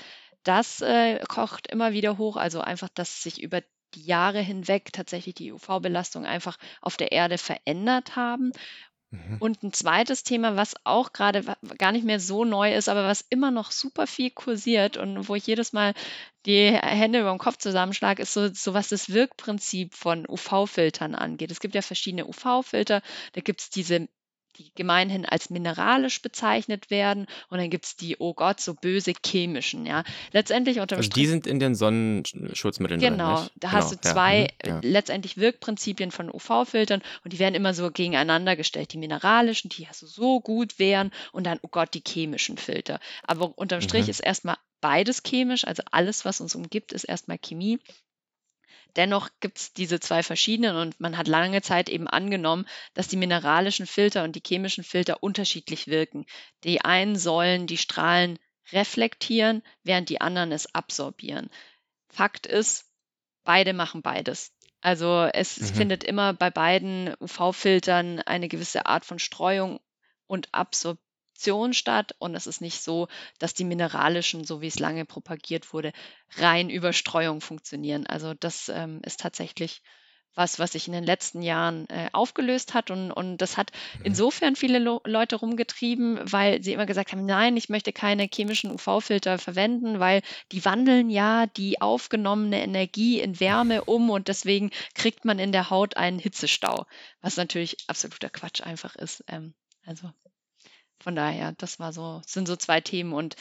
das 0.42 0.80
äh, 0.80 1.20
kocht 1.28 1.66
immer 1.66 1.92
wieder 1.92 2.18
hoch, 2.18 2.36
also 2.36 2.60
einfach, 2.60 2.88
dass 2.88 3.22
sich 3.22 3.42
über 3.42 3.62
die 3.94 4.04
Jahre 4.04 4.40
hinweg 4.40 4.92
tatsächlich 4.92 5.34
die 5.34 5.52
UV-Belastung 5.52 6.24
einfach 6.24 6.56
auf 6.80 6.96
der 6.96 7.12
Erde 7.12 7.38
verändert 7.38 8.16
haben. 8.16 8.52
Und 9.40 9.62
ein 9.64 9.72
zweites 9.72 10.22
Thema, 10.22 10.54
was 10.56 10.74
auch 10.84 11.12
gerade 11.12 11.42
gar 11.78 11.90
nicht 11.90 12.04
mehr 12.04 12.20
so 12.20 12.44
neu 12.44 12.72
ist, 12.74 12.88
aber 12.88 13.04
was 13.04 13.24
immer 13.28 13.50
noch 13.50 13.72
super 13.72 14.06
viel 14.06 14.30
kursiert 14.30 14.96
und 14.96 15.28
wo 15.28 15.34
ich 15.34 15.46
jedes 15.46 15.72
Mal 15.72 15.94
die 16.46 16.70
Hände 16.70 17.20
über 17.20 17.30
dem 17.30 17.38
Kopf 17.38 17.56
zusammenschlage, 17.56 18.22
ist 18.22 18.32
so, 18.32 18.48
so 18.52 18.72
was 18.72 18.88
das 18.88 19.12
Wirkprinzip 19.12 19.94
von 19.94 20.26
UV-Filtern 20.28 21.16
angeht. 21.16 21.50
Es 21.50 21.58
gibt 21.58 21.74
ja 21.74 21.82
verschiedene 21.82 22.26
UV-Filter. 22.26 23.02
Da 23.32 23.40
gibt 23.40 23.62
es 23.62 23.70
diese 23.70 24.08
die 24.60 24.72
gemeinhin 24.74 25.24
als 25.24 25.50
mineralisch 25.50 26.20
bezeichnet 26.20 26.90
werden. 26.90 27.26
Und 27.48 27.58
dann 27.58 27.70
gibt 27.70 27.86
es 27.86 27.96
die, 27.96 28.16
oh 28.18 28.34
Gott, 28.34 28.60
so 28.60 28.74
böse 28.74 29.14
chemischen, 29.24 29.86
ja. 29.86 30.04
Letztendlich 30.32 30.80
unter 30.80 30.96
Also 30.96 31.08
die 31.08 31.26
sind 31.26 31.46
in 31.46 31.58
den 31.58 31.74
Sonnenschutzmitteln 31.74 33.00
Genau, 33.00 33.36
drin, 33.36 33.50
da 33.56 33.72
hast 33.72 33.90
genau, 33.90 34.02
du 34.02 34.08
zwei 34.08 34.48
ja, 34.64 34.74
mhm, 34.74 34.82
ja. 34.82 34.90
letztendlich 34.90 35.36
Wirkprinzipien 35.38 36.10
von 36.10 36.30
UV-Filtern 36.32 37.02
und 37.24 37.32
die 37.32 37.38
werden 37.38 37.54
immer 37.54 37.74
so 37.74 37.90
gegeneinander 37.90 38.56
gestellt. 38.56 38.92
Die 38.92 38.98
mineralischen, 38.98 39.70
die 39.70 39.86
also 39.86 40.06
so 40.06 40.40
gut 40.40 40.78
wären 40.78 41.10
und 41.32 41.44
dann, 41.44 41.58
oh 41.62 41.68
Gott, 41.68 41.94
die 41.94 42.02
chemischen 42.06 42.58
Filter. 42.58 43.00
Aber 43.22 43.56
unterm 43.56 43.80
Strich 43.80 44.04
mhm. 44.04 44.10
ist 44.10 44.20
erstmal 44.20 44.56
beides 44.80 45.22
chemisch, 45.22 45.66
also 45.66 45.82
alles, 45.90 46.24
was 46.24 46.40
uns 46.40 46.54
umgibt, 46.54 46.92
ist 46.92 47.04
erstmal 47.04 47.38
Chemie. 47.38 47.78
Dennoch 48.96 49.30
gibt 49.40 49.58
es 49.58 49.72
diese 49.72 50.00
zwei 50.00 50.22
verschiedenen 50.22 50.76
und 50.76 51.00
man 51.00 51.16
hat 51.16 51.28
lange 51.28 51.62
Zeit 51.62 51.88
eben 51.88 52.08
angenommen, 52.08 52.66
dass 52.94 53.08
die 53.08 53.16
mineralischen 53.16 53.86
Filter 53.86 54.24
und 54.24 54.36
die 54.36 54.42
chemischen 54.46 54.84
Filter 54.84 55.22
unterschiedlich 55.22 55.86
wirken. 55.88 56.26
Die 56.64 56.82
einen 56.82 57.16
sollen 57.16 57.66
die 57.66 57.76
Strahlen 57.78 58.38
reflektieren, 58.72 59.62
während 59.82 60.08
die 60.08 60.20
anderen 60.20 60.52
es 60.52 60.74
absorbieren. 60.74 61.50
Fakt 62.08 62.46
ist, 62.46 62.86
beide 63.44 63.72
machen 63.72 64.02
beides. 64.02 64.52
Also 64.80 65.28
es 65.32 65.58
Mhm. 65.58 65.74
findet 65.74 66.04
immer 66.04 66.32
bei 66.32 66.50
beiden 66.50 67.14
UV-Filtern 67.20 68.20
eine 68.20 68.48
gewisse 68.48 68.86
Art 68.86 69.04
von 69.04 69.18
Streuung 69.18 69.80
und 70.26 70.48
Absorption 70.52 71.09
statt. 71.72 72.14
Und 72.18 72.34
es 72.34 72.46
ist 72.46 72.60
nicht 72.60 72.82
so, 72.82 73.08
dass 73.38 73.54
die 73.54 73.64
mineralischen, 73.64 74.44
so 74.44 74.60
wie 74.60 74.66
es 74.68 74.78
lange 74.78 75.04
propagiert 75.04 75.72
wurde, 75.72 75.92
rein 76.36 76.70
über 76.70 76.92
Streuung 76.92 77.40
funktionieren. 77.40 78.06
Also 78.06 78.34
das 78.34 78.68
ähm, 78.68 79.00
ist 79.04 79.20
tatsächlich 79.20 79.82
was, 80.34 80.58
was 80.60 80.72
sich 80.72 80.86
in 80.86 80.92
den 80.92 81.04
letzten 81.04 81.42
Jahren 81.42 81.88
äh, 81.88 82.08
aufgelöst 82.12 82.72
hat. 82.72 82.90
Und, 82.90 83.10
und 83.10 83.38
das 83.38 83.56
hat 83.56 83.72
Mhm. 84.04 84.04
insofern 84.04 84.54
viele 84.56 84.78
Lo 84.78 85.00
Leute 85.04 85.36
rumgetrieben, 85.36 86.20
weil 86.22 86.62
sie 86.62 86.72
immer 86.72 86.86
gesagt 86.86 87.12
haben, 87.12 87.24
nein, 87.26 87.56
ich 87.56 87.68
möchte 87.68 87.92
keine 87.92 88.28
chemischen 88.32 88.70
UV-Filter 88.70 89.38
verwenden, 89.38 89.98
weil 89.98 90.22
die 90.52 90.64
wandeln 90.64 91.10
ja 91.10 91.46
die 91.46 91.80
aufgenommene 91.80 92.62
Energie 92.62 93.20
in 93.20 93.40
Wärme 93.40 93.84
um 93.84 94.08
und 94.10 94.28
deswegen 94.28 94.70
kriegt 94.94 95.24
man 95.24 95.38
in 95.40 95.50
der 95.52 95.68
Haut 95.70 95.96
einen 95.96 96.18
Hitzestau, 96.20 96.86
was 97.20 97.36
natürlich 97.36 97.76
absoluter 97.88 98.30
Quatsch 98.30 98.62
einfach 98.62 98.94
ist. 98.96 99.24
Ähm, 99.28 99.54
also 99.84 100.10
von 101.02 101.14
daher, 101.16 101.52
das 101.58 101.78
war 101.78 101.92
so, 101.92 102.22
sind 102.26 102.46
so 102.46 102.56
zwei 102.56 102.80
Themen 102.80 103.12
und 103.12 103.36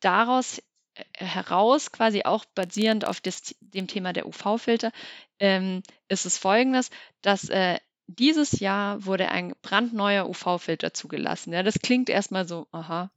daraus 0.00 0.58
äh, 0.94 1.04
heraus, 1.24 1.92
quasi 1.92 2.22
auch 2.24 2.44
basierend 2.54 3.04
auf 3.04 3.20
des, 3.20 3.54
dem 3.60 3.86
Thema 3.86 4.12
der 4.12 4.26
UV-Filter, 4.26 4.92
ähm, 5.38 5.82
ist 6.08 6.26
es 6.26 6.38
folgendes, 6.38 6.90
dass 7.22 7.48
äh, 7.48 7.78
dieses 8.06 8.58
Jahr 8.60 9.04
wurde 9.04 9.30
ein 9.30 9.54
brandneuer 9.62 10.28
UV-Filter 10.28 10.92
zugelassen. 10.92 11.52
Ja, 11.52 11.62
das 11.62 11.78
klingt 11.80 12.10
erstmal 12.10 12.46
so, 12.46 12.66
aha, 12.72 13.10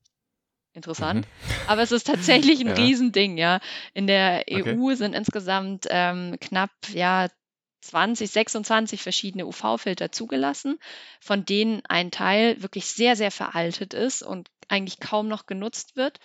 interessant, 0.74 1.26
Mhm. 1.28 1.68
aber 1.68 1.82
es 1.82 1.92
ist 1.92 2.08
tatsächlich 2.08 2.60
ein 2.62 2.68
Ja. 2.68 2.76
Riesending, 2.76 3.38
ja. 3.38 3.60
In 3.94 4.08
der 4.08 4.44
Okay. 4.48 4.76
EU 4.78 4.96
sind 4.96 5.14
insgesamt 5.14 5.88
ähm, 5.90 6.38
knapp, 6.40 6.72
ja, 6.94 7.28
20, 7.84 8.30
26 8.30 9.02
verschiedene 9.02 9.46
UV-Filter 9.46 10.12
zugelassen, 10.12 10.80
von 11.20 11.46
denen 11.46 11.82
ein 11.88 12.12
Teil 12.12 12.62
wirklich 12.62 12.88
sehr, 12.88 13.16
sehr 13.16 13.32
veraltet 13.32 13.94
ist 13.94 14.24
und 14.24 14.50
eigentlich 14.68 15.00
kaum 15.00 15.28
noch 15.28 15.46
genutzt 15.46 15.96
wird 15.96 16.20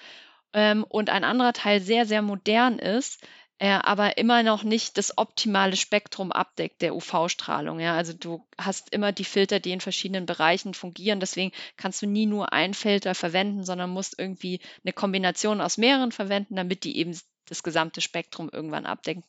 ähm, 0.52 0.84
und 0.84 1.10
ein 1.10 1.24
anderer 1.24 1.52
Teil 1.52 1.80
sehr, 1.80 2.06
sehr 2.06 2.22
modern 2.22 2.78
ist, 2.78 3.22
äh, 3.58 3.70
aber 3.70 4.18
immer 4.18 4.42
noch 4.42 4.62
nicht 4.62 4.96
das 4.98 5.18
optimale 5.18 5.76
Spektrum 5.76 6.30
abdeckt 6.30 6.80
der 6.80 6.94
UV-Strahlung. 6.94 7.80
Ja? 7.80 7.96
Also 7.96 8.12
du 8.12 8.46
hast 8.56 8.92
immer 8.92 9.12
die 9.12 9.24
Filter, 9.24 9.58
die 9.58 9.72
in 9.72 9.80
verschiedenen 9.80 10.26
Bereichen 10.26 10.74
fungieren. 10.74 11.20
Deswegen 11.20 11.52
kannst 11.76 12.00
du 12.02 12.06
nie 12.06 12.26
nur 12.26 12.52
einen 12.52 12.74
Filter 12.74 13.14
verwenden, 13.14 13.64
sondern 13.64 13.90
musst 13.90 14.18
irgendwie 14.18 14.60
eine 14.84 14.92
Kombination 14.92 15.60
aus 15.60 15.76
mehreren 15.76 16.12
verwenden, 16.12 16.56
damit 16.56 16.84
die 16.84 16.96
eben 16.98 17.18
das 17.46 17.62
gesamte 17.62 18.00
Spektrum 18.00 18.48
irgendwann 18.52 18.86
abdecken. 18.86 19.24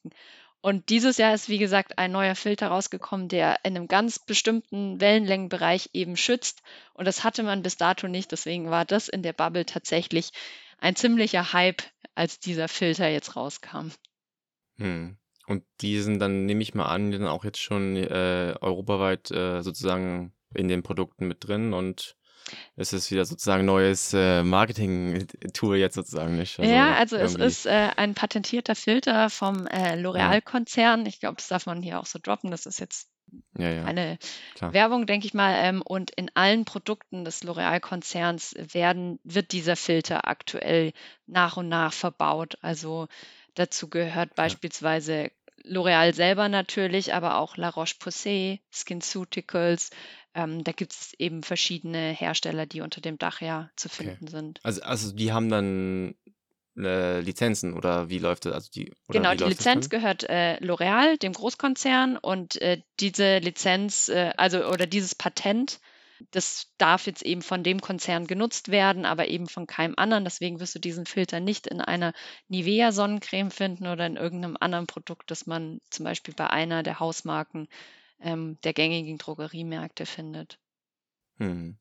Und 0.61 0.89
dieses 0.89 1.17
Jahr 1.17 1.33
ist, 1.33 1.47
wie 1.47 1.57
gesagt, 1.57 1.97
ein 1.97 2.11
neuer 2.11 2.35
Filter 2.35 2.67
rausgekommen, 2.67 3.29
der 3.29 3.59
in 3.63 3.77
einem 3.77 3.87
ganz 3.87 4.19
bestimmten 4.19 4.99
Wellenlängenbereich 4.99 5.91
eben 5.93 6.17
schützt. 6.17 6.61
Und 6.93 7.05
das 7.05 7.23
hatte 7.23 7.43
man 7.43 7.61
bis 7.61 7.77
dato 7.77 8.07
nicht. 8.09 8.31
Deswegen 8.31 8.69
war 8.69 8.83
das 8.83 9.07
in 9.07 9.23
der 9.23 9.33
Bubble 9.33 9.65
tatsächlich 9.65 10.31
ein 10.77 10.95
ziemlicher 10.95 11.53
Hype, 11.53 11.83
als 12.13 12.39
dieser 12.39 12.67
Filter 12.67 13.07
jetzt 13.07 13.37
rauskam. 13.37 13.91
Hm. 14.77 15.17
Und 15.47 15.63
die 15.81 15.99
sind 15.99 16.19
dann, 16.19 16.45
nehme 16.45 16.61
ich 16.61 16.73
mal 16.73 16.87
an, 16.87 17.11
dann 17.11 17.25
auch 17.25 17.43
jetzt 17.43 17.59
schon 17.59 17.95
äh, 17.95 18.53
europaweit 18.59 19.31
äh, 19.31 19.61
sozusagen 19.61 20.33
in 20.53 20.67
den 20.67 20.83
Produkten 20.83 21.27
mit 21.27 21.47
drin 21.47 21.73
und 21.73 22.17
es 22.75 22.93
ist 22.93 23.11
wieder 23.11 23.25
sozusagen 23.25 23.65
neues 23.65 24.13
äh, 24.13 24.43
Marketing-Tool 24.43 25.77
jetzt 25.77 25.95
sozusagen 25.95 26.37
nicht. 26.37 26.57
ja, 26.59 26.93
also 26.95 27.15
es 27.17 27.33
irgendwie- 27.33 27.47
ist 27.47 27.65
äh, 27.65 27.89
ein 27.97 28.13
patentierter 28.15 28.75
Filter 28.75 29.29
vom 29.29 29.67
äh, 29.67 29.95
L'Oreal-Konzern. 29.95 31.05
Ich 31.05 31.19
glaube, 31.19 31.35
das 31.37 31.47
darf 31.47 31.65
man 31.65 31.81
hier 31.81 31.99
auch 31.99 32.05
so 32.05 32.19
droppen. 32.21 32.51
Das 32.51 32.65
ist 32.65 32.79
jetzt 32.79 33.09
Ja, 33.57 33.69
ja, 33.69 33.85
eine 33.85 34.17
klar. 34.55 34.73
Werbung, 34.73 35.05
denke 35.05 35.27
ich 35.27 35.33
mal. 35.33 35.53
Ähm, 35.57 35.81
und 35.83 36.11
in 36.11 36.31
allen 36.33 36.65
Produkten 36.65 37.25
des 37.25 37.43
L'Oreal-Konzerns 37.43 38.55
werden, 38.73 39.19
wird 39.23 39.51
dieser 39.51 39.75
Filter 39.75 40.27
aktuell 40.27 40.93
nach 41.27 41.57
und 41.57 41.69
nach 41.69 41.93
verbaut. 41.93 42.57
Also 42.61 43.07
dazu 43.53 43.89
gehört 43.89 44.33
beispielsweise 44.35 45.31
L'Oreal 45.65 46.13
selber 46.15 46.47
natürlich, 46.49 47.13
aber 47.13 47.37
auch 47.37 47.57
La 47.57 47.69
Roche-Posay, 47.69 48.61
SkinCeuticals. 48.73 49.89
Ähm, 50.43 50.63
da 50.63 50.71
gibt 50.71 50.93
es 50.93 51.13
eben 51.17 51.43
verschiedene 51.43 52.11
Hersteller, 52.11 52.65
die 52.65 52.81
unter 52.81 53.01
dem 53.01 53.17
Dach 53.17 53.41
ja 53.41 53.69
zu 53.75 53.89
Okay. 53.89 54.03
finden 54.03 54.27
sind. 54.27 54.59
Also, 54.63 54.81
also 54.81 55.11
die 55.13 55.31
haben 55.31 55.49
dann 55.49 56.15
äh, 56.77 57.19
Lizenzen 57.19 57.73
oder 57.73 58.09
wie 58.09 58.19
läuft 58.19 58.45
das? 58.45 58.53
Also 58.53 58.69
die, 58.73 58.91
Genau, 59.11 59.33
die 59.33 59.43
Lizenz 59.43 59.89
gehört 59.89 60.23
äh, 60.23 60.57
L'Oreal, 60.57 61.17
dem 61.17 61.33
Großkonzern, 61.33 62.17
und 62.17 62.61
äh, 62.61 62.81
diese 62.99 63.39
Lizenz, 63.39 64.09
äh, 64.09 64.31
also 64.37 64.65
oder 64.65 64.85
dieses 64.85 65.15
Patent, 65.15 65.79
das 66.31 66.67
darf 66.77 67.07
jetzt 67.07 67.23
eben 67.23 67.41
von 67.41 67.63
dem 67.63 67.81
Konzern 67.81 68.27
genutzt 68.27 68.69
werden, 68.69 69.05
aber 69.05 69.27
eben 69.29 69.47
von 69.47 69.67
keinem 69.67 69.95
anderen. 69.97 70.25
Deswegen 70.25 70.59
wirst 70.59 70.75
du 70.75 70.79
diesen 70.79 71.05
Filter 71.05 71.39
nicht 71.39 71.65
in 71.65 71.81
einer 71.81 72.13
Nivea 72.49 72.91
Sonnencreme 72.91 73.51
finden 73.51 73.87
oder 73.87 74.05
in 74.05 74.17
irgendeinem 74.17 74.57
anderen 74.59 74.85
Produkt, 74.85 75.31
das 75.31 75.47
man 75.47 75.79
zum 75.89 76.03
Beispiel 76.03 76.33
bei 76.33 76.49
einer 76.49 76.83
der 76.83 76.99
Hausmarken 76.99 77.67
ähm, 78.21 78.57
der 78.63 78.73
gängigen 78.73 79.17
Drogeriemärkte 79.17 80.05
findet. 80.05 80.59
Hm. 81.37 81.77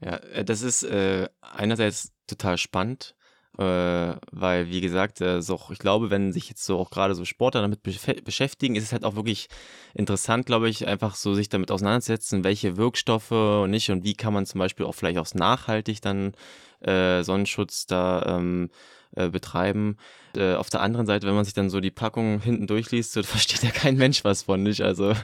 Ja, 0.00 0.16
äh, 0.16 0.44
das 0.44 0.62
ist 0.62 0.82
äh, 0.82 1.28
einerseits 1.40 2.12
total 2.26 2.58
spannend, 2.58 3.14
äh, 3.58 3.62
weil, 3.62 4.68
wie 4.68 4.80
gesagt, 4.80 5.20
äh, 5.20 5.40
so, 5.40 5.60
ich 5.70 5.78
glaube, 5.78 6.10
wenn 6.10 6.32
sich 6.32 6.48
jetzt 6.48 6.64
so 6.64 6.78
auch 6.78 6.90
gerade 6.90 7.14
so 7.14 7.24
Sportler 7.24 7.62
damit 7.62 7.80
beschä- 7.82 8.22
beschäftigen, 8.22 8.74
ist 8.74 8.84
es 8.84 8.92
halt 8.92 9.04
auch 9.04 9.14
wirklich 9.16 9.48
interessant, 9.94 10.46
glaube 10.46 10.68
ich, 10.68 10.86
einfach 10.86 11.14
so 11.14 11.34
sich 11.34 11.48
damit 11.48 11.70
auseinanderzusetzen, 11.70 12.44
welche 12.44 12.76
Wirkstoffe 12.76 13.30
und 13.32 13.70
nicht 13.70 13.90
und 13.90 14.04
wie 14.04 14.14
kann 14.14 14.34
man 14.34 14.46
zum 14.46 14.58
Beispiel 14.58 14.86
auch 14.86 14.94
vielleicht 14.94 15.18
auch 15.18 15.32
nachhaltig 15.34 16.00
dann 16.02 16.34
äh, 16.80 17.22
Sonnenschutz 17.22 17.86
da 17.86 18.36
ähm, 18.36 18.70
äh, 19.16 19.28
betreiben. 19.28 19.96
Äh, 20.36 20.54
auf 20.54 20.70
der 20.70 20.80
anderen 20.80 21.06
Seite, 21.06 21.26
wenn 21.26 21.34
man 21.34 21.44
sich 21.44 21.54
dann 21.54 21.70
so 21.70 21.80
die 21.80 21.90
Packung 21.90 22.40
hinten 22.40 22.66
durchliest, 22.66 23.12
so, 23.12 23.22
versteht 23.24 23.62
ja 23.62 23.70
kein 23.70 23.96
Mensch 23.96 24.24
was 24.24 24.42
von, 24.42 24.62
nicht? 24.62 24.82
Also 24.82 25.14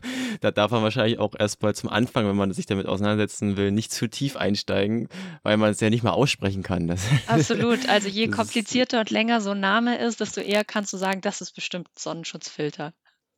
da 0.40 0.50
darf 0.50 0.70
man 0.70 0.83
wahrscheinlich 0.83 1.18
auch 1.18 1.35
erstmal 1.38 1.74
zum 1.74 1.90
Anfang, 1.90 2.26
wenn 2.26 2.37
man 2.37 2.52
sich 2.52 2.66
damit 2.66 2.87
auseinandersetzen 2.87 3.57
will, 3.57 3.70
nicht 3.70 3.92
zu 3.92 4.09
tief 4.09 4.37
einsteigen, 4.37 5.09
weil 5.42 5.57
man 5.57 5.70
es 5.70 5.81
ja 5.81 5.90
nicht 5.90 6.02
mal 6.02 6.11
aussprechen 6.11 6.62
kann. 6.62 6.88
Das, 6.88 7.05
Absolut. 7.26 7.88
Also 7.88 8.09
je 8.09 8.28
komplizierter 8.28 9.00
und 9.00 9.11
länger 9.11 9.40
so 9.40 9.50
ein 9.50 9.61
Name 9.61 9.98
ist, 9.98 10.20
desto 10.20 10.40
eher 10.40 10.64
kannst 10.64 10.92
du 10.92 10.96
sagen, 10.96 11.20
das 11.20 11.40
ist 11.40 11.55
bestimmt 11.55 11.88
ein 11.88 11.98
Sonnenschutzfilter. 11.98 12.92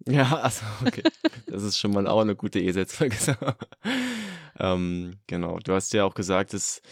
Ja, 0.07 0.39
also 0.39 0.65
okay. 0.85 1.03
Das 1.47 1.63
ist 1.63 1.79
schon 1.79 1.93
mal 1.93 2.07
auch 2.07 2.21
eine 2.21 2.37
gute 2.37 2.61
E-Setzfolge. 2.61 3.17
ähm, 4.59 5.19
genau. 5.27 5.59
Du 5.61 5.73
hast 5.73 5.93
ja 5.93 6.05
auch 6.05 6.15
gesagt, 6.15 6.53
dass 6.53 6.83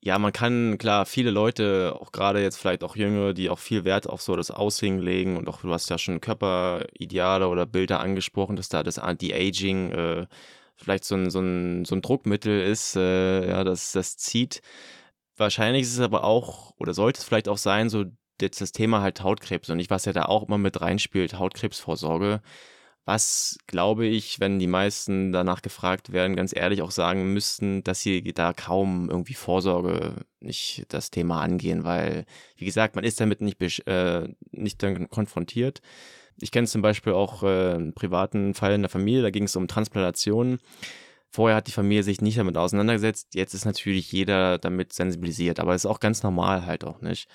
ja, 0.00 0.18
man 0.18 0.32
kann, 0.32 0.78
klar, 0.78 1.06
viele 1.06 1.30
Leute, 1.30 1.96
auch 2.00 2.12
gerade 2.12 2.40
jetzt 2.40 2.58
vielleicht 2.58 2.84
auch 2.84 2.94
Jüngere, 2.96 3.34
die 3.34 3.50
auch 3.50 3.58
viel 3.58 3.84
Wert 3.84 4.08
auf 4.08 4.22
so 4.22 4.36
das 4.36 4.50
Aussehen 4.50 5.00
legen 5.00 5.36
und 5.36 5.48
auch 5.48 5.60
du 5.60 5.72
hast 5.72 5.90
ja 5.90 5.98
schon 5.98 6.20
Körperideale 6.20 7.48
oder 7.48 7.66
Bilder 7.66 8.00
angesprochen, 8.00 8.56
dass 8.56 8.68
da 8.68 8.82
das 8.84 8.98
Anti-Aging 8.98 9.90
äh, 9.92 10.26
vielleicht 10.76 11.04
so 11.04 11.16
ein, 11.16 11.30
so, 11.30 11.40
ein, 11.40 11.84
so 11.84 11.96
ein 11.96 12.02
Druckmittel 12.02 12.62
ist, 12.62 12.94
äh, 12.96 13.48
ja, 13.48 13.64
das, 13.64 13.92
das 13.92 14.16
zieht. 14.16 14.62
Wahrscheinlich 15.36 15.82
ist 15.82 15.94
es 15.94 16.00
aber 16.00 16.24
auch, 16.24 16.74
oder 16.78 16.94
sollte 16.94 17.18
es 17.18 17.24
vielleicht 17.24 17.48
auch 17.48 17.58
sein, 17.58 17.88
so 17.88 18.04
jetzt 18.40 18.60
das 18.60 18.72
Thema 18.72 19.00
halt 19.02 19.22
Hautkrebs 19.22 19.68
und 19.70 19.80
ich, 19.80 19.90
was 19.90 20.04
ja 20.04 20.12
da 20.12 20.26
auch 20.26 20.46
immer 20.46 20.58
mit 20.58 20.80
reinspielt, 20.80 21.38
Hautkrebsvorsorge. 21.38 22.40
Was 23.08 23.56
glaube 23.66 24.04
ich, 24.04 24.38
wenn 24.38 24.58
die 24.58 24.66
meisten 24.66 25.32
danach 25.32 25.62
gefragt 25.62 26.12
werden, 26.12 26.36
ganz 26.36 26.54
ehrlich 26.54 26.82
auch 26.82 26.90
sagen 26.90 27.32
müssten, 27.32 27.82
dass 27.82 28.02
sie 28.02 28.22
da 28.34 28.52
kaum 28.52 29.08
irgendwie 29.08 29.32
Vorsorge 29.32 30.26
nicht 30.40 30.84
das 30.90 31.10
Thema 31.10 31.40
angehen, 31.40 31.84
weil, 31.84 32.26
wie 32.56 32.66
gesagt, 32.66 32.96
man 32.96 33.04
ist 33.04 33.18
damit 33.18 33.40
nicht, 33.40 33.62
äh, 33.86 34.28
nicht 34.50 34.84
konfrontiert. 35.08 35.80
Ich 36.38 36.50
kenne 36.50 36.66
zum 36.66 36.82
Beispiel 36.82 37.14
auch 37.14 37.42
äh, 37.42 37.76
einen 37.76 37.94
privaten 37.94 38.52
Fall 38.52 38.74
in 38.74 38.82
der 38.82 38.90
Familie, 38.90 39.22
da 39.22 39.30
ging 39.30 39.44
es 39.44 39.56
um 39.56 39.68
Transplantationen. 39.68 40.58
Vorher 41.30 41.56
hat 41.56 41.66
die 41.66 41.72
Familie 41.72 42.02
sich 42.02 42.20
nicht 42.20 42.36
damit 42.36 42.58
auseinandergesetzt. 42.58 43.34
Jetzt 43.34 43.54
ist 43.54 43.64
natürlich 43.64 44.12
jeder 44.12 44.58
damit 44.58 44.92
sensibilisiert, 44.92 45.60
aber 45.60 45.74
es 45.74 45.86
ist 45.86 45.90
auch 45.90 46.00
ganz 46.00 46.22
normal 46.22 46.66
halt 46.66 46.84
auch 46.84 47.00
nicht. 47.00 47.26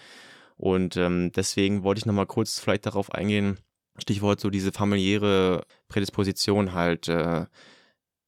Und 0.55 0.97
ähm, 0.97 1.31
deswegen 1.31 1.81
wollte 1.83 1.97
ich 1.97 2.05
nochmal 2.05 2.27
kurz 2.27 2.59
vielleicht 2.59 2.85
darauf 2.85 3.11
eingehen, 3.11 3.57
Stichwort 3.97 4.39
so 4.39 4.49
diese 4.49 4.71
familiäre 4.71 5.65
Prädisposition 5.87 6.73
halt. 6.73 7.07
Äh, 7.07 7.45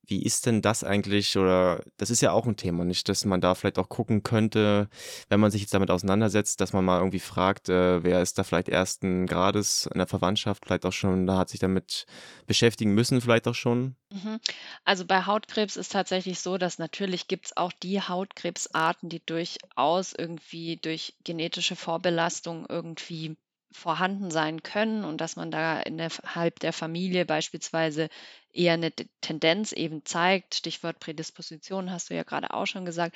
wie 0.08 0.24
ist 0.24 0.46
denn 0.46 0.62
das 0.62 0.84
eigentlich? 0.84 1.38
Oder 1.38 1.84
das 1.98 2.10
ist 2.10 2.22
ja 2.22 2.32
auch 2.32 2.46
ein 2.46 2.58
Thema, 2.58 2.86
nicht, 2.86 3.10
dass 3.10 3.26
man 3.26 3.42
da 3.42 3.56
vielleicht 3.56 3.80
auch 3.80 3.90
gucken 3.90 4.24
könnte, 4.24 4.90
wenn 5.30 5.40
man 5.40 5.52
sich 5.52 5.62
jetzt 5.62 5.74
damit 5.74 5.92
auseinandersetzt, 5.92 6.62
dass 6.62 6.74
man 6.74 6.86
mal 6.86 7.00
irgendwie 7.00 7.20
fragt, 7.20 7.70
äh, 7.70 8.04
wer 8.04 8.22
ist 8.22 8.38
da 8.38 8.44
vielleicht 8.44 8.70
ersten 8.70 9.26
Grades 9.26 9.90
in 9.92 9.98
der 9.98 10.08
Verwandtschaft, 10.08 10.66
vielleicht 10.66 10.86
auch 10.86 10.94
schon, 10.94 11.26
da 11.28 11.38
hat 11.38 11.50
sich 11.50 11.60
damit 11.60 12.06
beschäftigen 12.46 12.94
müssen, 12.94 13.22
vielleicht 13.22 13.48
auch 13.48 13.56
schon. 13.56 13.96
Mhm. 14.12 14.40
Also 14.84 15.06
bei 15.06 15.26
Hautkrebs 15.26 15.76
ist 15.76 15.92
tatsächlich 15.92 16.40
so, 16.40 16.58
dass 16.58 16.78
natürlich 16.78 17.28
gibt 17.28 17.48
es 17.48 17.58
auch 17.58 17.72
die 17.72 18.02
Hautkrebsarten, 18.02 19.10
die 19.10 19.26
durchaus 19.26 20.14
irgendwie 20.14 20.78
durch 20.78 21.16
genetische 21.24 21.76
Vorbelastung 21.76 22.66
irgendwie 22.70 23.38
vorhanden 23.76 24.32
sein 24.32 24.64
können 24.64 25.04
und 25.04 25.22
dass 25.22 25.36
man 25.36 25.52
da 25.52 25.80
innerhalb 25.82 26.60
der 26.60 26.74
Familie 26.74 27.26
beispielsweise 27.26 28.10
eher 28.52 28.74
eine 28.74 28.92
Tendenz 29.22 29.72
eben 29.74 30.06
zeigt. 30.06 30.56
Stichwort 30.56 31.00
Prädisposition 31.00 31.92
hast 31.92 32.10
du 32.10 32.16
ja 32.16 32.24
gerade 32.24 32.54
auch 32.54 32.66
schon 32.66 32.86
gesagt. 32.86 33.16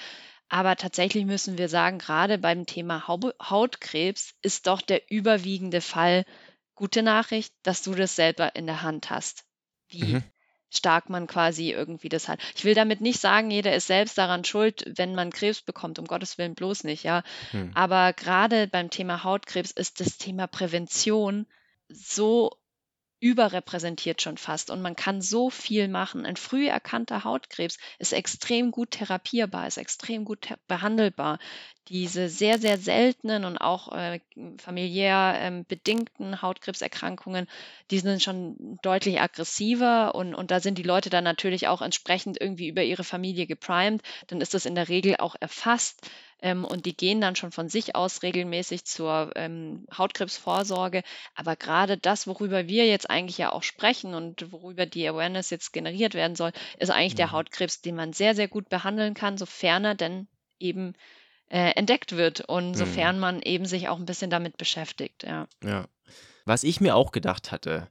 Aber 0.49 0.75
tatsächlich 0.75 1.25
müssen 1.25 1.57
wir 1.57 1.69
sagen, 1.69 1.99
gerade 1.99 2.37
beim 2.37 2.65
Thema 2.65 3.07
Hautkrebs 3.07 4.35
ist 4.41 4.67
doch 4.67 4.81
der 4.81 5.09
überwiegende 5.09 5.81
Fall 5.81 6.25
gute 6.75 7.03
Nachricht, 7.03 7.53
dass 7.63 7.81
du 7.81 7.95
das 7.95 8.15
selber 8.15 8.55
in 8.55 8.65
der 8.65 8.81
Hand 8.81 9.09
hast. 9.09 9.45
Wie 9.87 10.15
mhm 10.15 10.23
stark 10.69 11.09
man 11.09 11.27
quasi 11.27 11.71
irgendwie 11.71 12.09
das 12.09 12.27
hat. 12.27 12.39
Ich 12.55 12.65
will 12.65 12.75
damit 12.75 13.01
nicht 13.01 13.19
sagen, 13.19 13.51
jeder 13.51 13.75
ist 13.75 13.87
selbst 13.87 14.17
daran 14.17 14.43
schuld, 14.43 14.83
wenn 14.95 15.15
man 15.15 15.31
Krebs 15.31 15.61
bekommt, 15.61 15.99
um 15.99 16.05
Gottes 16.05 16.37
Willen 16.37 16.55
bloß 16.55 16.83
nicht, 16.83 17.03
ja. 17.03 17.23
Hm. 17.51 17.71
Aber 17.73 18.13
gerade 18.13 18.67
beim 18.67 18.89
Thema 18.89 19.23
Hautkrebs 19.23 19.71
ist 19.71 19.99
das 19.99 20.17
Thema 20.17 20.47
Prävention 20.47 21.47
so 21.89 22.51
überrepräsentiert 23.19 24.21
schon 24.21 24.37
fast 24.37 24.69
und 24.69 24.81
man 24.81 24.95
kann 24.95 25.21
so 25.21 25.49
viel 25.49 25.87
machen. 25.87 26.25
Ein 26.25 26.37
früh 26.37 26.67
erkannter 26.67 27.23
Hautkrebs 27.23 27.77
ist 27.97 28.13
extrem 28.13 28.71
gut 28.71 28.91
therapierbar, 28.91 29.67
ist 29.67 29.77
extrem 29.77 30.23
gut 30.25 30.47
behandelbar. 30.67 31.39
Diese 31.89 32.29
sehr, 32.29 32.59
sehr 32.59 32.77
seltenen 32.77 33.45
und 33.45 33.57
auch 33.57 33.91
äh, 33.91 34.19
familiär 34.57 35.35
ähm, 35.37 35.65
bedingten 35.67 36.41
Hautkrebserkrankungen, 36.41 37.47
die 37.91 37.99
sind 37.99 38.21
schon 38.21 38.79
deutlich 38.83 39.19
aggressiver 39.19 40.15
und, 40.15 40.35
und 40.35 40.51
da 40.51 40.59
sind 40.59 40.77
die 40.77 40.83
Leute 40.83 41.09
dann 41.09 41.23
natürlich 41.23 41.67
auch 41.67 41.81
entsprechend 41.81 42.39
irgendwie 42.39 42.67
über 42.67 42.83
ihre 42.83 43.03
Familie 43.03 43.47
geprimed. 43.47 44.01
Dann 44.27 44.39
ist 44.39 44.53
das 44.53 44.65
in 44.65 44.75
der 44.75 44.87
Regel 44.87 45.17
auch 45.17 45.35
erfasst 45.39 46.09
ähm, 46.41 46.63
und 46.65 46.85
die 46.85 46.95
gehen 46.95 47.21
dann 47.21 47.35
schon 47.35 47.51
von 47.51 47.69
sich 47.69 47.95
aus 47.95 48.23
regelmäßig 48.23 48.85
zur 48.85 49.31
ähm, 49.35 49.85
Hautkrebsvorsorge. 49.95 51.03
Aber 51.35 51.55
gerade 51.55 51.97
das, 51.97 52.27
worüber 52.27 52.67
wir 52.67 52.87
jetzt 52.87 53.09
eigentlich 53.09 53.37
ja 53.37 53.51
auch 53.51 53.63
sprechen 53.63 54.13
und 54.13 54.51
worüber 54.51 54.85
die 54.85 55.07
Awareness 55.07 55.49
jetzt 55.49 55.73
generiert 55.73 56.13
werden 56.13 56.35
soll, 56.35 56.51
ist 56.77 56.91
eigentlich 56.91 57.15
der 57.15 57.27
mhm. 57.27 57.31
Hautkrebs, 57.33 57.81
den 57.81 57.95
man 57.95 58.13
sehr, 58.13 58.35
sehr 58.35 58.47
gut 58.47 58.69
behandeln 58.69 59.13
kann, 59.13 59.37
sofern 59.37 59.85
er 59.85 59.95
denn 59.95 60.27
eben 60.59 60.93
äh, 61.49 61.71
entdeckt 61.71 62.15
wird 62.15 62.41
und 62.41 62.69
mhm. 62.69 62.75
sofern 62.75 63.19
man 63.19 63.41
eben 63.41 63.65
sich 63.65 63.89
auch 63.89 63.97
ein 63.97 64.05
bisschen 64.05 64.29
damit 64.29 64.57
beschäftigt. 64.57 65.23
Ja. 65.23 65.47
ja. 65.63 65.87
Was 66.45 66.63
ich 66.63 66.79
mir 66.79 66.95
auch 66.95 67.11
gedacht 67.11 67.51
hatte, 67.51 67.89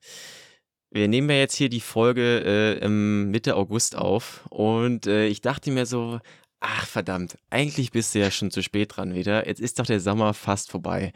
wir 0.91 1.09
nehmen 1.09 1.29
ja 1.29 1.37
jetzt 1.37 1.55
hier 1.55 1.69
die 1.69 1.81
Folge 1.81 2.43
äh, 2.45 2.85
im 2.85 3.31
Mitte 3.31 3.57
August 3.57 3.95
auf 3.95 4.47
und 4.49 5.07
äh, 5.07 5.27
ich 5.27 5.43
dachte 5.43 5.71
mir 5.71 5.85
so, 5.85 6.19
Ach 6.61 6.87
verdammt, 6.87 7.39
eigentlich 7.51 7.93
bist 7.93 8.15
du 8.15 8.19
ja 8.19 8.31
schon 8.31 8.51
zu 8.51 8.63
spät 8.63 8.97
dran 8.97 9.15
wieder. 9.15 9.47
Jetzt 9.47 9.61
ist 9.61 9.79
doch 9.79 9.87
der 9.87 10.01
Sommer 10.01 10.35
fast 10.35 10.71
vorbei. 10.71 11.13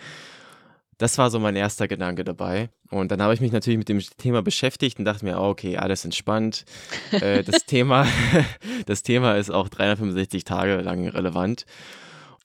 Das 0.98 1.18
war 1.18 1.30
so 1.30 1.40
mein 1.40 1.56
erster 1.56 1.88
Gedanke 1.88 2.22
dabei. 2.22 2.70
Und 2.90 3.10
dann 3.10 3.20
habe 3.20 3.34
ich 3.34 3.40
mich 3.40 3.50
natürlich 3.50 3.78
mit 3.78 3.88
dem 3.88 3.98
Thema 4.18 4.42
beschäftigt 4.42 4.98
und 4.98 5.04
dachte 5.04 5.24
mir, 5.24 5.40
oh, 5.40 5.48
okay, 5.48 5.76
alles 5.76 6.04
entspannt. 6.04 6.64
äh, 7.10 7.42
das, 7.42 7.64
Thema, 7.66 8.06
das 8.86 9.02
Thema 9.02 9.34
ist 9.34 9.50
auch 9.50 9.68
365 9.68 10.44
Tage 10.44 10.76
lang 10.76 11.08
relevant. 11.08 11.66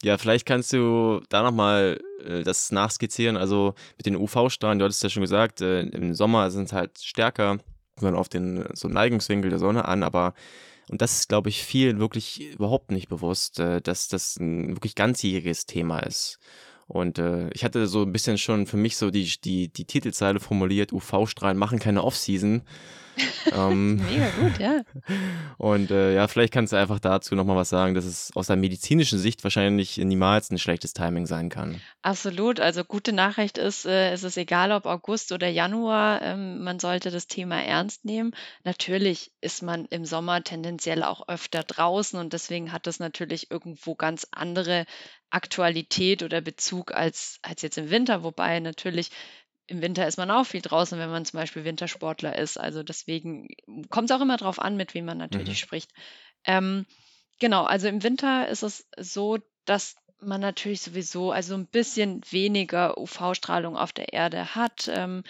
Ja, 0.01 0.17
vielleicht 0.17 0.47
kannst 0.47 0.73
du 0.73 1.21
da 1.29 1.43
nochmal 1.43 1.99
äh, 2.25 2.41
das 2.41 2.71
nachskizzieren. 2.71 3.37
Also 3.37 3.75
mit 3.97 4.07
den 4.07 4.15
UV-Strahlen, 4.15 4.79
du 4.79 4.85
hattest 4.85 5.03
ja 5.03 5.09
schon 5.09 5.21
gesagt, 5.21 5.61
äh, 5.61 5.81
im 5.81 6.15
Sommer 6.15 6.49
sind 6.49 6.63
es 6.63 6.73
halt 6.73 6.97
stärker, 6.99 7.59
man 8.01 8.15
auf 8.15 8.29
den 8.29 8.65
so 8.73 8.87
Neigungswinkel 8.87 9.49
der 9.49 9.59
Sonne 9.59 9.85
an, 9.85 10.01
aber 10.01 10.33
und 10.89 11.01
das 11.01 11.19
ist, 11.19 11.29
glaube 11.29 11.49
ich, 11.49 11.63
vielen 11.63 11.99
wirklich 11.99 12.53
überhaupt 12.53 12.91
nicht 12.91 13.09
bewusst, 13.09 13.59
äh, 13.59 13.81
dass 13.81 14.07
das 14.07 14.37
ein 14.37 14.75
wirklich 14.75 14.95
ganzjähriges 14.95 15.65
Thema 15.65 15.99
ist. 15.99 16.39
Und 16.87 17.19
äh, 17.19 17.49
ich 17.49 17.65
hatte 17.65 17.87
so 17.87 18.03
ein 18.03 18.13
bisschen 18.13 18.37
schon 18.37 18.65
für 18.65 18.77
mich 18.77 18.95
so 18.95 19.11
die, 19.11 19.29
die, 19.43 19.67
die 19.67 19.85
Titelzeile 19.85 20.39
formuliert, 20.39 20.93
UV-Strahlen 20.93 21.57
machen 21.57 21.79
keine 21.79 22.03
Off-Season. 22.03 22.61
Ähm, 23.53 23.95
Mega 24.09 24.29
gut, 24.39 24.59
ja. 24.59 24.81
Und 25.57 25.91
äh, 25.91 26.15
ja, 26.15 26.27
vielleicht 26.27 26.53
kannst 26.53 26.73
du 26.73 26.77
einfach 26.77 26.99
dazu 26.99 27.35
nochmal 27.35 27.55
was 27.55 27.69
sagen, 27.69 27.93
dass 27.93 28.05
es 28.05 28.31
aus 28.35 28.47
der 28.47 28.55
medizinischen 28.55 29.19
Sicht 29.19 29.43
wahrscheinlich 29.43 29.97
niemals 29.97 30.51
ein 30.51 30.59
schlechtes 30.59 30.93
Timing 30.93 31.25
sein 31.25 31.49
kann. 31.49 31.81
Absolut. 32.01 32.59
Also 32.59 32.83
gute 32.83 33.13
Nachricht 33.13 33.57
ist, 33.57 33.85
äh, 33.85 34.11
es 34.11 34.23
ist 34.23 34.37
egal, 34.37 34.71
ob 34.71 34.85
August 34.85 35.31
oder 35.31 35.47
Januar, 35.47 36.21
ähm, 36.21 36.63
man 36.63 36.79
sollte 36.79 37.11
das 37.11 37.27
Thema 37.27 37.61
ernst 37.61 38.05
nehmen. 38.05 38.31
Natürlich 38.63 39.31
ist 39.41 39.63
man 39.63 39.85
im 39.85 40.05
Sommer 40.05 40.43
tendenziell 40.43 41.03
auch 41.03 41.27
öfter 41.27 41.63
draußen 41.63 42.19
und 42.19 42.33
deswegen 42.33 42.71
hat 42.71 42.87
das 42.87 42.99
natürlich 42.99 43.51
irgendwo 43.51 43.95
ganz 43.95 44.27
andere 44.31 44.85
Aktualität 45.29 46.23
oder 46.23 46.41
Bezug 46.41 46.93
als, 46.93 47.39
als 47.41 47.61
jetzt 47.61 47.77
im 47.77 47.89
Winter, 47.89 48.23
wobei 48.23 48.59
natürlich 48.59 49.11
im 49.67 49.81
Winter 49.81 50.07
ist 50.07 50.17
man 50.17 50.31
auch 50.31 50.45
viel 50.45 50.61
draußen, 50.61 50.97
wenn 50.97 51.09
man 51.09 51.25
zum 51.25 51.39
Beispiel 51.39 51.65
Wintersportler 51.65 52.37
ist. 52.37 52.57
Also 52.57 52.83
deswegen 52.83 53.49
kommt 53.89 54.09
es 54.09 54.15
auch 54.15 54.21
immer 54.21 54.37
darauf 54.37 54.59
an, 54.59 54.77
mit 54.77 54.93
wem 54.93 55.05
man 55.05 55.17
natürlich 55.17 55.61
mhm. 55.61 55.65
spricht. 55.65 55.91
Ähm, 56.45 56.85
genau, 57.39 57.65
also 57.65 57.87
im 57.87 58.01
Winter 58.01 58.47
ist 58.47 58.63
es 58.63 58.87
so, 58.97 59.39
dass 59.65 59.95
man 60.19 60.41
natürlich 60.41 60.81
sowieso 60.81 61.31
also 61.31 61.53
ein 61.53 61.67
bisschen 61.67 62.21
weniger 62.31 62.97
UV-Strahlung 62.97 63.77
auf 63.77 63.91
der 63.91 64.13
Erde 64.13 64.55
hat. 64.55 64.89
Ähm, 64.91 65.23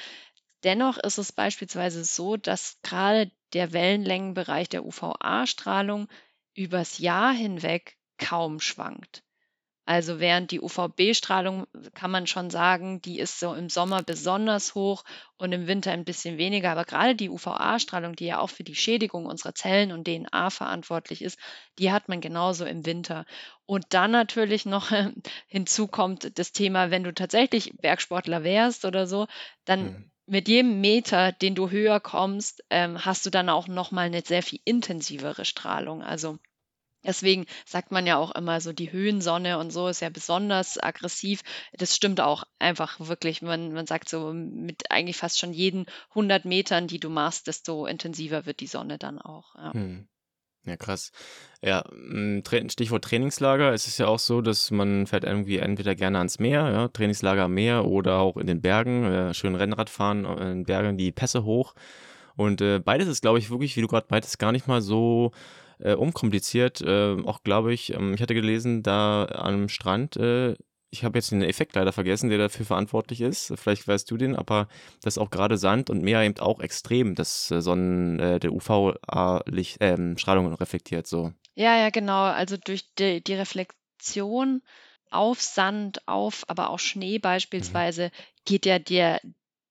dennoch 0.64 0.98
ist 0.98 1.18
es 1.18 1.32
beispielsweise 1.32 2.06
so, 2.06 2.38
dass 2.38 2.78
gerade 2.84 3.32
der 3.54 3.74
Wellenlängenbereich 3.74 4.70
der 4.70 4.86
UVA-Strahlung 4.86 6.08
übers 6.54 7.00
Jahr 7.00 7.34
hinweg 7.34 7.98
kaum 8.18 8.60
schwankt. 8.60 9.24
Also 9.88 10.20
während 10.20 10.52
die 10.52 10.60
UVB-Strahlung, 10.60 11.66
kann 11.94 12.12
man 12.12 12.28
schon 12.28 12.50
sagen, 12.50 13.02
die 13.02 13.20
ist 13.20 13.40
so 13.40 13.54
im 13.54 13.70
Sommer 13.70 14.04
besonders 14.04 14.76
hoch 14.76 15.06
und 15.38 15.54
im 15.54 15.66
Winter 15.66 15.94
ein 15.94 16.04
bisschen 16.04 16.38
weniger. 16.38 16.72
Aber 16.72 16.84
gerade 16.84 17.16
die 17.16 17.30
UVA-Strahlung, 17.30 18.14
die 18.18 18.26
ja 18.26 18.40
auch 18.40 18.50
für 18.50 18.66
die 18.66 18.76
Schädigung 18.76 19.26
unserer 19.26 19.56
Zellen 19.56 19.94
und 19.94 20.06
DNA 20.06 20.50
verantwortlich 20.50 21.22
ist, 21.22 21.40
die 21.80 21.94
hat 21.94 22.10
man 22.10 22.20
genauso 22.20 22.66
im 22.66 22.86
Winter. 22.86 23.26
Und 23.66 23.86
dann 23.92 24.12
natürlich 24.12 24.66
noch 24.66 24.92
hinzu 25.48 25.88
kommt 25.88 26.38
das 26.38 26.52
Thema, 26.52 26.92
wenn 26.92 27.06
du 27.06 27.14
tatsächlich 27.14 27.74
Bergsportler 27.78 28.44
wärst 28.44 28.84
oder 28.84 29.08
so, 29.08 29.26
dann 29.64 29.84
mhm. 29.84 30.12
mit 30.26 30.50
jedem 30.50 30.82
Meter, 30.82 31.32
den 31.32 31.56
du 31.56 31.70
höher 31.70 32.02
kommst, 32.02 32.62
ähm, 32.70 33.06
hast 33.06 33.26
du 33.26 33.30
dann 33.30 33.48
auch 33.48 33.70
nochmal 33.70 34.08
eine 34.08 34.22
sehr 34.22 34.44
viel 34.44 34.60
intensivere 34.66 35.46
Strahlung. 35.46 36.04
Also 36.04 36.40
Deswegen 37.06 37.46
sagt 37.66 37.92
man 37.92 38.06
ja 38.06 38.18
auch 38.18 38.32
immer 38.36 38.60
so, 38.60 38.74
die 38.74 38.92
Höhensonne 38.92 39.60
und 39.60 39.72
so 39.72 39.88
ist 39.88 40.02
ja 40.02 40.10
besonders 40.10 40.82
aggressiv. 40.82 41.42
Das 41.74 41.96
stimmt 41.96 42.20
auch 42.20 42.44
einfach 42.60 43.00
wirklich. 43.00 43.42
Man, 43.42 43.74
man 43.74 43.88
sagt 43.88 44.10
so, 44.10 44.34
mit 44.34 44.92
eigentlich 44.92 45.18
fast 45.18 45.40
schon 45.40 45.54
jeden 45.54 45.86
100 46.10 46.46
Metern, 46.46 46.88
die 46.88 47.00
du 47.00 47.10
machst, 47.10 47.48
desto 47.48 47.86
intensiver 47.86 48.46
wird 48.46 48.60
die 48.60 48.68
Sonne 48.68 48.98
dann 48.98 49.20
auch. 49.20 49.56
Ja. 49.56 49.74
Hm. 49.74 50.08
Ja, 50.66 50.76
krass. 50.76 51.14
Ja, 51.62 51.86
Stichwort 52.68 53.06
Trainingslager. 53.06 53.72
Es 53.72 53.88
ist 53.88 54.00
ja 54.00 54.08
auch 54.08 54.20
so, 54.20 54.42
dass 54.42 54.70
man 54.70 55.08
fährt 55.08 55.24
irgendwie 55.24 55.60
entweder 55.60 55.96
gerne 55.96 56.18
ans 56.18 56.40
Meer, 56.40 56.70
ja, 56.70 56.88
Trainingslager 56.90 57.44
am 57.44 57.54
Meer 57.54 57.86
oder 57.86 58.18
auch 58.20 58.36
in 58.36 58.48
den 58.48 58.62
Bergen, 58.62 59.06
äh, 59.06 59.34
schön 59.34 59.56
Rennrad 59.56 59.90
fahren 59.90 60.26
in 60.26 60.38
den 60.38 60.64
Bergen, 60.66 60.98
die 60.98 61.14
Pässe 61.14 61.46
hoch. 61.46 61.74
Und 62.36 62.60
äh, 62.60 62.80
beides 62.80 63.08
ist, 63.08 63.22
glaube 63.22 63.40
ich, 63.40 63.50
wirklich, 63.50 63.78
wie 63.78 63.82
du 63.82 63.88
gerade 63.88 64.08
meintest, 64.10 64.40
gar 64.40 64.52
nicht 64.52 64.68
mal 64.68 64.82
so 64.82 65.32
äh, 65.80 65.94
unkompliziert. 65.94 66.82
Äh, 66.82 67.18
auch 67.26 67.44
glaube 67.44 67.74
ich, 67.74 67.94
ähm, 67.94 68.14
ich 68.14 68.22
hatte 68.22 68.34
gelesen, 68.34 68.84
da 68.84 69.26
am 69.26 69.70
Strand, 69.70 70.18
äh, 70.18 70.56
ich 70.90 71.04
habe 71.04 71.18
jetzt 71.18 71.32
den 71.32 71.42
Effekt 71.42 71.76
leider 71.76 71.92
vergessen, 71.92 72.30
der 72.30 72.38
dafür 72.38 72.66
verantwortlich 72.66 73.22
ist. 73.22 73.54
Vielleicht 73.56 73.88
weißt 73.88 74.10
du 74.10 74.18
den, 74.18 74.36
aber 74.36 74.68
dass 75.02 75.18
auch 75.18 75.30
gerade 75.30 75.58
Sand 75.58 75.90
und 75.90 76.02
Meer 76.02 76.24
eben 76.24 76.40
auch 76.40 76.60
extrem 76.60 77.16
das 77.16 77.52
äh, 77.52 77.62
Sonnen, 77.62 78.20
äh, 78.20 78.40
der 78.40 78.54
UV-Strahlung 78.54 80.54
reflektiert. 80.54 81.08
So. 81.08 81.34
Ja, 81.56 81.78
ja, 81.78 81.90
genau. 81.90 82.24
Also 82.24 82.58
durch 82.58 82.94
die, 82.96 83.22
die 83.22 83.34
Reflexion 83.34 84.62
auf 85.12 85.42
Sand, 85.42 86.08
auf 86.08 86.44
aber 86.48 86.70
auch 86.70 86.80
Schnee 86.80 87.18
mhm. 87.18 87.22
beispielsweise, 87.22 88.06
mhm. 88.06 88.12
geht 88.46 88.66
ja 88.66 88.80
der, 88.80 89.20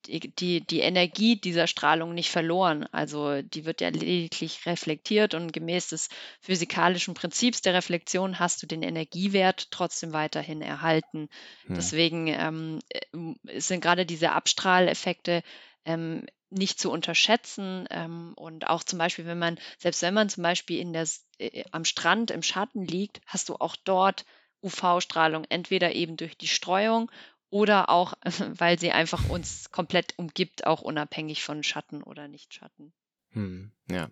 die, 0.07 0.61
die 0.67 0.81
Energie 0.81 1.41
dieser 1.41 1.67
Strahlung 1.67 2.15
nicht 2.15 2.31
verloren. 2.31 2.87
Also 2.93 3.43
die 3.43 3.65
wird 3.65 3.81
ja 3.81 3.89
lediglich 3.89 4.67
reflektiert 4.67 5.35
und 5.35 5.53
gemäß 5.53 5.89
des 5.89 6.09
physikalischen 6.41 7.15
Prinzips 7.15 7.63
der 7.63 7.75
Reflexion 7.75 8.39
hast 8.39 8.63
du 8.63 8.67
den 8.67 8.83
Energiewert 8.83 9.71
trotzdem 9.71 10.13
weiterhin 10.13 10.63
erhalten. 10.63 11.29
Hm. 11.67 11.75
Deswegen 11.77 12.29
ähm, 12.29 12.81
äh, 12.89 13.61
sind 13.61 13.81
gerade 13.81 14.07
diese 14.07 14.33
Abstrahleffekte 14.33 15.43
ähm, 15.85 16.27
nicht 16.51 16.81
zu 16.81 16.91
unterschätzen. 16.91 17.87
Ähm, 17.91 18.35
und 18.37 18.69
auch 18.69 18.83
zum 18.85 18.99
Beispiel, 18.99 19.27
wenn 19.27 19.39
man, 19.39 19.59
selbst 19.79 20.03
wenn 20.03 20.15
man 20.15 20.29
zum 20.29 20.43
Beispiel 20.43 20.79
in 20.81 20.93
der, 20.93 21.07
äh, 21.39 21.65
am 21.73 21.85
Strand 21.85 22.31
im 22.31 22.43
Schatten 22.43 22.85
liegt, 22.85 23.21
hast 23.27 23.49
du 23.49 23.57
auch 23.57 23.77
dort 23.77 24.25
UV-Strahlung, 24.63 25.45
entweder 25.49 25.95
eben 25.95 26.17
durch 26.17 26.37
die 26.37 26.49
Streuung 26.49 27.11
oder 27.51 27.91
auch, 27.91 28.15
weil 28.59 28.79
sie 28.79 28.93
einfach 28.93 29.29
uns 29.29 29.71
komplett 29.71 30.15
umgibt, 30.19 30.67
auch 30.67 30.83
unabhängig 30.83 31.43
von 31.43 31.63
Schatten 31.63 32.03
oder 32.03 32.29
Nichtschatten. 32.29 32.93
Hm, 33.31 33.73
ja. 33.91 34.09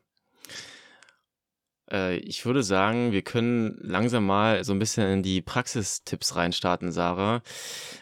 Äh, 1.90 2.16
ich 2.16 2.44
würde 2.46 2.62
sagen, 2.62 3.12
wir 3.12 3.22
können 3.22 3.78
langsam 3.80 4.26
mal 4.26 4.64
so 4.64 4.72
ein 4.72 4.78
bisschen 4.78 5.10
in 5.10 5.22
die 5.22 5.42
Praxistipps 5.42 6.36
reinstarten, 6.36 6.92
Sarah, 6.92 7.42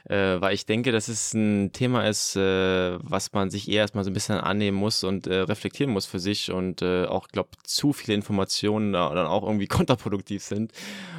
äh, 0.08 0.40
weil 0.40 0.54
ich 0.54 0.66
denke, 0.66 0.92
dass 0.92 1.08
es 1.08 1.34
ein 1.34 1.72
Thema 1.72 2.08
ist, 2.08 2.36
äh, 2.36 2.98
was 3.02 3.32
man 3.32 3.50
sich 3.50 3.68
eher 3.68 3.80
erstmal 3.80 4.04
so 4.04 4.10
ein 4.10 4.14
bisschen 4.14 4.38
annehmen 4.38 4.76
muss 4.76 5.04
und 5.04 5.26
äh, 5.26 5.40
reflektieren 5.40 5.92
muss 5.92 6.06
für 6.06 6.20
sich 6.20 6.50
und 6.50 6.82
äh, 6.82 7.06
auch, 7.06 7.28
glaube 7.28 7.50
zu 7.64 7.92
viele 7.92 8.14
Informationen 8.14 8.92
da 8.92 9.12
dann 9.14 9.26
auch 9.26 9.42
irgendwie 9.42 9.66
kontraproduktiv 9.68 10.42
sind. 10.42 10.72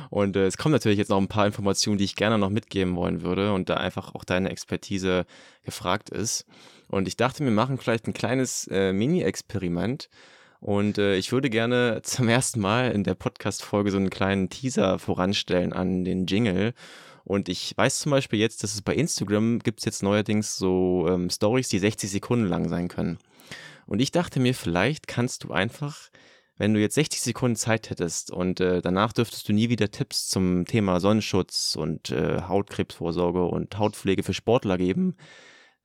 Und 0.10 0.36
es 0.36 0.58
kommen 0.58 0.74
natürlich 0.74 1.00
jetzt 1.00 1.10
noch 1.10 1.18
ein 1.18 1.28
paar 1.28 1.48
Informationen, 1.48 1.98
die 1.98 2.04
ich 2.04 2.16
gerne 2.16 2.38
noch 2.38 2.52
mitgeben 2.52 2.96
wollen 2.96 3.24
würde 3.24 3.52
und 3.52 3.70
da 3.70 3.78
einfach 3.78 4.14
auch 4.14 4.24
deine 4.24 4.52
Expertise 4.52 5.26
gefragt 5.64 6.12
ist. 6.12 6.46
Und 6.88 7.08
ich 7.08 7.18
dachte, 7.18 7.44
wir 7.44 7.52
machen 7.52 7.80
vielleicht 7.80 8.06
ein 8.08 8.14
kleines 8.14 8.68
Mini-Experiment. 8.70 10.10
Und 10.64 10.98
äh, 10.98 11.18
ich 11.18 11.34
würde 11.34 11.50
gerne 11.50 12.00
zum 12.04 12.30
ersten 12.30 12.62
Mal 12.62 12.92
in 12.92 13.04
der 13.04 13.16
Podcast-Folge 13.16 13.92
so 13.92 13.98
einen 13.98 14.10
kleinen 14.10 14.50
Teaser 14.50 14.98
voranstellen 14.98 15.74
an 15.74 16.06
den 16.06 16.26
Jingle. 16.26 16.74
Und 17.26 17.50
ich 17.50 17.76
weiß 17.76 18.00
zum 18.00 18.12
Beispiel 18.12 18.40
jetzt, 18.40 18.64
dass 18.64 18.74
es 18.74 18.82
bei 18.82 18.96
Instagram 18.96 19.60
gibt 19.60 19.80
es 19.80 19.86
jetzt 19.86 20.04
neuerdings 20.04 20.56
so 20.56 21.06
ähm, 21.10 21.30
Stories, 21.30 21.68
die 21.68 21.80
60 21.80 22.10
Sekunden 22.10 22.48
lang 22.48 22.70
sein 22.70 22.88
können. 22.88 23.18
Und 23.88 24.02
ich 24.02 24.12
dachte 24.12 24.40
mir, 24.40 24.56
vielleicht 24.56 25.06
kannst 25.08 25.44
du 25.44 25.52
einfach, 25.52 26.10
wenn 26.56 26.74
du 26.74 26.80
jetzt 26.80 26.96
60 26.96 27.22
Sekunden 27.22 27.58
Zeit 27.58 27.90
hättest 27.90 28.32
und 28.32 28.62
äh, 28.62 28.82
danach 28.82 29.12
dürftest 29.12 29.50
du 29.50 29.54
nie 29.54 29.68
wieder 29.68 29.92
Tipps 29.92 30.30
zum 30.30 30.66
Thema 30.66 31.02
Sonnenschutz 31.02 31.76
und 31.76 32.10
äh, 32.10 32.42
Hautkrebsvorsorge 32.44 33.44
und 33.44 33.78
Hautpflege 33.78 34.24
für 34.24 34.34
Sportler 34.34 34.78
geben, 34.78 35.18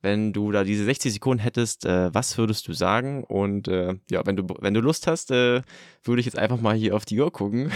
wenn 0.01 0.33
du 0.33 0.53
da 0.53 0.65
diese 0.65 0.85
60 0.85 1.13
Sekunden 1.13 1.43
hättest, 1.43 1.85
äh, 1.85 2.13
was 2.15 2.39
würdest 2.39 2.69
du 2.69 2.73
sagen? 2.73 3.25
Und 3.25 3.69
äh, 3.69 3.95
ja, 4.11 4.25
wenn 4.25 4.37
du, 4.37 4.45
wenn 4.61 4.75
du 4.75 4.81
Lust 4.81 5.07
hast, 5.07 5.31
äh, 5.31 5.63
würde 6.05 6.21
ich 6.21 6.27
jetzt 6.27 6.39
einfach 6.39 6.61
mal 6.61 6.77
hier 6.77 6.95
auf 6.95 7.05
die 7.05 7.21
Uhr 7.21 7.33
gucken. 7.33 7.73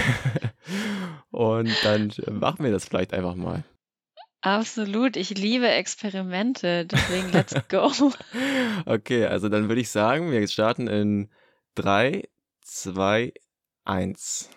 Und 1.31 1.73
dann 1.85 2.11
äh, 2.27 2.31
machen 2.31 2.65
wir 2.65 2.71
das 2.71 2.85
vielleicht 2.85 3.13
einfach 3.13 3.35
mal. 3.35 3.65
Absolut, 4.43 5.17
ich 5.17 5.31
liebe 5.31 5.69
Experimente, 5.69 6.85
deswegen 6.85 7.31
let's 7.31 7.55
go. 7.69 7.93
okay, 8.87 9.27
also 9.27 9.49
dann 9.49 9.69
würde 9.69 9.81
ich 9.81 9.89
sagen, 9.89 10.33
wir 10.33 10.47
starten 10.49 10.89
in 10.89 11.31
3, 11.77 12.29
2, 12.63 13.33
1. 13.85 14.51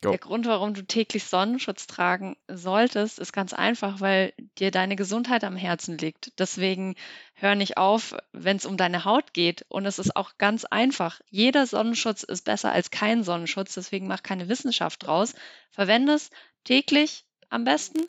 Go. 0.00 0.10
Der 0.10 0.18
Grund, 0.20 0.46
warum 0.46 0.74
du 0.74 0.84
täglich 0.86 1.24
Sonnenschutz 1.24 1.88
tragen 1.88 2.36
solltest, 2.46 3.18
ist 3.18 3.32
ganz 3.32 3.52
einfach, 3.52 4.00
weil 4.00 4.32
dir 4.56 4.70
deine 4.70 4.94
Gesundheit 4.94 5.42
am 5.42 5.56
Herzen 5.56 5.98
liegt. 5.98 6.38
Deswegen 6.38 6.94
hör 7.34 7.56
nicht 7.56 7.78
auf, 7.78 8.16
wenn 8.32 8.56
es 8.56 8.64
um 8.64 8.76
deine 8.76 9.04
Haut 9.04 9.34
geht. 9.34 9.66
Und 9.68 9.86
es 9.86 9.98
ist 9.98 10.14
auch 10.14 10.38
ganz 10.38 10.64
einfach. 10.64 11.20
Jeder 11.30 11.66
Sonnenschutz 11.66 12.22
ist 12.22 12.44
besser 12.44 12.70
als 12.70 12.92
kein 12.92 13.24
Sonnenschutz. 13.24 13.74
Deswegen 13.74 14.06
mach 14.06 14.22
keine 14.22 14.48
Wissenschaft 14.48 15.04
draus. 15.04 15.34
Verwende 15.70 16.12
es 16.12 16.30
täglich 16.62 17.24
am 17.48 17.64
besten. 17.64 18.06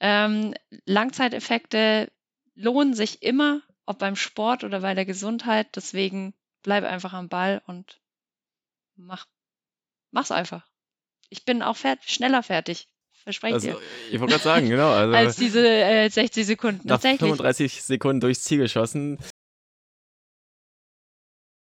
Ähm, 0.00 0.54
Langzeiteffekte 0.86 2.10
lohnen 2.54 2.94
sich 2.94 3.22
immer, 3.22 3.60
ob 3.84 3.98
beim 3.98 4.16
Sport 4.16 4.64
oder 4.64 4.80
bei 4.80 4.94
der 4.94 5.04
Gesundheit. 5.04 5.76
Deswegen 5.76 6.32
bleib 6.62 6.84
einfach 6.84 7.12
am 7.12 7.28
Ball 7.28 7.60
und 7.66 8.00
mach, 8.96 9.26
mach's 10.12 10.30
einfach 10.30 10.66
ich 11.30 11.44
bin 11.44 11.62
auch 11.62 11.76
fertig, 11.76 12.12
schneller 12.12 12.42
fertig. 12.42 12.88
Verspreche 13.24 13.54
also, 13.54 13.68
dir. 13.70 13.78
Ich 14.12 14.20
wollte 14.20 14.34
gerade 14.34 14.44
sagen, 14.44 14.68
genau. 14.68 14.90
Also 14.92 15.14
Als 15.14 15.36
diese 15.36 15.66
äh, 15.66 16.08
60 16.08 16.46
Sekunden. 16.46 16.86
Nach 16.86 17.00
35 17.00 17.82
Sekunden 17.82 18.20
durchs 18.20 18.44
Ziel 18.44 18.58
geschossen. 18.58 19.18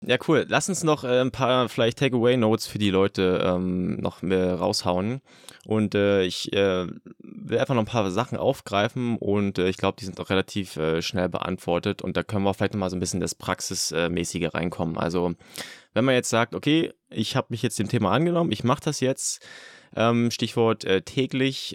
Ja, 0.03 0.17
cool. 0.29 0.47
Lass 0.49 0.71
uns 0.71 0.83
noch 0.83 1.05
äh, 1.05 1.21
ein 1.21 1.31
paar 1.31 1.69
vielleicht 1.69 1.99
Takeaway-Notes 1.99 2.67
für 2.67 2.79
die 2.79 2.89
Leute 2.89 3.43
ähm, 3.45 3.97
noch 3.97 4.23
mehr 4.23 4.55
raushauen. 4.55 5.21
Und 5.67 5.95
äh, 5.95 6.23
ich 6.23 6.55
äh, 6.55 6.87
will 7.19 7.59
einfach 7.59 7.75
noch 7.75 7.83
ein 7.83 7.87
paar 7.87 8.11
Sachen 8.11 8.39
aufgreifen 8.39 9.19
und 9.19 9.59
äh, 9.59 9.69
ich 9.69 9.77
glaube, 9.77 9.97
die 10.01 10.07
sind 10.07 10.19
auch 10.19 10.31
relativ 10.31 10.77
äh, 10.77 11.03
schnell 11.03 11.29
beantwortet. 11.29 12.01
Und 12.01 12.17
da 12.17 12.23
können 12.23 12.45
wir 12.45 12.55
vielleicht 12.55 12.73
noch 12.73 12.81
mal 12.81 12.89
so 12.89 12.97
ein 12.97 13.01
bisschen 13.01 13.21
das 13.21 13.35
Praxismäßige 13.35 14.55
reinkommen. 14.55 14.97
Also, 14.97 15.35
wenn 15.93 16.07
man 16.07 16.15
jetzt 16.15 16.31
sagt, 16.31 16.55
okay, 16.55 16.95
ich 17.11 17.37
habe 17.37 17.49
mich 17.51 17.61
jetzt 17.61 17.79
dem 17.79 17.91
Thema 17.91 18.11
angenommen, 18.11 18.53
ich 18.53 18.65
mache 18.65 18.83
das 18.83 19.01
jetzt, 19.01 19.47
ähm, 19.95 20.31
Stichwort 20.31 20.85
äh, 20.85 21.03
täglich, 21.03 21.75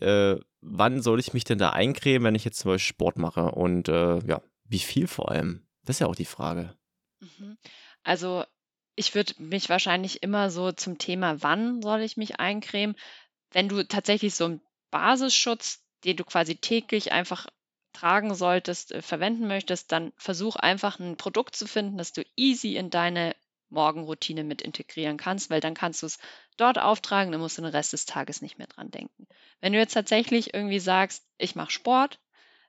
wann 0.68 1.02
soll 1.04 1.20
ich 1.20 1.34
mich 1.34 1.44
denn 1.44 1.60
da 1.60 1.70
eincremen, 1.70 2.26
wenn 2.26 2.34
ich 2.34 2.46
jetzt 2.46 2.58
zum 2.58 2.72
Beispiel 2.72 2.88
Sport 2.88 3.20
mache? 3.20 3.52
Und 3.52 3.88
ja, 3.88 4.42
wie 4.68 4.80
viel 4.80 5.06
vor 5.06 5.30
allem? 5.30 5.68
Das 5.84 5.98
ist 5.98 6.00
ja 6.00 6.08
auch 6.08 6.16
die 6.16 6.26
Frage. 6.26 6.74
Mhm. 7.20 7.58
Also, 8.06 8.46
ich 8.96 9.16
würde 9.16 9.34
mich 9.40 9.68
wahrscheinlich 9.70 10.24
immer 10.24 10.50
so 10.50 10.72
zum 10.72 10.98
Thema, 10.98 11.42
wann 11.44 11.82
soll 11.82 12.02
ich 12.02 12.18
mich 12.18 12.40
eincremen? 12.40 12.96
Wenn 13.52 13.68
du 13.68 13.86
tatsächlich 13.86 14.36
so 14.36 14.46
einen 14.46 14.62
Basisschutz, 14.92 15.84
den 16.06 16.16
du 16.18 16.24
quasi 16.24 16.56
täglich 16.56 17.12
einfach 17.12 17.48
tragen 17.94 18.36
solltest, 18.36 18.92
äh, 18.92 19.02
verwenden 19.02 19.48
möchtest, 19.48 19.92
dann 19.92 20.14
versuch 20.18 20.56
einfach 20.56 21.00
ein 21.00 21.18
Produkt 21.18 21.56
zu 21.56 21.68
finden, 21.68 21.98
das 21.98 22.14
du 22.14 22.24
easy 22.36 22.76
in 22.78 22.90
deine 22.90 23.36
Morgenroutine 23.70 24.44
mit 24.44 24.62
integrieren 24.62 25.18
kannst, 25.18 25.50
weil 25.50 25.62
dann 25.62 25.74
kannst 25.74 26.04
du 26.04 26.06
es 26.06 26.20
dort 26.58 26.78
auftragen, 26.78 27.32
dann 27.32 27.42
musst 27.42 27.58
du 27.58 27.64
den 27.64 27.72
Rest 27.72 27.94
des 27.94 28.06
Tages 28.06 28.42
nicht 28.42 28.58
mehr 28.60 28.68
dran 28.68 28.92
denken. 28.92 29.28
Wenn 29.62 29.74
du 29.74 29.80
jetzt 29.80 29.94
tatsächlich 29.94 30.54
irgendwie 30.54 30.80
sagst, 30.80 31.26
ich 31.40 31.56
mache 31.56 31.72
Sport, 31.72 32.20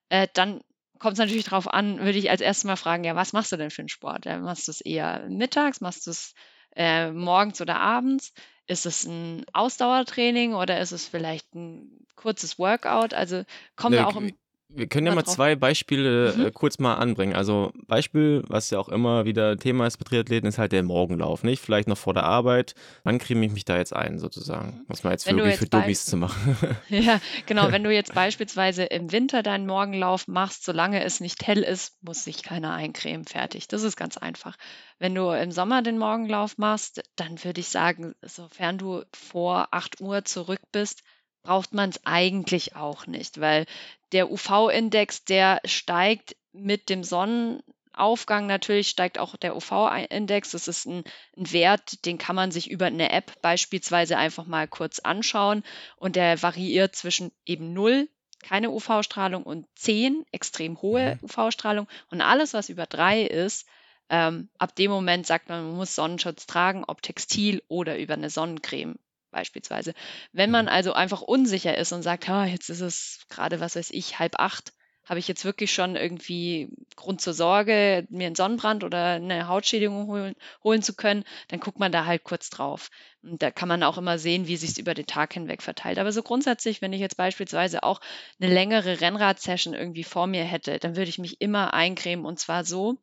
äh, 0.09 0.29
dann 0.33 0.63
kommt 0.99 1.15
es 1.15 1.19
natürlich 1.19 1.45
darauf 1.45 1.73
an, 1.73 1.99
würde 1.99 2.19
ich 2.19 2.31
als 2.31 2.41
erstes 2.41 2.65
mal 2.65 2.77
fragen, 2.77 3.05
ja, 3.05 3.15
was 3.15 3.33
machst 3.33 3.53
du 3.53 3.57
denn 3.57 3.71
für 3.71 3.83
einen 3.83 3.89
Sport? 3.89 4.25
Ja, 4.25 4.39
machst 4.39 4.69
du 4.69 4.73
es 4.73 4.81
eher 4.81 5.27
mittags, 5.29 5.81
machst 5.81 6.07
du 6.07 6.11
es 6.11 6.35
äh, 6.75 7.11
morgens 7.11 7.61
oder 7.61 7.77
abends? 7.77 8.33
Ist 8.67 8.87
es 8.87 9.05
ein 9.05 9.45
Ausdauertraining 9.53 10.55
oder 10.55 10.81
ist 10.81 10.93
es 10.93 11.07
vielleicht 11.07 11.55
ein 11.55 12.07
kurzes 12.17 12.59
Workout? 12.59 13.15
Also 13.15 13.45
kommen 13.77 13.97
wir 13.97 14.07
auch 14.09 14.17
im 14.17 14.37
wir 14.69 14.89
können 14.89 15.07
ja 15.07 15.15
mal 15.15 15.25
zwei 15.25 15.55
Beispiele 15.55 16.35
mhm. 16.37 16.47
äh, 16.47 16.51
kurz 16.51 16.79
mal 16.79 16.95
anbringen. 16.95 17.35
Also 17.35 17.73
Beispiel, 17.87 18.43
was 18.49 18.71
ja 18.71 18.79
auch 18.79 18.89
immer 18.89 19.25
wieder 19.25 19.57
Thema 19.57 19.87
ist 19.87 19.97
bei 19.97 20.05
Triathleten, 20.05 20.49
ist 20.49 20.59
halt 20.59 20.73
der 20.73 20.83
Morgenlauf, 20.83 21.45
nicht? 21.45 21.63
Vielleicht 21.63 21.89
noch 21.89 21.97
vor 21.97 22.15
der 22.15 22.25
Arbeit. 22.25 22.75
Wann 23.05 23.19
kriege 23.19 23.43
ich 23.45 23.53
mich 23.53 23.65
da 23.65 23.77
jetzt 23.77 23.95
ein, 23.95 24.19
sozusagen? 24.19 24.85
Was 24.89 25.05
man 25.05 25.13
jetzt 25.13 25.27
wirklich 25.27 25.57
für 25.57 25.67
Dummies 25.67 26.05
zu 26.05 26.17
machen. 26.17 26.57
ja, 26.89 27.21
genau. 27.47 27.71
Wenn 27.73 27.85
du 27.85 27.93
jetzt 27.93 28.15
beispielsweise 28.15 28.85
im 28.85 29.13
Winter 29.13 29.43
deinen 29.43 29.67
Morgenlauf 29.67 30.27
machst, 30.29 30.65
solange 30.65 31.03
es 31.05 31.21
nicht 31.21 31.47
hell 31.47 31.63
ist, 31.63 31.95
muss 32.03 32.25
sich 32.25 32.43
keiner 32.43 32.73
eincremen. 32.73 33.25
Fertig. 33.25 33.69
Das 33.69 33.83
ist 33.83 33.97
ganz 33.97 34.17
einfach. 34.17 34.57
Wenn 34.99 35.15
du 35.15 35.31
im 35.31 35.53
Sommer 35.53 35.83
den 35.83 35.99
Morgenlauf 35.99 36.59
machst, 36.59 37.03
dann 37.15 37.43
würde 37.45 37.61
ich 37.61 37.69
sagen, 37.69 38.15
sofern 38.21 38.79
du 38.79 39.03
vor 39.13 39.69
8 39.71 40.01
Uhr 40.01 40.25
zurück 40.25 40.61
bist, 40.73 41.03
braucht 41.47 41.73
man 41.73 41.91
es 41.91 42.05
eigentlich 42.05 42.75
auch 42.75 43.07
nicht, 43.07 43.41
weil 43.41 43.67
der 44.11 44.31
UV-Index, 44.33 45.25
der 45.25 45.61
steigt 45.65 46.37
mit 46.53 46.89
dem 46.89 47.05
Sonnenaufgang 47.05 48.47
natürlich, 48.47 48.89
steigt 48.89 49.19
auch 49.19 49.37
der 49.37 49.55
UV-Index. 49.55 50.51
Das 50.51 50.67
ist 50.67 50.87
ein, 50.87 51.05
ein, 51.37 51.53
Wert, 51.53 52.05
den 52.05 52.19
kann 52.19 52.35
man 52.35 52.51
sich 52.51 52.69
über 52.69 52.87
eine 52.87 53.13
App 53.13 53.41
beispielsweise 53.43 54.17
einfach 54.17 54.47
mal 54.47 54.67
kurz 54.67 54.99
anschauen 54.99 55.63
und 55.97 56.17
der 56.17 56.43
variiert 56.43 56.97
zwischen 56.97 57.31
eben 57.45 57.73
0, 57.73 58.09
keine 58.43 58.71
UV-Strahlung, 58.71 59.45
und 59.45 59.67
10, 59.77 60.27
extrem 60.33 60.83
hohe 60.83 61.15
mhm. 61.15 61.29
UV-Strahlung. 61.29 61.87
Und 62.11 62.23
alles, 62.23 62.55
was 62.55 62.69
über 62.71 62.87
3 62.87 63.23
ist, 63.23 63.69
ähm, 64.09 64.49
ab 64.59 64.75
dem 64.75 64.91
Moment 64.91 65.27
sagt 65.27 65.49
man, 65.49 65.65
man 65.65 65.77
muss 65.77 65.95
Sonnenschutz 65.95 66.47
tragen, 66.47 66.85
ob 66.87 67.03
Textil 67.03 67.63
oder 67.69 67.99
über 67.99 68.15
eine 68.15 68.31
Sonnencreme 68.31 68.97
beispielsweise. 69.37 69.93
Wenn 70.33 70.51
man 70.51 70.65
mhm. 70.65 70.73
also 70.73 70.95
einfach 70.95 71.21
unsicher 71.21 71.77
ist 71.77 71.93
und 71.93 72.03
sagt, 72.03 72.27
ha, 72.29 72.47
jetzt 72.47 72.71
ist 72.71 72.81
es 72.81 73.27
gerade, 73.29 73.61
was 73.61 73.77
weiß 73.77 73.91
ich, 73.91 74.19
halb 74.19 74.39
acht, 74.39 74.73
habe 75.05 75.21
ich 75.21 75.29
jetzt 75.29 75.45
wirklich 75.45 75.73
schon 75.73 75.95
irgendwie 75.95 76.69
Grund 76.97 77.21
zur 77.21 77.35
Sorge, 77.35 78.07
mir 78.11 78.27
einen 78.27 78.35
Sonnenbrand 78.35 78.83
oder 78.83 79.13
eine 79.13 79.47
Hautschädigung 79.47 80.07
holen, 80.09 80.35
holen 80.65 80.83
zu 80.83 80.97
können, 80.97 81.25
dann 81.49 81.61
guckt 81.61 81.79
man 81.79 81.93
da 81.93 82.07
halt 82.07 82.25
kurz 82.25 82.51
drauf. 82.51 82.91
Und 83.23 83.41
da 83.41 83.53
kann 83.53 83.69
man 83.69 83.85
auch 83.85 83.99
immer 83.99 84.19
sehen, 84.19 84.49
wie 84.49 84.57
sich 84.57 84.71
es 84.71 84.79
über 84.79 84.95
den 84.95 85.07
Tag 85.07 85.35
hinweg 85.35 85.63
verteilt. 85.63 85.99
Aber 85.99 86.11
so 86.11 86.23
grundsätzlich, 86.23 86.83
wenn 86.83 86.93
ich 86.93 87.01
jetzt 87.01 87.17
beispielsweise 87.17 87.85
auch 87.85 88.01
eine 88.41 88.53
längere 88.53 89.01
Rennrad-Session 89.01 89.75
irgendwie 89.75 90.05
vor 90.05 90.27
mir 90.27 90.45
hätte, 90.45 90.79
dann 90.79 90.97
würde 90.97 91.11
ich 91.11 91.19
mich 91.19 91.41
immer 91.41 91.73
eincremen 91.73 92.25
und 92.25 92.41
zwar 92.41 92.65
so, 92.65 92.99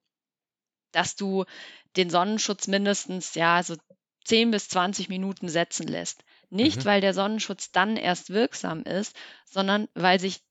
dass 0.91 1.15
du 1.15 1.45
den 1.95 2.09
Sonnenschutz 2.09 2.67
mindestens 2.67 3.35
ja 3.35 3.63
so 3.63 3.75
10 4.25 4.51
bis 4.51 4.69
20 4.69 5.09
Minuten 5.09 5.49
setzen 5.49 5.87
lässt. 5.87 6.23
Nicht, 6.49 6.79
mhm. 6.79 6.85
weil 6.85 7.01
der 7.01 7.13
Sonnenschutz 7.13 7.71
dann 7.71 7.97
erst 7.97 8.29
wirksam 8.29 8.83
ist, 8.83 9.15
sondern 9.45 9.87
weil 9.93 10.19
sich 10.19 10.41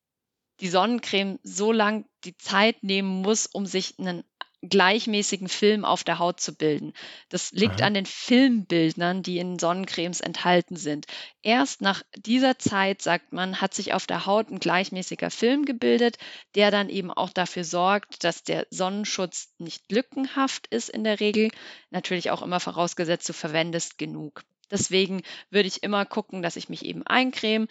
die 0.61 0.69
Sonnencreme 0.69 1.39
so 1.43 1.73
lang 1.73 2.07
die 2.25 2.37
Zeit 2.37 2.83
nehmen 2.83 3.23
muss, 3.23 3.47
um 3.47 3.67
sich 3.67 3.99
einen 3.99 4.25
gleichmäßigen 4.63 5.49
Film 5.49 5.85
auf 5.85 6.05
der 6.05 6.19
Haut 6.19 6.41
zu 6.41 6.55
bilden. 6.55 6.93
Das 7.29 7.53
liegt 7.53 7.81
Aha. 7.81 7.89
an 7.89 7.95
den 7.95 8.07
Filmbildnern, 8.07 9.23
die 9.23 9.39
in 9.39 9.59
Sonnencremes 9.59 10.21
enthalten 10.21 10.77
sind. 10.77 11.07
Erst 11.43 11.81
nach 11.81 12.03
dieser 12.17 12.59
Zeit, 12.59 13.03
sagt 13.03 13.33
man, 13.33 13.61
hat 13.61 13.75
sich 13.75 13.93
auf 13.93 14.07
der 14.07 14.25
Haut 14.27 14.51
ein 14.51 14.61
gleichmäßiger 14.61 15.31
Film 15.31 15.65
gebildet, 15.65 16.17
der 16.55 16.71
dann 16.71 16.89
eben 16.89 17.11
auch 17.11 17.31
dafür 17.31 17.65
sorgt, 17.65 18.23
dass 18.25 18.45
der 18.45 18.67
Sonnenschutz 18.71 19.53
nicht 19.59 19.91
lückenhaft 19.91 20.69
ist 20.69 20.89
in 20.89 21.03
der 21.05 21.19
Regel. 21.19 21.51
Natürlich 21.91 22.31
auch 22.31 22.43
immer 22.43 22.61
vorausgesetzt, 22.61 23.29
du 23.29 23.33
verwendest 23.33 23.99
genug. 23.99 24.45
Deswegen 24.71 25.23
würde 25.51 25.69
ich 25.69 25.83
immer 25.83 26.07
gucken, 26.07 26.41
dass 26.43 26.57
ich 26.57 26.69
mich 26.69 26.85
eben 26.85 27.07
eincreme. 27.07 27.69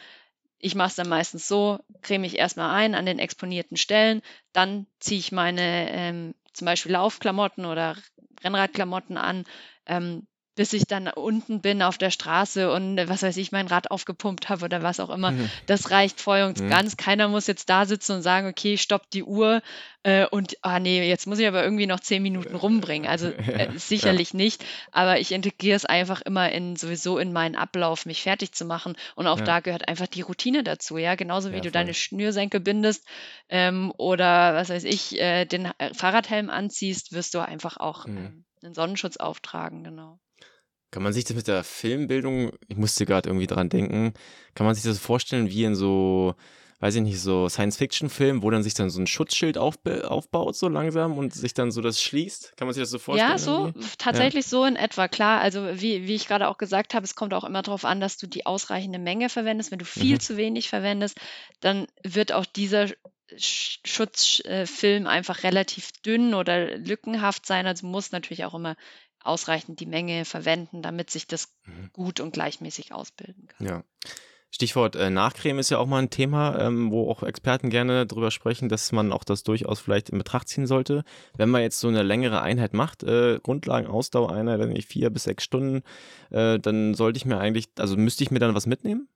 Ich 0.60 0.76
mache 0.76 0.90
es 0.90 0.96
dann 0.96 1.10
meistens 1.10 1.48
so, 1.48 1.80
creme 2.04 2.26
ich 2.26 2.38
erstmal 2.38 2.70
ein 2.76 2.94
an 2.94 3.08
den 3.08 3.18
exponierten 3.18 3.78
Stellen, 3.78 4.22
dann 4.54 4.86
ziehe 5.00 5.20
ich 5.20 5.32
meine 5.32 5.90
ähm, 5.90 6.36
zum 6.54 6.66
Beispiel 6.66 6.92
Laufklamotten 6.92 7.66
oder 7.66 7.96
Rennradklamotten 8.44 9.18
an, 9.18 9.46
ähm, 9.86 10.28
bis 10.56 10.74
ich 10.74 10.86
dann 10.86 11.08
unten 11.08 11.62
bin 11.62 11.82
auf 11.82 11.98
der 11.98 12.12
Straße 12.12 12.72
und 12.72 12.98
äh, 12.98 13.08
was 13.08 13.24
weiß 13.24 13.38
ich, 13.38 13.52
mein 13.52 13.68
Rad 13.68 13.90
aufgepumpt 13.90 14.50
habe 14.50 14.66
oder 14.66 14.84
was 14.84 15.00
auch 15.00 15.10
immer. 15.10 15.32
Mhm. 15.32 15.50
Das 15.66 15.92
reicht 15.92 16.20
voll 16.20 16.42
und 16.44 16.60
mhm. 16.60 16.70
ganz. 16.70 16.98
Keiner 16.98 17.30
muss 17.30 17.48
jetzt 17.48 17.70
da 17.70 17.86
sitzen 17.86 18.18
und 18.18 18.22
sagen, 18.22 18.48
okay, 18.48 18.78
stopp 18.78 19.10
die 19.12 19.24
Uhr 19.24 19.62
äh, 20.04 20.26
und 20.26 20.58
ah 20.62 20.80
nee, 20.80 21.08
jetzt 21.08 21.26
muss 21.26 21.40
ich 21.40 21.48
aber 21.48 21.64
irgendwie 21.64 21.88
noch 21.88 22.02
zehn 22.02 22.22
Minuten 22.22 22.56
rumbringen. 22.56 23.10
Also 23.10 23.28
äh, 23.30 23.70
sicherlich 23.78 24.34
ja. 24.34 24.38
nicht, 24.38 24.66
aber 24.92 25.20
ich 25.20 25.32
integriere 25.32 25.76
es 25.76 25.86
einfach 25.86 26.22
immer 26.22 26.52
in 26.52 26.76
sowieso 26.76 27.18
in 27.18 27.32
meinen 27.32 27.56
Ablauf, 27.56 28.06
mich 28.06 28.22
fertig 28.22 28.52
zu 28.52 28.66
machen. 28.66 28.96
Und 29.16 29.28
auch 29.28 29.40
ja. 29.40 29.46
da 29.46 29.60
gehört 29.62 29.88
einfach 29.88 30.08
die 30.08 30.22
Routine 30.22 30.64
dazu, 30.64 30.98
ja. 30.98 31.16
Genauso 31.16 31.54
wie 31.54 31.62
du 31.62 31.72
deine 31.72 31.94
Schnürsenkel 31.94 32.60
bindest 32.60 33.06
ähm, 33.48 33.94
oder 33.98 34.56
was 34.56 34.70
weiß 34.70 34.84
ich, 34.84 35.20
äh, 35.20 35.46
den 35.46 35.72
Fahrradhelm 35.94 36.50
anziehst, 36.50 37.14
wirst 37.14 37.34
du 37.34 37.40
einfach 37.40 37.78
auch 37.78 38.06
mhm. 38.06 38.18
ähm, 38.18 38.46
einen 38.64 38.74
Sonnenschutz 38.74 39.18
auftragen, 39.18 39.84
genau. 39.84 40.20
Kann 40.92 41.04
man 41.04 41.14
sich 41.14 41.24
das 41.24 41.36
mit 41.36 41.48
der 41.48 41.64
Filmbildung, 41.64 42.52
ich 42.68 42.78
musste 42.78 43.06
gerade 43.06 43.30
irgendwie 43.30 43.48
dran 43.48 43.70
denken, 43.70 44.14
kann 44.56 44.66
man 44.66 44.76
sich 44.76 44.84
das 44.84 45.00
vorstellen 45.00 45.50
wie 45.50 45.64
in 45.64 45.74
so, 45.74 46.36
weiß 46.82 46.96
ich 46.96 47.02
nicht, 47.02 47.22
so 47.22 47.48
Science-Fiction-Filmen, 47.48 48.44
wo 48.44 48.50
dann 48.50 48.62
sich 48.62 48.74
dann 48.74 48.90
so 48.90 49.00
ein 49.00 49.08
Schutzschild 49.08 49.58
aufbaut 49.58 50.56
so 50.58 50.68
langsam 50.68 51.18
und 51.18 51.34
sich 51.34 51.54
dann 51.54 51.72
so 51.72 51.82
das 51.82 52.02
schließt? 52.02 52.58
Kann 52.58 52.68
man 52.68 52.74
sich 52.74 52.84
das 52.84 52.90
so 52.90 53.00
vorstellen? 53.00 53.32
Ja, 53.32 53.38
so, 53.38 53.68
irgendwie? 53.68 53.88
tatsächlich 53.98 54.46
ja. 54.46 54.50
so 54.50 54.66
in 54.66 54.76
etwa, 54.76 55.08
klar. 55.08 55.40
Also 55.40 55.66
wie, 55.76 56.08
wie 56.08 56.16
ich 56.16 56.28
gerade 56.28 56.50
auch 56.50 56.58
gesagt 56.58 56.94
habe, 56.94 57.06
es 57.06 57.16
kommt 57.16 57.34
auch 57.34 57.46
immer 57.46 57.62
darauf 57.62 57.86
an, 57.86 58.02
dass 58.02 58.18
du 58.18 58.28
die 58.28 58.46
ausreichende 58.46 59.00
Menge 59.00 59.30
verwendest. 59.30 59.72
Wenn 59.72 59.80
du 59.80 59.86
viel 59.86 60.16
mhm. 60.16 60.20
zu 60.20 60.36
wenig 60.36 60.68
verwendest, 60.68 61.18
dann 61.62 61.88
wird 62.04 62.34
auch 62.34 62.46
dieser 62.46 62.88
Schutzfilm 63.38 65.08
einfach 65.08 65.44
relativ 65.44 65.92
dünn 66.06 66.34
oder 66.34 66.78
lückenhaft 66.78 67.46
sein. 67.46 67.66
Also 67.66 67.88
muss 67.88 68.12
natürlich 68.12 68.44
auch 68.44 68.54
immer 68.54 68.76
ausreichend 69.24 69.80
die 69.80 69.86
Menge 69.86 70.26
verwenden, 70.26 70.82
damit 70.82 71.10
sich 71.10 71.28
das 71.28 71.54
mhm. 71.66 71.90
gut 71.94 72.20
und 72.20 72.34
gleichmäßig 72.34 72.94
ausbilden 72.94 73.48
kann. 73.48 73.68
Ja. 73.68 73.84
Stichwort 74.54 74.98
äh, 74.98 75.10
Nachcreme 75.10 75.60
ist 75.60 75.70
ja 75.70 75.78
auch 75.78 75.88
mal 75.88 76.00
ein 76.00 76.10
Thema, 76.10 76.60
ähm, 76.60 76.92
wo 76.92 77.10
auch 77.10 77.24
Experten 77.24 77.70
gerne 77.70 78.06
darüber 78.06 78.32
sprechen, 78.32 78.68
dass 78.68 78.92
man 78.92 79.14
auch 79.14 79.24
das 79.24 79.44
durchaus 79.44 79.80
vielleicht 79.80 80.10
in 80.10 80.18
Betracht 80.18 80.50
ziehen 80.50 80.68
sollte. 80.68 81.06
Wenn 81.38 81.50
man 81.50 81.62
jetzt 81.62 81.80
so 81.80 81.88
eine 81.88 82.04
längere 82.04 82.42
Einheit 82.42 82.74
macht, 82.74 83.04
äh, 83.04 83.40
Grundlagenausdauereinheit, 83.42 84.60
wenn 84.60 84.76
ich 84.76 84.88
vier 84.88 85.10
bis 85.10 85.24
sechs 85.24 85.46
Stunden, 85.46 85.84
äh, 86.32 86.60
dann 86.60 86.96
sollte 86.96 87.16
ich 87.16 87.26
mir 87.26 87.38
eigentlich, 87.38 87.70
also 87.80 87.96
müsste 87.96 88.26
ich 88.26 88.32
mir 88.32 88.40
dann 88.40 88.54
was 88.54 88.66
mitnehmen? 88.66 89.08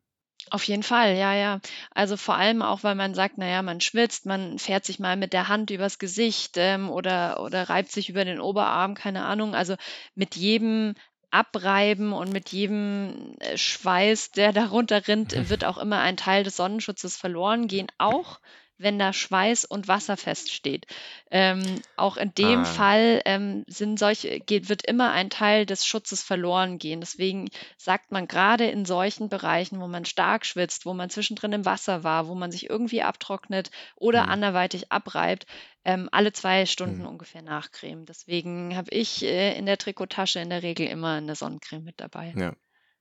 Auf 0.52 0.64
jeden 0.64 0.84
Fall, 0.84 1.16
ja, 1.16 1.34
ja. 1.34 1.60
Also 1.92 2.18
vor 2.18 2.36
allem 2.36 2.62
auch, 2.62 2.84
weil 2.84 2.96
man 2.96 3.14
sagt, 3.16 3.38
naja, 3.38 3.62
man 3.64 3.82
schwitzt, 3.82 4.26
man 4.26 4.60
fährt 4.60 4.86
sich 4.86 5.00
mal 5.00 5.16
mit 5.18 5.34
der 5.34 5.48
Hand 5.48 5.72
übers 5.72 5.98
Gesicht 6.00 6.56
ähm, 6.58 6.90
oder, 6.90 7.42
oder 7.42 7.68
reibt 7.70 7.92
sich 7.92 8.10
über 8.10 8.26
den 8.26 8.40
Oberarm, 8.40 8.94
keine 8.94 9.26
Ahnung. 9.26 9.56
Also 9.56 9.76
mit 10.14 10.36
jedem 10.36 10.94
Abreiben 11.32 12.14
und 12.14 12.32
mit 12.32 12.50
jedem 12.50 13.36
äh, 13.40 13.58
Schweiß, 13.58 14.32
der 14.32 14.54
darunter 14.54 15.08
rinnt, 15.08 15.34
wird 15.50 15.66
auch 15.66 15.78
immer 15.80 16.00
ein 16.00 16.18
Teil 16.18 16.44
des 16.44 16.58
Sonnenschutzes 16.58 17.18
verloren 17.18 17.68
gehen, 17.68 17.88
auch 17.98 18.40
wenn 18.78 19.00
da 19.00 19.14
Schweiß 19.14 19.66
und 19.66 19.88
Wasser 19.88 20.18
feststeht. 20.18 20.86
Ähm, 21.32 21.82
auch 21.96 22.18
in 22.18 22.34
dem 22.34 22.62
ah. 22.62 22.66
Fall 22.66 23.22
ähm, 23.26 23.64
sind 23.68 24.00
solche, 24.00 24.40
geht, 24.40 24.70
wird 24.70 24.86
immer 24.86 25.12
ein 25.12 25.30
Teil 25.30 25.66
des 25.66 25.86
Schutzes 25.86 26.22
verloren 26.22 26.78
gehen. 26.78 27.00
Deswegen 27.00 27.48
sagt 27.78 28.12
man 28.12 28.28
gerade 28.28 28.66
in 28.66 28.86
solchen 28.86 29.30
Bereichen, 29.30 29.80
wo 29.80 29.88
man 29.88 30.06
stark 30.06 30.46
schwitzt, 30.46 30.86
wo 30.86 30.94
man 30.94 31.10
zwischendrin 31.10 31.54
im 31.54 31.66
Wasser 31.66 32.04
war, 32.04 32.28
wo 32.28 32.36
man 32.36 32.52
sich 32.52 32.70
irgendwie 32.70 33.02
abtrocknet 33.02 33.72
oder 33.96 34.24
mhm. 34.24 34.30
anderweitig 34.30 34.92
abreibt, 34.92 35.46
ähm, 35.86 36.10
alle 36.12 36.34
zwei 36.34 36.66
Stunden 36.66 37.02
mhm. 37.02 37.08
ungefähr 37.08 37.42
nachcremen. 37.42 38.06
Deswegen 38.06 38.76
habe 38.76 38.92
ich 38.92 39.24
äh, 39.24 39.58
in 39.58 39.66
der 39.66 39.78
Trikottasche 39.78 40.40
in 40.40 40.50
der 40.50 40.64
Regel 40.64 40.88
immer 40.88 41.14
eine 41.14 41.36
Sonnencreme 41.36 41.84
mit 41.84 42.02
dabei. 42.02 42.34
Ja. 42.36 42.54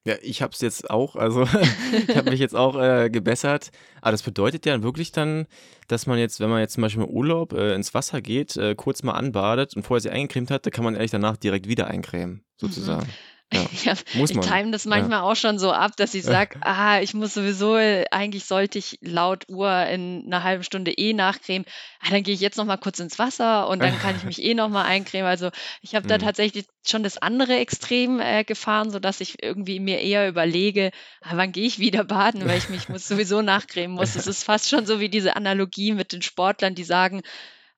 Ja, 0.07 0.17
ich 0.21 0.43
habe 0.43 0.53
es 0.53 0.61
jetzt 0.61 0.91
auch, 0.91 1.17
also 1.17 1.45
ich 2.09 2.17
habe 2.17 2.31
mich 2.31 2.41
jetzt 2.41 2.55
auch 2.55 2.79
äh, 2.79 3.09
gebessert. 3.09 3.71
Aber 4.03 4.11
das 4.11 4.23
bedeutet 4.23 4.67
ja 4.67 4.83
wirklich 4.83 5.13
dann, 5.13 5.47
dass 5.89 6.07
man 6.07 6.19
jetzt, 6.19 6.41
wenn 6.41 6.51
man 6.51 6.61
jetzt 6.61 6.75
zum 6.75 6.83
Beispiel 6.83 7.03
im 7.03 7.09
Urlaub 7.09 7.55
äh, 7.55 7.75
ins 7.75 7.95
Wasser 7.95 8.21
geht, 8.21 8.57
äh, 8.57 8.75
kurz 8.75 9.03
mal 9.03 9.13
anbadet 9.13 9.75
und 9.75 9.83
vorher 9.83 10.03
sie 10.03 10.11
eingecremt 10.11 10.51
hat, 10.51 10.67
dann 10.67 10.73
kann 10.73 10.85
man 10.85 10.95
ehrlich 10.95 11.11
danach 11.11 11.39
direkt 11.39 11.69
wieder 11.69 11.87
eincremen, 11.87 12.35
mhm. 12.35 12.43
sozusagen. 12.57 13.07
Mhm. 13.07 13.34
Ja, 13.53 13.95
muss 14.15 14.35
man. 14.35 14.45
Ich 14.45 14.51
time 14.51 14.71
das 14.71 14.85
manchmal 14.85 15.21
ja. 15.21 15.23
auch 15.23 15.37
schon 15.37 15.59
so 15.59 15.73
ab, 15.73 15.97
dass 15.97 16.15
ich 16.15 16.25
sage, 16.25 16.59
ah, 16.63 17.01
ich 17.01 17.15
muss 17.15 17.35
sowieso, 17.35 17.75
eigentlich 17.75 18.45
sollte 18.45 18.79
ich 18.79 18.99
laut 19.01 19.49
Uhr 19.49 19.87
in 19.87 20.25
einer 20.27 20.43
halben 20.43 20.65
Stunde 20.65 20.93
eh 20.93 21.13
nachcremen. 21.13 21.67
Ah, 22.01 22.11
dann 22.11 22.23
gehe 22.23 22.35
ich 22.35 22.41
jetzt 22.41 22.57
noch 22.57 22.65
mal 22.65 22.77
kurz 22.77 22.99
ins 22.99 23.19
Wasser 23.19 23.69
und 23.69 23.81
dann 23.83 23.99
kann 23.99 24.17
ich 24.17 24.25
mich 24.25 24.43
eh 24.43 24.55
noch 24.55 24.69
mal 24.69 24.85
eincremen. 24.85 25.29
Also 25.29 25.51
ich 25.83 25.95
habe 25.95 26.07
da 26.07 26.15
mhm. 26.19 26.23
tatsächlich 26.23 26.67
schon 26.87 27.03
das 27.03 27.19
andere 27.19 27.57
Extrem 27.57 28.21
äh, 28.21 28.45
gefahren, 28.45 28.91
sodass 28.91 29.21
ich 29.21 29.43
irgendwie 29.43 29.81
mir 29.81 30.01
eher 30.01 30.29
überlege, 30.29 30.91
ah, 31.23 31.33
wann 31.35 31.53
gehe 31.53 31.67
ich 31.67 31.79
wieder 31.79 32.05
baden, 32.05 32.47
weil 32.47 32.59
ich 32.59 32.69
mich 32.69 32.89
muss 32.89 33.07
sowieso 33.09 33.43
nachcremen 33.43 33.95
muss. 33.95 34.17
Es 34.17 34.27
ist 34.27 34.45
fast 34.45 34.69
schon 34.69 34.87
so 34.87 35.01
wie 35.01 35.09
diese 35.09 35.37
Analogie 35.37 35.93
mit 35.93 36.13
den 36.13 36.23
Sportlern, 36.23 36.75
die 36.75 36.85
sagen, 36.85 37.23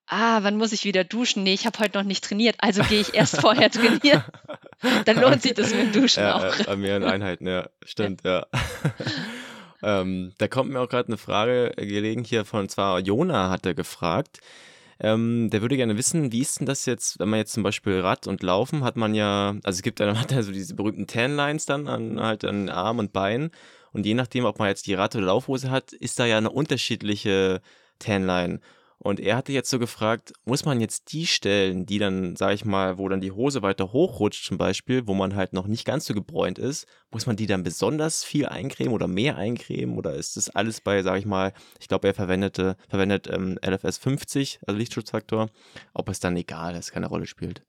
ah, 0.07 0.43
wann 0.43 0.57
muss 0.57 0.73
ich 0.73 0.85
wieder 0.85 1.05
duschen? 1.05 1.43
Nee, 1.43 1.55
ich 1.55 1.67
habe 1.67 1.79
heute 1.79 1.99
noch 1.99 2.05
nicht 2.05 2.25
trainiert, 2.25 2.57
also 2.59 2.83
gehe 2.83 3.01
ich 3.01 3.15
erst 3.15 3.41
vorher 3.41 3.71
trainieren. 3.71 4.23
Dann 5.05 5.21
lohnt 5.21 5.43
sich 5.43 5.55
das 5.55 5.75
mit 5.75 5.81
dem 5.81 5.93
Duschen 5.93 6.23
ja, 6.23 6.37
auch. 6.37 6.67
An 6.69 6.81
mehreren 6.81 7.05
Einheiten, 7.05 7.47
ja, 7.47 7.69
stimmt, 7.85 8.23
ja. 8.25 8.47
ähm, 9.83 10.33
da 10.39 10.49
kommt 10.49 10.71
mir 10.71 10.81
auch 10.81 10.89
gerade 10.89 11.09
eine 11.09 11.19
Frage 11.19 11.73
gelegen 11.77 12.25
hier 12.25 12.45
von 12.45 12.69
zwar 12.69 13.01
Jona 13.01 13.51
hatte 13.51 13.75
gefragt. 13.75 14.41
Ähm, 14.99 15.51
der 15.51 15.61
würde 15.61 15.77
gerne 15.77 15.99
wissen, 15.99 16.33
wie 16.33 16.41
ist 16.41 16.59
denn 16.59 16.67
das 16.67 16.87
jetzt, 16.87 17.19
wenn 17.19 17.29
man 17.29 17.39
jetzt 17.39 17.53
zum 17.53 17.63
Beispiel 17.63 18.01
Rad 18.01 18.27
und 18.27 18.43
Laufen 18.43 18.83
hat 18.83 18.97
man 18.97 19.15
ja, 19.15 19.55
also 19.63 19.77
es 19.77 19.83
gibt 19.83 20.01
ja, 20.01 20.07
man 20.07 20.19
hat 20.19 20.33
ja 20.33 20.43
so 20.43 20.53
diese 20.53 20.75
berühmten 20.75 21.07
Tanlines 21.07 21.67
dann 21.67 21.87
an 21.87 22.19
halt 22.19 22.45
an 22.45 22.71
Arm 22.71 22.99
und 22.99 23.13
Bein 23.13 23.51
und 23.93 24.07
je 24.07 24.15
nachdem, 24.15 24.47
ob 24.47 24.59
man 24.59 24.69
jetzt 24.69 24.87
die 24.87 24.95
Rad- 24.95 25.15
oder 25.15 25.27
Laufhose 25.27 25.71
hat, 25.71 25.93
ist 25.93 26.19
da 26.19 26.25
ja 26.25 26.39
eine 26.39 26.51
unterschiedliche 26.51 27.61
Tanline. 27.99 28.61
Und 28.99 29.21
er 29.21 29.37
hatte 29.37 29.53
jetzt 29.53 29.71
so 29.71 29.79
gefragt, 29.79 30.33
muss 30.45 30.65
man 30.65 30.81
jetzt 30.81 31.13
die 31.13 31.27
Stellen, 31.27 31.85
die 31.85 31.99
dann, 31.99 32.35
sag 32.35 32.55
ich 32.55 32.65
mal, 32.65 32.99
wo 32.99 33.09
dann 33.09 33.21
die 33.21 33.33
Hose 33.33 33.63
weiter 33.63 33.93
hochrutscht 33.93 34.45
zum 34.45 34.59
Beispiel, 34.59 35.07
wo 35.07 35.15
man 35.15 35.37
halt 35.37 35.53
noch 35.53 35.67
nicht 35.67 35.85
ganz 35.85 36.07
so 36.07 36.15
gebräunt 36.15 36.59
ist, 36.59 36.87
muss 37.11 37.27
man 37.27 37.37
die 37.37 37.47
dann 37.47 37.63
besonders 37.63 38.25
viel 38.25 38.47
eincremen 38.47 38.95
oder 38.95 39.07
mehr 39.07 39.37
eincremen 39.37 39.97
oder 39.97 40.15
ist 40.15 40.37
das 40.37 40.49
alles 40.51 40.81
bei, 40.81 41.03
sag 41.03 41.19
ich 41.19 41.27
mal, 41.27 41.53
ich 41.79 41.89
glaube, 41.89 42.09
er 42.09 42.15
verwendete, 42.15 42.77
verwendet 42.89 43.29
ähm, 43.31 43.59
LFS 43.65 43.99
50, 43.99 44.61
also 44.67 44.79
Lichtschutzfaktor, 44.79 45.51
ob 45.93 46.09
es 46.09 46.21
dann 46.21 46.37
egal 46.37 46.75
ist, 46.75 46.93
keine 46.93 47.09
Rolle 47.09 47.27
spielt. 47.27 47.63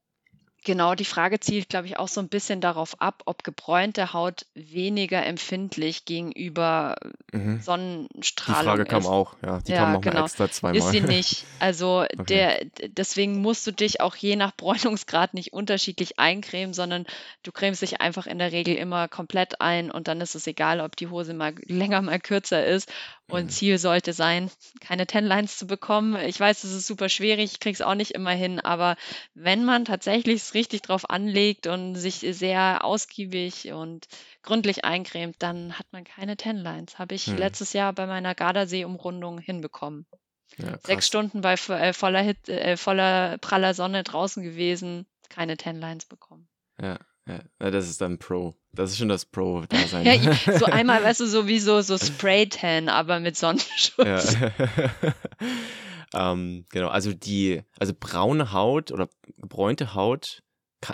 Genau, 0.63 0.95
die 0.95 1.05
Frage 1.05 1.39
zielt, 1.39 1.69
glaube 1.69 1.87
ich, 1.87 1.97
auch 1.97 2.09
so 2.09 2.19
ein 2.19 2.27
bisschen 2.27 2.59
darauf 2.59 2.99
ab, 3.01 3.23
ob 3.25 3.43
gebräunte 3.43 4.11
Haut 4.11 4.45
weniger 4.53 5.25
empfindlich 5.25 6.03
gegenüber 6.05 6.95
Mhm. 7.31 7.59
Die 8.47 8.53
Frage 8.53 8.85
kam 8.85 9.01
ist. 9.01 9.07
auch, 9.07 9.35
ja. 9.45 9.59
Die 9.59 9.71
kam 9.73 9.87
Ja, 9.87 9.93
noch 9.93 10.01
mal 10.03 10.11
genau. 10.11 10.23
extra 10.23 10.47
Ist 10.73 10.91
sie 10.91 11.01
nicht. 11.01 11.45
Also 11.59 12.05
Okay. 12.19 12.25
der, 12.27 12.65
deswegen 12.89 13.41
musst 13.41 13.65
du 13.67 13.71
dich 13.71 14.01
auch 14.01 14.15
je 14.15 14.35
nach 14.35 14.55
Bräunungsgrad 14.55 15.33
nicht 15.33 15.53
unterschiedlich 15.53 16.19
eincremen, 16.19 16.73
sondern 16.73 17.05
du 17.43 17.51
cremst 17.51 17.81
dich 17.81 18.01
einfach 18.01 18.27
in 18.27 18.39
der 18.39 18.51
Regel 18.51 18.75
immer 18.75 19.07
komplett 19.07 19.61
ein 19.61 19.89
und 19.91 20.07
dann 20.07 20.21
ist 20.21 20.35
es 20.35 20.47
egal, 20.47 20.81
ob 20.81 20.95
die 20.95 21.07
Hose 21.07 21.33
mal 21.33 21.53
länger, 21.65 22.01
mal 22.01 22.19
kürzer 22.19 22.65
ist. 22.65 22.91
Und 23.29 23.45
Mhm. 23.45 23.49
Ziel 23.49 23.77
sollte 23.77 24.13
sein, 24.13 24.49
keine 24.79 25.05
Tenlines 25.05 25.57
zu 25.57 25.67
bekommen. 25.67 26.15
Ich 26.15 26.39
weiß, 26.39 26.63
es 26.63 26.73
ist 26.73 26.87
super 26.87 27.09
schwierig, 27.09 27.51
ich 27.51 27.59
kriege 27.59 27.73
es 27.73 27.81
auch 27.81 27.95
nicht 27.95 28.11
immer 28.11 28.31
hin, 28.31 28.59
aber 28.61 28.95
wenn 29.33 29.65
man 29.65 29.83
tatsächlich 29.83 30.37
es 30.37 30.53
richtig 30.53 30.81
drauf 30.83 31.09
anlegt 31.09 31.67
und 31.67 31.95
sich 31.95 32.19
sehr 32.19 32.85
ausgiebig 32.85 33.73
und 33.73 34.07
gründlich 34.43 34.85
eincremt, 34.85 35.35
dann 35.39 35.77
hat 35.77 35.87
man 35.91 36.05
keine 36.05 36.37
Tenlines. 36.37 36.99
Habe 36.99 37.15
ich 37.15 37.27
Mhm. 37.27 37.37
letztes 37.37 37.73
Jahr 37.73 37.91
bei 37.91 38.07
meiner 38.07 38.33
Gardasee-Umrundung 38.33 39.39
hinbekommen. 39.39 40.05
Ja, 40.57 40.79
Sechs 40.79 41.07
Stunden 41.07 41.41
bei 41.41 41.53
äh, 41.53 41.91
voller, 41.91 42.21
Hit, 42.21 42.47
äh, 42.47 42.77
voller 42.77 43.37
praller 43.39 43.73
Sonne 43.73 44.03
draußen 44.03 44.41
gewesen, 44.41 45.05
keine 45.29 45.57
Tenlines 45.57 46.05
bekommen. 46.05 46.47
Ja, 46.81 46.97
ja, 47.27 47.71
das 47.71 47.89
ist 47.89 48.01
dann 48.01 48.17
Pro. 48.17 48.55
Das 48.71 48.91
ist 48.91 48.97
schon 48.97 49.09
das 49.09 49.25
Pro-Dasein. 49.25 50.05
ja, 50.05 50.33
so 50.57 50.65
einmal, 50.65 51.03
weißt 51.03 51.19
du, 51.21 51.27
so 51.27 51.47
wie 51.47 51.59
so, 51.59 51.81
so 51.81 51.97
Spray-Tan, 51.97 52.89
aber 52.89 53.19
mit 53.19 53.35
Sonnenschutz. 53.37 54.37
Ja. 54.37 54.51
ähm, 56.31 56.65
genau, 56.69 56.89
also 56.89 57.13
die, 57.13 57.63
also 57.79 57.93
braune 57.99 58.51
Haut 58.53 58.91
oder 58.91 59.09
gebräunte 59.37 59.93
Haut 59.93 60.43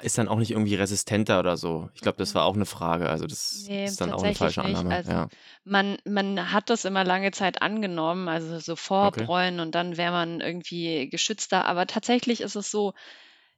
ist 0.02 0.18
dann 0.18 0.30
auch 0.30 0.38
nicht 0.38 0.52
irgendwie 0.52 0.76
resistenter 0.76 1.40
oder 1.40 1.58
so. 1.58 1.90
Ich 1.94 2.02
glaube, 2.02 2.18
das 2.18 2.34
war 2.36 2.46
auch 2.46 2.56
eine 2.56 2.66
Frage. 2.66 3.10
Also 3.10 3.28
das 3.28 3.66
nee, 3.68 3.86
ist 3.86 4.00
dann 4.00 4.14
auch 4.14 4.24
eine 4.24 4.34
falsche 4.34 4.62
nicht. 4.62 4.78
Annahme. 4.78 4.96
Also 4.96 5.12
ja. 5.12 5.30
man, 5.66 5.98
man 6.06 6.54
hat 6.54 6.70
das 6.70 6.86
immer 6.86 7.04
lange 7.04 7.32
Zeit 7.32 7.62
angenommen, 7.62 8.30
also 8.30 8.60
so 8.60 8.78
vorbräunen 8.78 9.60
okay. 9.60 9.66
und 9.66 9.76
dann 9.76 9.98
wäre 9.98 10.14
man 10.14 10.40
irgendwie 10.40 11.10
geschützter. 11.10 11.66
Aber 11.66 11.86
tatsächlich 11.86 12.40
ist 12.40 12.56
es 12.56 12.72
so, 12.72 12.94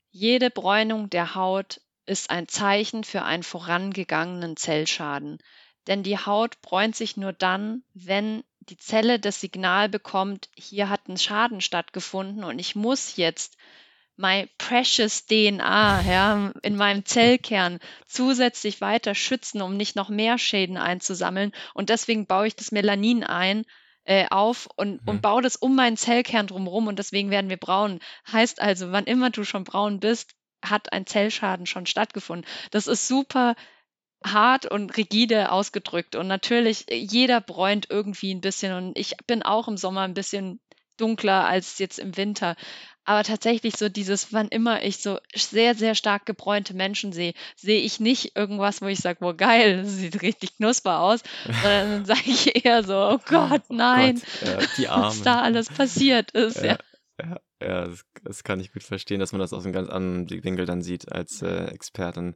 jede 0.10 0.50
Bräunung 0.50 1.10
der 1.10 1.36
Haut 1.36 1.82
ist 2.06 2.30
ein 2.30 2.48
Zeichen 2.48 3.04
für 3.04 3.24
einen 3.24 3.44
vorangegangenen 3.44 4.58
Zellschaden. 4.58 5.40
Denn 5.88 6.04
die 6.04 6.18
Haut 6.18 6.62
bräunt 6.62 6.96
sich 6.96 7.18
nur 7.18 7.34
dann, 7.34 7.84
wenn 7.94 8.44
die 8.60 8.78
Zelle 8.78 9.20
das 9.20 9.40
Signal 9.40 9.90
bekommt, 9.90 10.50
hier 10.56 10.90
hat 10.90 11.08
ein 11.08 11.18
Schaden 11.18 11.62
stattgefunden 11.62 12.44
und 12.44 12.58
ich 12.60 12.76
muss 12.76 13.16
jetzt 13.16 13.58
my 14.18 14.48
precious 14.58 15.26
DNA 15.26 16.02
ja, 16.02 16.52
in 16.64 16.76
meinem 16.76 17.06
Zellkern 17.06 17.80
zusätzlich 18.08 18.82
weiter 18.82 19.14
schützen, 19.14 19.62
um 19.62 19.76
nicht 19.76 19.96
noch 19.96 20.10
mehr 20.10 20.38
Schäden 20.38 20.78
einzusammeln. 20.78 21.52
Und 21.74 21.90
deswegen 21.90 22.26
baue 22.26 22.48
ich 22.48 22.56
das 22.56 22.72
Melanin 22.72 23.24
ein, 23.24 23.66
äh, 24.06 24.28
auf 24.30 24.70
und, 24.76 25.02
mhm. 25.02 25.10
und 25.10 25.22
baue 25.22 25.42
das 25.42 25.56
um 25.56 25.76
meinen 25.76 25.98
Zellkern 25.98 26.48
drumherum 26.48 26.88
und 26.88 26.98
deswegen 26.98 27.30
werden 27.30 27.50
wir 27.50 27.58
braun. 27.58 28.00
Heißt 28.32 28.62
also, 28.62 28.92
wann 28.92 29.06
immer 29.06 29.32
du 29.32 29.44
schon 29.44 29.64
braun 29.64 30.00
bist, 30.00 30.36
hat 30.70 30.94
ein 30.94 31.06
Zellschaden 31.06 31.66
schon 31.66 31.86
stattgefunden. 31.86 32.50
Das 32.72 32.88
ist 32.88 33.08
super 33.08 33.56
hart 34.24 34.66
und 34.66 34.98
rigide 34.98 35.52
ausgedrückt. 35.52 36.16
Und 36.16 36.28
natürlich, 36.28 36.90
äh, 36.92 36.96
jeder 36.96 37.42
bräunt 37.42 37.88
irgendwie 37.90 38.34
ein 38.34 38.42
bisschen. 38.42 38.74
Und 38.74 38.98
ich 38.98 39.16
bin 39.28 39.44
auch 39.44 39.68
im 39.68 39.78
Sommer 39.78 40.02
ein 40.02 40.14
bisschen 40.14 40.60
dunkler 40.98 41.46
als 41.46 41.78
jetzt 41.80 42.00
im 42.00 42.16
Winter. 42.18 42.56
Aber 43.08 43.24
tatsächlich 43.24 43.78
so 43.78 43.88
dieses, 43.88 44.34
wann 44.34 44.48
immer 44.48 44.84
ich 44.84 44.98
so 44.98 45.20
sehr, 45.36 45.76
sehr 45.76 45.94
stark 45.94 46.26
gebräunte 46.26 46.74
Menschen 46.74 47.14
sehe, 47.14 47.34
sehe 47.56 47.82
ich 47.82 48.00
nicht 48.00 48.36
irgendwas, 48.36 48.82
wo 48.82 48.88
ich 48.88 49.00
sage, 49.00 49.20
boah, 49.20 49.38
geil, 49.38 49.84
das 49.84 49.92
sieht 49.98 50.24
richtig 50.24 50.58
knusper 50.58 51.02
aus, 51.02 51.22
sondern 51.62 51.92
dann 51.92 52.06
sage 52.06 52.24
ich 52.26 52.66
eher 52.66 52.84
so, 52.84 52.96
oh 52.96 53.20
Gott, 53.28 53.62
nein, 53.70 54.20
oh 54.44 54.46
Gott, 54.46 54.78
ja, 54.80 55.02
was 55.04 55.22
da 55.22 55.42
alles 55.42 55.70
passiert 55.70 56.32
ist. 56.32 56.64
Ja, 56.64 56.80
ja, 57.22 57.40
ja 57.62 57.88
das, 57.88 58.06
das, 58.24 58.44
kann 58.44 58.60
ich 58.60 58.74
gut 58.74 58.84
verstehen, 58.84 59.20
dass 59.20 59.32
man 59.32 59.40
das 59.40 59.54
aus 59.54 59.64
einem 59.64 59.74
ganz 59.74 59.90
anderen 59.90 60.30
Winkel 60.44 60.66
dann 60.66 60.82
sieht 60.82 61.12
als 61.12 61.42
äh, 61.42 61.66
Expertin. 61.66 62.36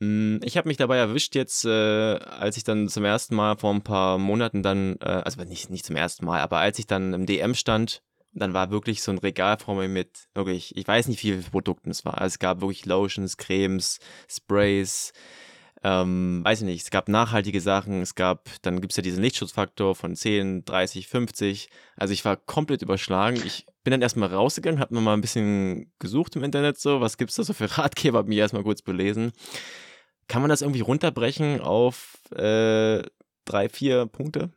Hm, 0.00 0.40
ich 0.42 0.56
habe 0.56 0.68
mich 0.68 0.78
dabei 0.78 0.96
erwischt 0.96 1.34
jetzt, 1.34 1.64
äh, 1.64 1.70
als 1.70 2.56
ich 2.56 2.64
dann 2.64 2.88
zum 2.88 3.04
ersten 3.04 3.36
Mal 3.36 3.56
vor 3.56 3.72
ein 3.72 3.82
paar 3.82 4.18
Monaten 4.18 4.62
dann, 4.62 4.96
äh, 5.00 5.22
also 5.24 5.42
nicht, 5.44 5.70
nicht 5.70 5.86
zum 5.86 5.96
ersten 5.96 6.24
Mal, 6.26 6.40
aber 6.40 6.58
als 6.58 6.78
ich 6.78 6.86
dann 6.86 7.12
im 7.12 7.26
DM 7.26 7.54
stand, 7.54 8.02
dann 8.32 8.54
war 8.54 8.70
wirklich 8.70 9.02
so 9.02 9.12
ein 9.12 9.18
Regal 9.18 9.58
vor 9.58 9.74
mir 9.74 9.88
mit 9.88 10.26
wirklich, 10.34 10.76
ich 10.76 10.88
weiß 10.88 11.08
nicht, 11.08 11.22
wie 11.22 11.32
viele 11.32 11.42
Produkte 11.42 11.90
es 11.90 12.04
war. 12.04 12.18
Also 12.18 12.34
es 12.34 12.38
gab 12.38 12.60
wirklich 12.60 12.86
Lotions, 12.86 13.36
Cremes, 13.36 13.98
Sprays, 14.28 15.12
ähm, 15.84 16.40
weiß 16.44 16.60
ich 16.60 16.66
nicht, 16.66 16.82
es 16.84 16.90
gab 16.90 17.08
nachhaltige 17.08 17.60
Sachen, 17.60 18.02
es 18.02 18.14
gab, 18.14 18.48
dann 18.62 18.80
gibt 18.80 18.92
es 18.92 18.96
ja 18.96 19.02
diesen 19.02 19.22
Lichtschutzfaktor 19.22 19.94
von 19.94 20.14
10, 20.14 20.64
30, 20.64 21.08
50. 21.08 21.68
Also 21.96 22.14
ich 22.14 22.24
war 22.24 22.36
komplett 22.36 22.82
überschlagen. 22.82 23.40
Ich 23.44 23.66
bin 23.84 23.90
dann 23.90 24.02
erstmal 24.02 24.32
rausgegangen, 24.32 24.80
habe 24.80 24.94
mir 24.94 25.00
mal 25.00 25.14
ein 25.14 25.20
bisschen 25.20 25.92
gesucht 25.98 26.36
im 26.36 26.44
Internet 26.44 26.78
so, 26.78 27.00
was 27.00 27.16
gibt 27.16 27.30
es 27.30 27.36
da 27.36 27.42
so 27.44 27.52
für 27.52 27.66
Ratgeber, 27.78 28.18
habe 28.18 28.28
mich 28.28 28.38
erstmal 28.38 28.62
kurz 28.62 28.82
belesen. 28.82 29.32
Kann 30.28 30.42
man 30.42 30.48
das 30.48 30.62
irgendwie 30.62 30.80
runterbrechen 30.80 31.60
auf 31.60 32.18
äh, 32.34 33.02
drei, 33.44 33.68
vier 33.68 34.06
Punkte? 34.06 34.50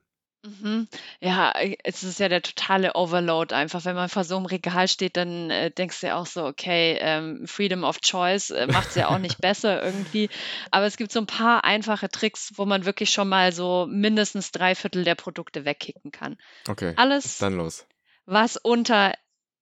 Mhm. 0.45 0.87
Ja, 1.19 1.51
äh, 1.51 1.75
es 1.83 2.03
ist 2.03 2.19
ja 2.19 2.29
der 2.29 2.41
totale 2.41 2.93
Overload 2.93 3.53
einfach. 3.53 3.83
Wenn 3.85 3.95
man 3.95 4.09
vor 4.09 4.23
so 4.23 4.37
einem 4.37 4.45
Regal 4.45 4.87
steht, 4.87 5.17
dann 5.17 5.49
äh, 5.49 5.71
denkst 5.71 6.01
du 6.01 6.07
ja 6.07 6.17
auch 6.17 6.25
so, 6.25 6.45
okay, 6.45 6.97
ähm, 6.99 7.47
Freedom 7.47 7.83
of 7.83 7.99
Choice 8.01 8.51
äh, 8.51 8.67
macht 8.67 8.89
es 8.89 8.95
ja 8.95 9.09
auch 9.09 9.17
nicht 9.17 9.41
besser 9.41 9.83
irgendwie. 9.83 10.29
Aber 10.71 10.85
es 10.85 10.97
gibt 10.97 11.11
so 11.11 11.19
ein 11.19 11.25
paar 11.25 11.63
einfache 11.63 12.09
Tricks, 12.09 12.53
wo 12.55 12.65
man 12.65 12.85
wirklich 12.85 13.09
schon 13.11 13.27
mal 13.27 13.51
so 13.51 13.87
mindestens 13.89 14.51
drei 14.51 14.75
Viertel 14.75 15.03
der 15.03 15.15
Produkte 15.15 15.65
wegkicken 15.65 16.11
kann. 16.11 16.37
Okay, 16.67 16.93
Alles, 16.95 17.39
dann 17.39 17.55
los. 17.55 17.87
Was 18.25 18.57
unter 18.57 19.13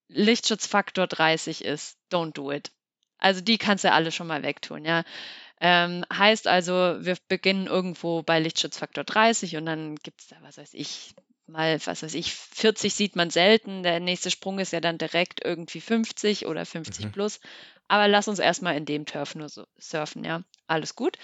Lichtschutzfaktor 0.07 1.07
30 1.07 1.63
ist, 1.63 1.97
don't 2.11 2.33
do 2.33 2.51
it. 2.51 2.71
Also 3.17 3.41
die 3.41 3.57
kannst 3.57 3.83
du 3.83 3.91
alle 3.91 4.11
schon 4.11 4.27
mal 4.27 4.43
wegtun, 4.43 4.85
ja. 4.85 5.03
Ähm, 5.61 6.03
heißt 6.11 6.47
also, 6.47 6.73
wir 6.99 7.15
beginnen 7.29 7.67
irgendwo 7.67 8.21
bei 8.21 8.39
Lichtschutzfaktor 8.39 9.05
30 9.05 9.55
und 9.55 9.65
dann 9.65 9.95
gibt 9.95 10.21
es 10.21 10.27
da, 10.27 10.35
was 10.41 10.57
weiß 10.57 10.73
ich, 10.73 11.15
mal, 11.47 11.79
was 11.85 12.03
weiß 12.03 12.13
ich, 12.15 12.33
40 12.33 12.93
sieht 12.93 13.15
man 13.15 13.29
selten. 13.29 13.83
Der 13.83 13.99
nächste 13.99 14.31
Sprung 14.31 14.59
ist 14.59 14.73
ja 14.73 14.81
dann 14.81 14.97
direkt 14.97 15.43
irgendwie 15.43 15.81
50 15.81 16.47
oder 16.47 16.65
50 16.65 17.05
mhm. 17.05 17.11
plus. 17.11 17.39
Aber 17.87 18.07
lass 18.07 18.27
uns 18.27 18.39
erstmal 18.39 18.75
in 18.75 18.85
dem 18.85 19.05
Turf 19.05 19.35
nur 19.35 19.49
so 19.49 19.65
surfen, 19.77 20.23
ja. 20.23 20.43
Alles 20.67 20.95
gut. 20.95 21.17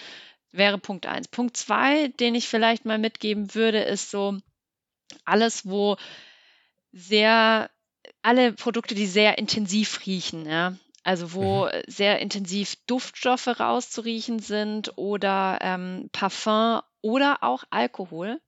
Wäre 0.52 0.78
Punkt 0.78 1.06
1. 1.06 1.28
Punkt 1.28 1.56
2, 1.56 2.08
den 2.08 2.34
ich 2.34 2.48
vielleicht 2.48 2.84
mal 2.84 2.98
mitgeben 2.98 3.54
würde, 3.54 3.80
ist 3.80 4.10
so 4.10 4.38
alles, 5.24 5.66
wo 5.66 5.96
sehr, 6.92 7.70
alle 8.22 8.52
Produkte, 8.52 8.94
die 8.94 9.06
sehr 9.06 9.38
intensiv 9.38 10.06
riechen, 10.06 10.46
ja. 10.46 10.74
Also 11.02 11.32
wo 11.34 11.64
Mhm. 11.66 11.82
sehr 11.86 12.18
intensiv 12.20 12.76
Duftstoffe 12.86 13.46
rauszuriechen 13.60 14.38
sind 14.38 14.96
oder 14.98 15.58
ähm, 15.62 16.10
Parfum 16.12 16.82
oder 17.00 17.42
auch 17.42 17.64
Alkohol. 17.70 18.40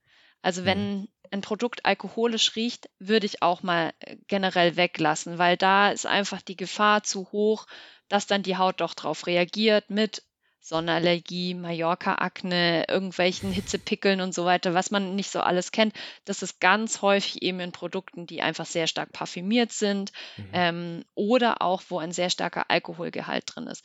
Also 0.42 0.62
Mhm. 0.62 0.66
wenn 0.66 1.08
ein 1.30 1.40
Produkt 1.40 1.86
alkoholisch 1.86 2.54
riecht, 2.56 2.90
würde 2.98 3.24
ich 3.26 3.42
auch 3.42 3.62
mal 3.62 3.92
äh, 4.00 4.16
generell 4.26 4.76
weglassen, 4.76 5.38
weil 5.38 5.56
da 5.56 5.90
ist 5.90 6.04
einfach 6.06 6.42
die 6.42 6.56
Gefahr 6.56 7.02
zu 7.04 7.32
hoch, 7.32 7.66
dass 8.08 8.26
dann 8.26 8.42
die 8.42 8.56
Haut 8.58 8.80
doch 8.82 8.92
drauf 8.94 9.26
reagiert 9.26 9.88
mit 9.88 10.22
Sonnenallergie, 10.64 11.54
Mallorca-Akne, 11.54 12.86
irgendwelchen 12.88 13.50
Hitzepickeln 13.50 14.20
und 14.20 14.32
so 14.32 14.44
weiter, 14.44 14.74
was 14.74 14.92
man 14.92 15.16
nicht 15.16 15.30
so 15.30 15.40
alles 15.40 15.72
kennt. 15.72 15.92
Das 16.24 16.40
ist 16.42 16.60
ganz 16.60 17.02
häufig 17.02 17.42
eben 17.42 17.58
in 17.58 17.72
Produkten, 17.72 18.26
die 18.26 18.42
einfach 18.42 18.64
sehr 18.64 18.86
stark 18.86 19.12
parfümiert 19.12 19.72
sind 19.72 20.12
mhm. 20.36 20.48
ähm, 20.52 21.04
oder 21.14 21.62
auch, 21.62 21.82
wo 21.88 21.98
ein 21.98 22.12
sehr 22.12 22.30
starker 22.30 22.70
Alkoholgehalt 22.70 23.42
drin 23.46 23.66
ist. 23.66 23.84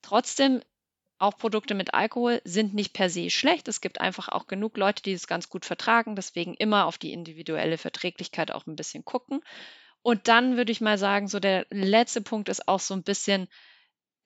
Trotzdem, 0.00 0.62
auch 1.18 1.36
Produkte 1.36 1.74
mit 1.74 1.94
Alkohol 1.94 2.40
sind 2.44 2.74
nicht 2.74 2.94
per 2.94 3.10
se 3.10 3.30
schlecht. 3.30 3.68
Es 3.68 3.80
gibt 3.80 4.00
einfach 4.00 4.28
auch 4.28 4.46
genug 4.46 4.76
Leute, 4.78 5.02
die 5.02 5.12
das 5.12 5.26
ganz 5.26 5.48
gut 5.48 5.64
vertragen. 5.64 6.16
Deswegen 6.16 6.54
immer 6.54 6.86
auf 6.86 6.98
die 6.98 7.12
individuelle 7.12 7.78
Verträglichkeit 7.78 8.50
auch 8.50 8.66
ein 8.66 8.76
bisschen 8.76 9.04
gucken. 9.04 9.40
Und 10.02 10.26
dann 10.28 10.56
würde 10.56 10.72
ich 10.72 10.80
mal 10.80 10.98
sagen, 10.98 11.28
so 11.28 11.38
der 11.38 11.66
letzte 11.70 12.20
Punkt 12.20 12.48
ist 12.48 12.66
auch 12.66 12.80
so 12.80 12.94
ein 12.94 13.04
bisschen 13.04 13.48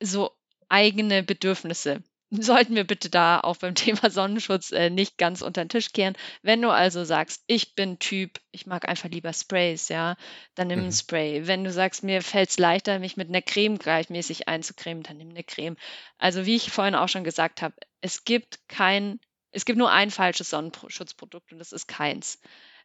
so 0.01 0.38
eigene 0.69 1.23
Bedürfnisse. 1.23 2.03
Sollten 2.31 2.75
wir 2.75 2.85
bitte 2.85 3.09
da 3.09 3.41
auch 3.41 3.57
beim 3.57 3.75
Thema 3.75 4.11
Sonnenschutz 4.11 4.71
äh, 4.71 4.91
nicht 4.91 5.17
ganz 5.17 5.41
unter 5.41 5.65
den 5.65 5.71
Tisch 5.71 5.93
kehren. 5.93 6.15
Wenn 6.43 6.61
du 6.61 6.71
also 6.71 7.05
sagst, 7.05 7.43
ich 7.47 7.75
bin 7.75 7.99
Typ, 7.99 8.41
ich 8.51 8.67
mag 8.67 8.87
einfach 8.87 9.09
lieber 9.09 9.33
Sprays, 9.33 9.89
ja, 9.89 10.17
dann 10.55 10.69
nimm 10.69 10.81
ein 10.81 10.87
mhm. 10.87 10.93
Spray. 10.93 11.47
Wenn 11.47 11.65
du 11.65 11.73
sagst, 11.73 12.03
mir 12.03 12.21
fällt 12.21 12.51
es 12.51 12.59
leichter, 12.59 12.99
mich 12.99 13.17
mit 13.17 13.29
einer 13.29 13.41
Creme 13.41 13.79
gleichmäßig 13.79 14.47
einzucremen, 14.47 15.03
dann 15.03 15.17
nimm 15.17 15.31
eine 15.31 15.45
Creme. 15.45 15.77
Also 16.19 16.45
wie 16.45 16.57
ich 16.57 16.71
vorhin 16.71 16.95
auch 16.95 17.09
schon 17.09 17.25
gesagt 17.25 17.63
habe, 17.63 17.75
es 18.03 18.25
gibt 18.25 18.69
kein, 18.69 19.21
es 19.51 19.65
gibt 19.65 19.79
nur 19.79 19.91
ein 19.91 20.11
falsches 20.11 20.51
Sonnenschutzprodukt 20.51 21.53
und 21.53 21.59
das 21.59 21.73
ist 21.73 21.89
keins. 21.89 22.39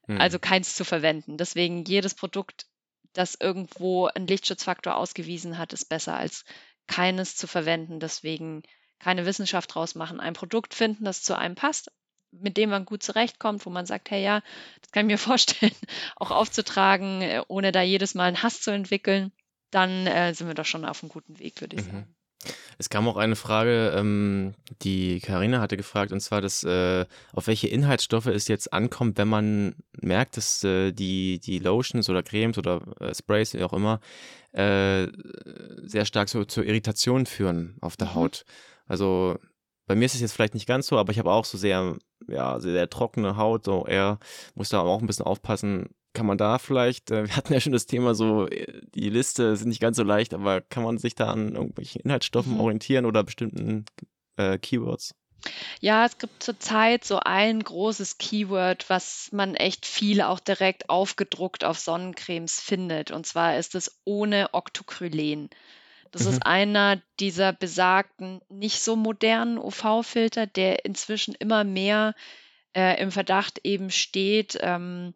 Mhm. 0.07 0.21
Also 0.21 0.39
keins 0.39 0.75
zu 0.75 0.85
verwenden. 0.85 1.37
Deswegen 1.37 1.83
jedes 1.83 2.15
Produkt, 2.15 2.65
das 3.11 3.35
irgendwo 3.35 4.07
einen 4.07 4.27
Lichtschutzfaktor 4.27 4.95
ausgewiesen 4.95 5.57
hat, 5.57 5.73
ist 5.73 5.89
besser 5.89 6.15
als 6.15 6.45
keines 6.87 7.35
zu 7.35 7.47
verwenden. 7.47 7.99
Deswegen 7.99 8.63
keine 8.99 9.25
Wissenschaft 9.25 9.73
draus 9.73 9.95
machen. 9.95 10.19
Ein 10.19 10.33
Produkt 10.33 10.73
finden, 10.73 11.03
das 11.05 11.23
zu 11.23 11.37
einem 11.37 11.55
passt, 11.55 11.91
mit 12.31 12.57
dem 12.57 12.69
man 12.69 12.85
gut 12.85 13.03
zurechtkommt, 13.03 13.65
wo 13.65 13.69
man 13.69 13.85
sagt, 13.85 14.09
hey 14.11 14.23
ja, 14.23 14.41
das 14.81 14.91
kann 14.91 15.05
ich 15.05 15.13
mir 15.13 15.17
vorstellen, 15.19 15.75
auch 16.15 16.31
aufzutragen, 16.31 17.21
äh, 17.21 17.41
ohne 17.47 17.71
da 17.71 17.81
jedes 17.81 18.15
Mal 18.15 18.25
einen 18.25 18.43
Hass 18.43 18.61
zu 18.61 18.71
entwickeln, 18.71 19.31
dann 19.71 20.07
äh, 20.07 20.33
sind 20.33 20.47
wir 20.47 20.55
doch 20.55 20.65
schon 20.65 20.85
auf 20.85 21.03
einem 21.03 21.09
guten 21.09 21.39
Weg, 21.39 21.61
würde 21.61 21.75
ich 21.75 21.85
mhm. 21.85 21.91
sagen. 21.91 22.15
Es 22.77 22.89
kam 22.89 23.07
auch 23.07 23.17
eine 23.17 23.35
Frage, 23.35 23.93
ähm, 23.95 24.53
die 24.81 25.19
Karina 25.19 25.61
hatte 25.61 25.77
gefragt, 25.77 26.11
und 26.11 26.19
zwar, 26.19 26.41
dass, 26.41 26.63
äh, 26.63 27.05
auf 27.31 27.47
welche 27.47 27.67
Inhaltsstoffe 27.67 28.25
es 28.25 28.47
jetzt 28.47 28.73
ankommt, 28.73 29.17
wenn 29.17 29.27
man 29.27 29.75
merkt, 30.01 30.37
dass 30.37 30.63
äh, 30.63 30.91
die, 30.91 31.39
die 31.39 31.59
Lotions 31.59 32.09
oder 32.09 32.23
Cremes 32.23 32.57
oder 32.57 32.81
äh, 32.99 33.13
Sprays, 33.13 33.53
wie 33.53 33.63
auch 33.63 33.73
immer, 33.73 33.99
äh, 34.53 35.07
sehr 35.83 36.05
stark 36.05 36.29
so 36.29 36.45
zur 36.45 36.65
Irritation 36.65 37.25
führen 37.25 37.75
auf 37.81 37.97
der 37.97 38.09
mhm. 38.09 38.15
Haut. 38.15 38.45
Also 38.85 39.37
bei 39.85 39.95
mir 39.95 40.05
ist 40.05 40.15
es 40.15 40.21
jetzt 40.21 40.33
vielleicht 40.33 40.53
nicht 40.53 40.67
ganz 40.67 40.87
so, 40.87 40.97
aber 40.97 41.11
ich 41.11 41.19
habe 41.19 41.31
auch 41.31 41.45
so 41.45 41.57
sehr, 41.57 41.95
ja, 42.27 42.59
sehr, 42.59 42.71
sehr 42.73 42.89
trockene 42.89 43.35
Haut, 43.35 43.65
so 43.65 43.85
eher, 43.85 44.19
muss 44.55 44.69
da 44.69 44.79
auch 44.79 45.01
ein 45.01 45.07
bisschen 45.07 45.25
aufpassen, 45.25 45.89
kann 46.13 46.25
man 46.25 46.37
da 46.37 46.59
vielleicht, 46.59 47.11
äh, 47.11 47.23
wir 47.27 47.35
hatten 47.35 47.53
ja 47.53 47.59
schon 47.59 47.73
das 47.73 47.85
Thema 47.85 48.15
so, 48.15 48.47
äh, 48.47 48.81
die 48.93 49.09
Liste 49.09 49.43
ist 49.43 49.65
nicht 49.65 49.81
ganz 49.81 49.97
so 49.97 50.03
leicht, 50.03 50.33
aber 50.33 50.61
kann 50.61 50.83
man 50.83 50.97
sich 50.97 51.15
da 51.15 51.31
an 51.31 51.55
irgendwelchen 51.55 52.01
Inhaltsstoffen 52.01 52.53
mhm. 52.53 52.61
orientieren 52.61 53.05
oder 53.05 53.23
bestimmten 53.23 53.85
äh, 54.37 54.57
Keywords? 54.57 55.15
Ja, 55.81 56.05
es 56.05 56.17
gibt 56.17 56.41
zurzeit 56.41 57.03
so 57.03 57.19
ein 57.19 57.61
großes 57.61 58.17
Keyword, 58.17 58.89
was 58.89 59.29
man 59.31 59.55
echt 59.55 59.85
viel 59.85 60.21
auch 60.21 60.39
direkt 60.39 60.89
aufgedruckt 60.89 61.63
auf 61.63 61.79
Sonnencremes 61.79 62.59
findet. 62.59 63.11
Und 63.11 63.25
zwar 63.25 63.57
ist 63.57 63.75
es 63.75 63.99
ohne 64.05 64.53
Octocrylen. 64.53 65.49
Das 66.11 66.23
mhm. 66.23 66.29
ist 66.29 66.45
einer 66.45 67.01
dieser 67.19 67.51
besagten, 67.51 68.41
nicht 68.49 68.81
so 68.81 68.95
modernen 68.95 69.57
UV-Filter, 69.57 70.47
der 70.47 70.85
inzwischen 70.85 71.35
immer 71.35 71.63
mehr 71.63 72.13
äh, 72.73 73.01
im 73.01 73.11
Verdacht 73.11 73.59
eben 73.63 73.89
steht, 73.89 74.57
ähm, 74.61 75.13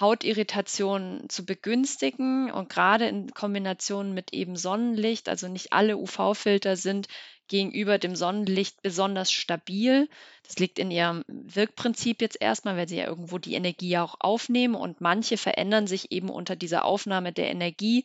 Hautirritationen 0.00 1.28
zu 1.28 1.46
begünstigen 1.46 2.50
und 2.50 2.68
gerade 2.68 3.06
in 3.06 3.30
Kombination 3.32 4.12
mit 4.12 4.32
eben 4.32 4.56
Sonnenlicht, 4.56 5.28
also 5.28 5.48
nicht 5.48 5.72
alle 5.72 5.96
UV-Filter 5.96 6.76
sind 6.76 7.08
gegenüber 7.48 7.98
dem 7.98 8.14
Sonnenlicht 8.14 8.82
besonders 8.82 9.32
stabil. 9.32 10.08
Das 10.46 10.58
liegt 10.58 10.78
in 10.78 10.90
ihrem 10.90 11.24
Wirkprinzip 11.26 12.20
jetzt 12.20 12.40
erstmal, 12.40 12.76
weil 12.76 12.88
sie 12.88 12.98
ja 12.98 13.06
irgendwo 13.06 13.38
die 13.38 13.54
Energie 13.54 13.98
auch 13.98 14.16
aufnehmen 14.20 14.74
und 14.74 15.00
manche 15.00 15.36
verändern 15.36 15.86
sich 15.86 16.12
eben 16.12 16.28
unter 16.28 16.56
dieser 16.56 16.84
Aufnahme 16.84 17.32
der 17.32 17.50
Energie 17.50 18.04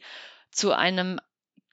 zu 0.52 0.72
einem 0.72 1.20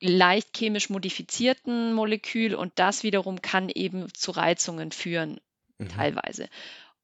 leicht 0.00 0.56
chemisch 0.56 0.90
modifizierten 0.90 1.92
Molekül 1.92 2.54
und 2.54 2.72
das 2.76 3.02
wiederum 3.02 3.42
kann 3.42 3.68
eben 3.68 4.12
zu 4.14 4.30
Reizungen 4.30 4.92
führen, 4.92 5.40
mhm. 5.78 5.88
teilweise. 5.88 6.48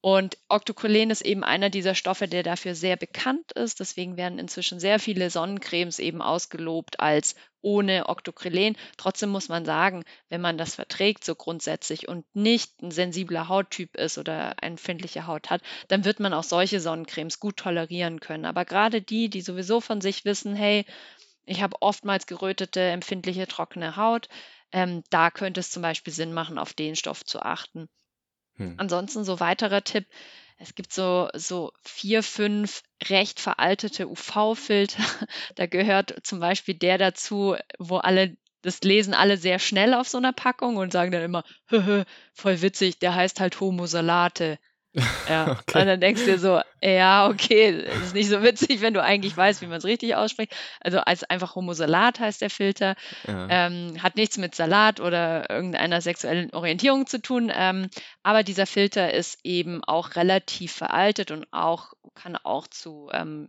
Und 0.01 0.39
Octocolen 0.49 1.11
ist 1.11 1.23
eben 1.23 1.43
einer 1.43 1.69
dieser 1.69 1.95
Stoffe, 1.97 2.29
der 2.29 2.43
dafür 2.43 2.75
sehr 2.75 2.97
bekannt 2.97 3.53
ist. 3.53 3.81
Deswegen 3.81 4.17
werden 4.17 4.39
inzwischen 4.39 4.79
sehr 4.79 5.01
viele 5.01 5.31
Sonnencremes 5.31 5.99
eben 5.99 6.23
ausgelobt 6.23 7.01
als 7.01 7.35
ohne 7.61 8.09
Octocolen. 8.09 8.77
Trotzdem 8.97 9.31
muss 9.31 9.49
man 9.49 9.65
sagen, 9.65 10.05
wenn 10.29 10.41
man 10.41 10.59
das 10.59 10.77
verträgt, 10.77 11.25
so 11.25 11.35
grundsätzlich 11.35 12.07
und 12.09 12.25
nicht 12.35 12.81
ein 12.81 12.93
sensibler 12.93 13.49
Hauttyp 13.49 13.97
ist 13.97 14.17
oder 14.19 14.63
eine 14.63 14.73
empfindliche 14.73 15.27
Haut 15.27 15.51
hat, 15.51 15.63
dann 15.89 16.05
wird 16.05 16.21
man 16.21 16.33
auch 16.33 16.45
solche 16.45 16.81
Sonnencremes 16.81 17.41
gut 17.41 17.57
tolerieren 17.57 18.21
können. 18.21 18.45
Aber 18.45 18.65
gerade 18.65 19.03
die, 19.03 19.29
die 19.29 19.41
sowieso 19.41 19.81
von 19.81 20.01
sich 20.01 20.25
wissen, 20.25 20.55
hey, 20.55 20.87
ich 21.47 21.63
habe 21.63 21.77
oftmals 21.81 22.27
gerötete, 22.27 22.81
empfindliche, 22.81 23.49
trockene 23.49 23.97
Haut, 23.97 24.29
ähm, 24.73 25.03
da 25.11 25.31
könnte 25.31 25.61
es 25.61 25.71
zum 25.71 25.83
Beispiel 25.83 26.13
Sinn 26.13 26.33
machen, 26.33 26.59
auf 26.59 26.75
den 26.75 26.97
Stoff 26.97 27.25
zu 27.25 27.41
achten. 27.41 27.89
Hm. 28.57 28.75
Ansonsten 28.79 29.25
so 29.25 29.41
weiterer 29.41 29.83
Tipp. 29.83 30.07
Es 30.59 30.75
gibt 30.75 30.93
so, 30.93 31.29
so 31.35 31.73
vier, 31.83 32.23
fünf 32.23 32.83
recht 33.09 33.41
veraltete 33.41 34.09
UV-Filter. 34.09 35.03
Da 35.55 35.67
gehört 35.67 36.15
zum 36.23 36.41
Beispiel 36.41 36.75
der 36.75 36.99
dazu, 36.99 37.57
wo 37.79 37.99
alle, 37.99 38.37
das 38.63 38.81
lesen 38.81 39.15
alle 39.15 39.37
sehr 39.37 39.59
schnell 39.59 39.95
auf 39.95 40.09
so 40.09 40.19
einer 40.19 40.33
Packung 40.33 40.77
und 40.77 40.93
sagen 40.93 41.13
dann 41.13 41.23
immer, 41.23 41.45
voll 42.33 42.63
witzig, 42.63 42.99
der 42.99 43.15
heißt 43.15 43.41
halt 43.41 43.61
Homo 43.61 43.87
Salate. 43.87 44.59
Ja, 45.29 45.53
okay. 45.53 45.81
und 45.81 45.87
dann 45.87 46.01
denkst 46.01 46.25
du 46.25 46.31
dir 46.33 46.39
so, 46.39 46.61
ja, 46.83 47.29
okay, 47.29 47.85
das 47.85 47.97
ist 47.99 48.15
nicht 48.15 48.29
so 48.29 48.43
witzig, 48.43 48.81
wenn 48.81 48.95
du 48.95 49.03
eigentlich 49.03 49.37
weißt, 49.37 49.61
wie 49.61 49.67
man 49.67 49.79
es 49.79 49.85
richtig 49.85 50.15
ausspricht. 50.15 50.55
Also 50.81 50.99
als 51.01 51.25
einfach 51.25 51.57
Homosalat 51.57 52.21
heißt 52.21 52.41
der 52.41 52.51
Filter. 52.51 52.95
Ja. 53.27 53.47
Ähm, 53.51 54.03
hat 54.03 54.17
nichts 54.17 54.39
mit 54.39 54.55
Salat 54.55 55.01
oder 55.01 55.51
irgendeiner 55.51 56.01
sexuellen 56.01 56.53
Orientierung 56.53 57.07
zu 57.07 57.21
tun. 57.21 57.53
Ähm, 57.55 57.89
aber 58.23 58.43
dieser 58.43 58.67
Filter 58.67 59.13
ist 59.13 59.41
eben 59.43 59.83
auch 59.85 60.17
relativ 60.17 60.73
veraltet 60.73 61.31
und 61.31 61.47
auch 61.53 61.93
kann 62.15 62.37
auch 62.37 62.67
zu 62.67 63.11
ähm, 63.13 63.49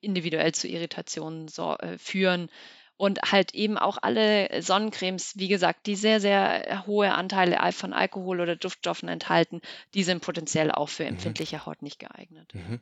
individuell 0.00 0.52
zu 0.52 0.68
Irritationen 0.68 1.48
so, 1.48 1.76
äh, 1.78 1.96
führen 1.98 2.50
und 2.96 3.20
halt 3.22 3.54
eben 3.54 3.76
auch 3.76 3.98
alle 4.00 4.62
Sonnencremes, 4.62 5.36
wie 5.36 5.48
gesagt, 5.48 5.86
die 5.86 5.96
sehr, 5.96 6.20
sehr 6.20 6.84
hohe 6.86 7.12
Anteile 7.12 7.58
von 7.72 7.92
Alkohol 7.92 8.40
oder 8.40 8.56
Duftstoffen 8.56 9.08
enthalten, 9.08 9.60
die 9.94 10.04
sind 10.04 10.22
potenziell 10.22 10.70
auch 10.70 10.88
für 10.88 11.04
mhm. 11.04 11.10
empfindliche 11.10 11.56
mhm. 11.56 11.66
Haut 11.66 11.82
nicht 11.82 11.98
geeignet. 11.98 12.52
Mhm. 12.54 12.80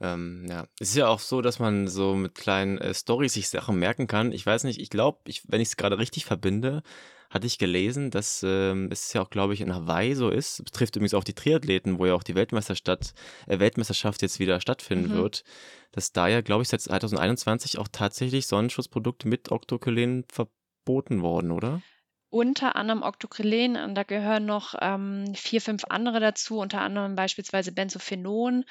Ähm, 0.00 0.46
ja, 0.48 0.66
es 0.78 0.90
ist 0.90 0.96
ja 0.96 1.08
auch 1.08 1.20
so, 1.20 1.42
dass 1.42 1.58
man 1.58 1.86
so 1.86 2.14
mit 2.14 2.34
kleinen 2.34 2.78
äh, 2.78 2.94
Stories 2.94 3.34
sich 3.34 3.48
Sachen 3.50 3.78
merken 3.78 4.06
kann. 4.06 4.32
Ich 4.32 4.46
weiß 4.46 4.64
nicht, 4.64 4.80
ich 4.80 4.88
glaube, 4.88 5.18
wenn 5.46 5.60
ich 5.60 5.68
es 5.68 5.76
gerade 5.76 5.98
richtig 5.98 6.24
verbinde, 6.24 6.82
hatte 7.30 7.46
ich 7.46 7.58
gelesen, 7.58 8.10
dass 8.10 8.44
ähm, 8.44 8.88
es 8.90 9.12
ja 9.12 9.22
auch, 9.22 9.30
glaube 9.30 9.54
ich, 9.54 9.60
in 9.60 9.72
Hawaii 9.72 10.14
so 10.14 10.28
ist. 10.28 10.64
Betrifft 10.64 10.96
übrigens 10.96 11.14
auch 11.14 11.24
die 11.24 11.32
Triathleten, 11.32 11.98
wo 11.98 12.06
ja 12.06 12.14
auch 12.14 12.24
die 12.24 12.34
Weltmeisterschaft, 12.34 13.14
äh, 13.46 13.60
Weltmeisterschaft 13.60 14.20
jetzt 14.22 14.40
wieder 14.40 14.60
stattfinden 14.60 15.12
mhm. 15.12 15.18
wird, 15.18 15.44
dass 15.92 16.12
da 16.12 16.26
ja, 16.26 16.40
glaube 16.40 16.62
ich, 16.62 16.68
seit 16.68 16.80
2021 16.80 17.78
auch 17.78 17.88
tatsächlich 17.90 18.48
Sonnenschutzprodukte 18.48 19.28
mit 19.28 19.52
Octocrylen 19.52 20.24
verboten 20.28 21.22
worden, 21.22 21.52
oder? 21.52 21.82
Unter 22.30 22.74
anderem 22.76 23.02
Octocrylen, 23.02 23.76
und 23.76 23.94
da 23.94 24.02
gehören 24.02 24.46
noch 24.46 24.74
ähm, 24.80 25.32
vier, 25.34 25.60
fünf 25.60 25.84
andere 25.88 26.20
dazu, 26.20 26.58
unter 26.58 26.80
anderem 26.80 27.14
beispielsweise 27.14 27.72
Benzophenon, 27.72 28.64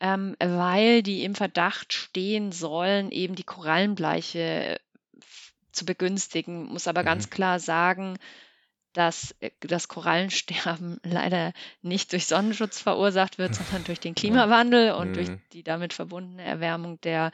ähm, 0.00 0.36
weil 0.38 1.02
die 1.02 1.24
im 1.24 1.34
Verdacht 1.34 1.92
stehen 1.92 2.52
sollen, 2.52 3.10
eben 3.10 3.34
die 3.34 3.44
Korallenbleiche 3.44 4.78
zu 5.74 5.84
begünstigen. 5.84 6.64
Muss 6.64 6.88
aber 6.88 7.02
mhm. 7.02 7.06
ganz 7.06 7.30
klar 7.30 7.60
sagen, 7.60 8.18
dass 8.94 9.34
äh, 9.40 9.50
das 9.60 9.88
Korallensterben 9.88 11.00
leider 11.04 11.52
nicht 11.82 12.12
durch 12.12 12.26
Sonnenschutz 12.26 12.80
verursacht 12.80 13.38
wird, 13.38 13.54
sondern 13.54 13.84
durch 13.84 14.00
den 14.00 14.14
Klimawandel 14.16 14.92
und 14.92 15.10
mhm. 15.10 15.14
durch 15.14 15.28
die 15.52 15.62
damit 15.62 15.92
verbundene 15.92 16.42
Erwärmung 16.42 17.00
der 17.02 17.32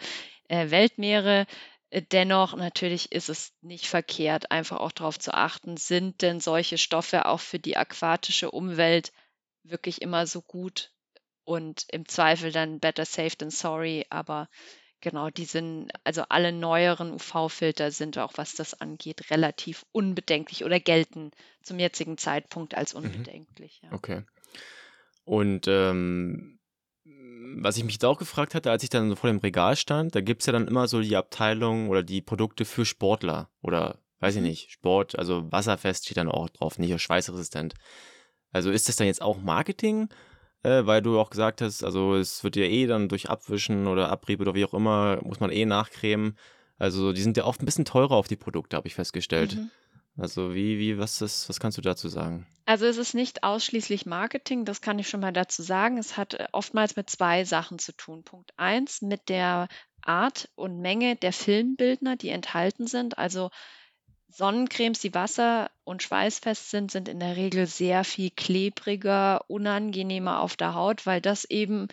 äh, 0.49 0.71
Weltmeere. 0.71 1.47
Äh, 1.91 2.03
dennoch, 2.03 2.57
natürlich 2.57 3.13
ist 3.13 3.29
es 3.29 3.53
nicht 3.61 3.87
verkehrt, 3.87 4.51
einfach 4.51 4.79
auch 4.79 4.93
darauf 4.93 5.19
zu 5.19 5.33
achten, 5.35 5.77
sind 5.77 6.23
denn 6.23 6.41
solche 6.41 6.79
Stoffe 6.79 7.27
auch 7.27 7.41
für 7.41 7.59
die 7.59 7.77
aquatische 7.77 8.51
Umwelt 8.51 9.13
wirklich 9.63 10.03
immer 10.03 10.27
so 10.27 10.41
gut 10.41 10.91
und 11.45 11.87
im 11.91 12.07
Zweifel 12.09 12.53
dann 12.53 12.81
better 12.81 13.05
safe 13.05 13.37
than 13.37 13.51
sorry, 13.51 14.07
aber 14.09 14.49
Genau, 15.01 15.31
die 15.31 15.47
sind, 15.47 15.91
also 16.05 16.25
alle 16.29 16.53
neueren 16.53 17.13
UV-Filter 17.13 17.91
sind 17.91 18.19
auch, 18.19 18.33
was 18.37 18.55
das 18.55 18.81
angeht, 18.81 19.31
relativ 19.31 19.87
unbedenklich 19.93 20.65
oder 20.65 20.79
gelten 20.79 21.31
zum 21.63 21.79
jetzigen 21.79 22.19
Zeitpunkt 22.19 22.75
als 22.75 22.95
mhm. 22.95 23.05
unbedenklich. 23.05 23.81
Ja. 23.83 23.93
Okay. 23.93 24.23
Und 25.25 25.69
ähm, 25.69 26.59
was 27.05 27.77
ich 27.77 27.85
mich 27.85 27.99
da 27.99 28.09
auch 28.09 28.19
gefragt 28.19 28.55
hatte, 28.55 28.71
als 28.71 28.83
ich 28.83 28.91
dann 28.91 29.09
so 29.09 29.17
vor 29.17 29.31
dem 29.31 29.39
Regal 29.39 29.77
stand, 29.77 30.15
da 30.15 30.21
gibt 30.21 30.43
es 30.43 30.47
ja 30.47 30.53
dann 30.53 30.69
immer 30.69 30.87
so 30.87 31.01
die 31.01 31.17
Abteilung 31.17 31.89
oder 31.89 32.03
die 32.03 32.21
Produkte 32.21 32.65
für 32.65 32.85
Sportler 32.85 33.51
oder 33.63 33.99
weiß 34.21 34.35
ich 34.35 34.43
mhm. 34.43 34.49
nicht, 34.49 34.71
Sport, 34.71 35.19
also 35.19 35.51
wasserfest 35.51 36.05
steht 36.05 36.19
dann 36.19 36.29
auch 36.29 36.51
drauf, 36.51 36.79
nicht 36.79 36.99
schweißresistent. 37.01 37.75
Also 38.53 38.71
ist 38.71 38.89
das 38.89 38.97
dann 38.97 39.07
jetzt 39.07 39.23
auch 39.23 39.39
Marketing 39.39 40.09
äh, 40.63 40.87
weil 40.87 41.03
du 41.03 41.19
auch 41.19 41.31
gesagt 41.31 41.61
hast, 41.61 41.85
also 41.85 42.15
es 42.17 42.45
wird 42.45 42.57
ja 42.57 42.65
eh 42.65 42.87
dann 42.87 43.09
durch 43.09 43.31
Abwischen 43.31 43.87
oder 43.87 44.11
Abrieb 44.11 44.41
oder 44.41 44.55
wie 44.55 44.65
auch 44.65 44.75
immer, 44.75 45.21
muss 45.23 45.41
man 45.41 45.51
eh 45.51 45.65
nachcremen. 45.65 46.37
Also 46.79 47.13
die 47.13 47.23
sind 47.23 47.37
ja 47.37 47.45
oft 47.45 47.63
ein 47.63 47.67
bisschen 47.67 47.85
teurer 47.85 48.13
auf 48.13 48.29
die 48.29 48.37
Produkte, 48.37 48.77
habe 48.77 48.89
ich 48.89 48.95
festgestellt. 48.95 49.57
Mhm. 49.57 49.71
Also 50.17 50.55
wie, 50.55 50.79
wie, 50.79 50.99
was 50.99 51.21
ist, 51.23 51.49
was 51.49 51.61
kannst 51.61 51.79
du 51.79 51.83
dazu 51.83 52.09
sagen? 52.09 52.47
Also 52.67 52.87
es 52.87 52.99
ist 52.99 53.15
nicht 53.15 53.43
ausschließlich 53.43 54.07
Marketing, 54.07 54.65
das 54.65 54.81
kann 54.81 54.99
ich 54.99 55.09
schon 55.09 55.21
mal 55.21 55.33
dazu 55.33 55.63
sagen. 55.63 55.99
Es 55.99 56.17
hat 56.17 56.35
äh, 56.35 56.47
oftmals 56.53 56.97
mit 56.97 57.11
zwei 57.11 57.45
Sachen 57.45 57.79
zu 57.79 57.93
tun. 57.93 58.23
Punkt 58.23 58.53
eins, 58.57 59.03
mit 59.03 59.29
der 59.29 59.69
Art 60.03 60.49
und 60.55 60.81
Menge 60.81 61.17
der 61.17 61.33
Filmbildner, 61.33 62.17
die 62.17 62.31
enthalten 62.31 62.87
sind. 62.87 63.19
Also 63.19 63.51
Sonnencremes, 64.31 65.01
die 65.01 65.15
wasser- 65.15 65.71
und 65.85 66.03
schweißfest 66.03 66.71
sind, 66.71 66.91
sind 66.91 67.09
in 67.09 67.21
der 67.21 67.37
Regel 67.37 67.67
sehr 67.67 68.05
viel 68.05 68.31
klebriger, 68.31 69.45
unangenehmer 69.49 70.41
auf 70.41 70.57
der 70.57 70.75
Haut, 70.75 71.07
weil 71.07 71.21
das 71.21 71.45
eben 71.45 71.89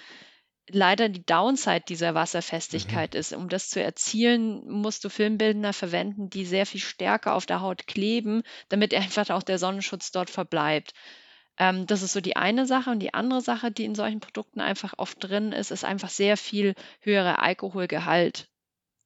leider 0.69 1.09
die 1.09 1.25
Downside 1.25 1.83
dieser 1.87 2.13
Mhm. 2.15 2.15
Wasserfestigkeit 2.15 3.15
ist. 3.15 3.33
Um 3.33 3.49
das 3.49 3.69
zu 3.69 3.81
erzielen, 3.83 4.69
musst 4.69 5.03
du 5.05 5.09
Filmbildner 5.09 5.73
verwenden, 5.73 6.29
die 6.29 6.45
sehr 6.45 6.65
viel 6.65 6.81
stärker 6.81 7.35
auf 7.35 7.45
der 7.45 7.61
Haut 7.61 7.87
kleben, 7.87 8.43
damit 8.69 8.93
einfach 8.93 9.29
auch 9.29 9.43
der 9.43 9.59
Sonnenschutz 9.59 10.11
dort 10.11 10.29
verbleibt. 10.29 10.93
Ähm, 11.59 11.85
das 11.87 12.01
ist 12.03 12.13
so 12.13 12.21
die 12.21 12.35
eine 12.37 12.65
Sache. 12.65 12.89
Und 12.91 12.99
die 12.99 13.13
andere 13.13 13.41
Sache, 13.41 13.71
die 13.71 13.85
in 13.85 13.95
solchen 13.95 14.19
Produkten 14.21 14.61
einfach 14.61 14.93
oft 14.97 15.17
drin 15.23 15.51
ist, 15.53 15.71
ist 15.71 15.85
einfach 15.85 16.09
sehr 16.09 16.37
viel 16.37 16.75
höherer 17.01 17.41
Alkoholgehalt 17.41 18.49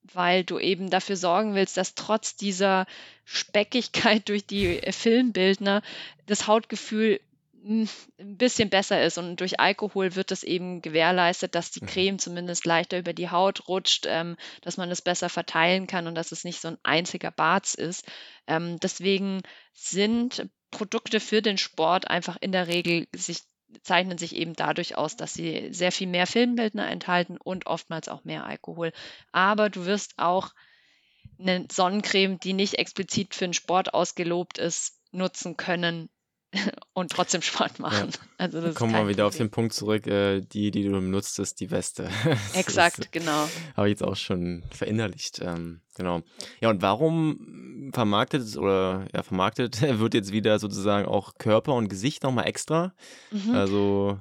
weil 0.03 0.43
du 0.43 0.59
eben 0.59 0.89
dafür 0.89 1.15
sorgen 1.15 1.55
willst, 1.55 1.77
dass 1.77 1.95
trotz 1.95 2.35
dieser 2.35 2.85
Speckigkeit 3.25 4.27
durch 4.29 4.45
die 4.45 4.81
Filmbildner 4.91 5.81
das 6.25 6.47
Hautgefühl 6.47 7.19
hm, 7.63 7.87
ein 8.19 8.37
bisschen 8.37 8.69
besser 8.69 9.03
ist 9.03 9.17
und 9.17 9.39
durch 9.39 9.59
Alkohol 9.59 10.15
wird 10.15 10.31
es 10.31 10.43
eben 10.43 10.81
gewährleistet, 10.81 11.53
dass 11.53 11.71
die 11.71 11.83
mhm. 11.83 11.87
Creme 11.87 12.19
zumindest 12.19 12.65
leichter 12.65 12.97
über 12.97 13.13
die 13.13 13.29
Haut 13.29 13.67
rutscht, 13.67 14.05
ähm, 14.07 14.35
dass 14.61 14.77
man 14.77 14.89
es 14.89 15.01
besser 15.01 15.29
verteilen 15.29 15.85
kann 15.85 16.07
und 16.07 16.15
dass 16.15 16.31
es 16.31 16.43
nicht 16.43 16.59
so 16.59 16.69
ein 16.69 16.77
einziger 16.83 17.31
Barz 17.31 17.75
ist. 17.75 18.05
Ähm, 18.47 18.79
deswegen 18.79 19.41
sind 19.73 20.49
Produkte 20.71 21.19
für 21.19 21.41
den 21.41 21.57
Sport 21.57 22.07
einfach 22.09 22.37
in 22.39 22.51
der 22.51 22.67
Regel 22.67 23.07
sich 23.13 23.41
zeichnen 23.83 24.17
sich 24.17 24.35
eben 24.35 24.53
dadurch 24.53 24.97
aus, 24.97 25.15
dass 25.15 25.33
sie 25.33 25.69
sehr 25.71 25.91
viel 25.91 26.07
mehr 26.07 26.27
Filmbildner 26.27 26.89
enthalten 26.89 27.37
und 27.37 27.67
oftmals 27.67 28.07
auch 28.07 28.23
mehr 28.23 28.45
Alkohol. 28.45 28.91
Aber 29.31 29.69
du 29.69 29.85
wirst 29.85 30.13
auch 30.17 30.53
eine 31.39 31.67
Sonnencreme, 31.71 32.39
die 32.39 32.53
nicht 32.53 32.75
explizit 32.75 33.35
für 33.35 33.45
den 33.45 33.53
Sport 33.53 33.93
ausgelobt 33.93 34.57
ist, 34.57 34.99
nutzen 35.11 35.57
können, 35.57 36.09
und 36.93 37.11
trotzdem 37.11 37.41
Sport 37.41 37.79
machen. 37.79 38.09
Ja. 38.11 38.19
Also 38.37 38.61
das 38.61 38.75
kommen 38.75 38.93
wir 38.93 39.07
wieder 39.07 39.23
Problem. 39.23 39.25
auf 39.25 39.37
den 39.37 39.51
Punkt 39.51 39.73
zurück, 39.73 40.07
äh, 40.07 40.41
die, 40.41 40.71
die 40.71 40.83
du 40.83 40.91
benutzt, 40.91 41.39
ist 41.39 41.59
die 41.59 41.71
Weste. 41.71 42.09
Exakt, 42.53 42.99
ist, 42.99 43.11
genau. 43.11 43.47
Habe 43.75 43.87
ich 43.87 43.91
jetzt 43.91 44.03
auch 44.03 44.15
schon 44.15 44.63
verinnerlicht. 44.71 45.39
Ähm, 45.41 45.81
genau. 45.95 46.21
Ja, 46.59 46.69
und 46.69 46.81
warum 46.81 47.91
vermarktet 47.93 48.57
oder 48.57 49.05
ja, 49.13 49.23
vermarktet 49.23 49.81
wird 49.99 50.13
jetzt 50.13 50.31
wieder 50.31 50.59
sozusagen 50.59 51.07
auch 51.07 51.35
Körper 51.37 51.73
und 51.73 51.87
Gesicht 51.87 52.23
nochmal 52.23 52.47
extra? 52.47 52.93
Mhm. 53.31 53.55
Also 53.55 54.19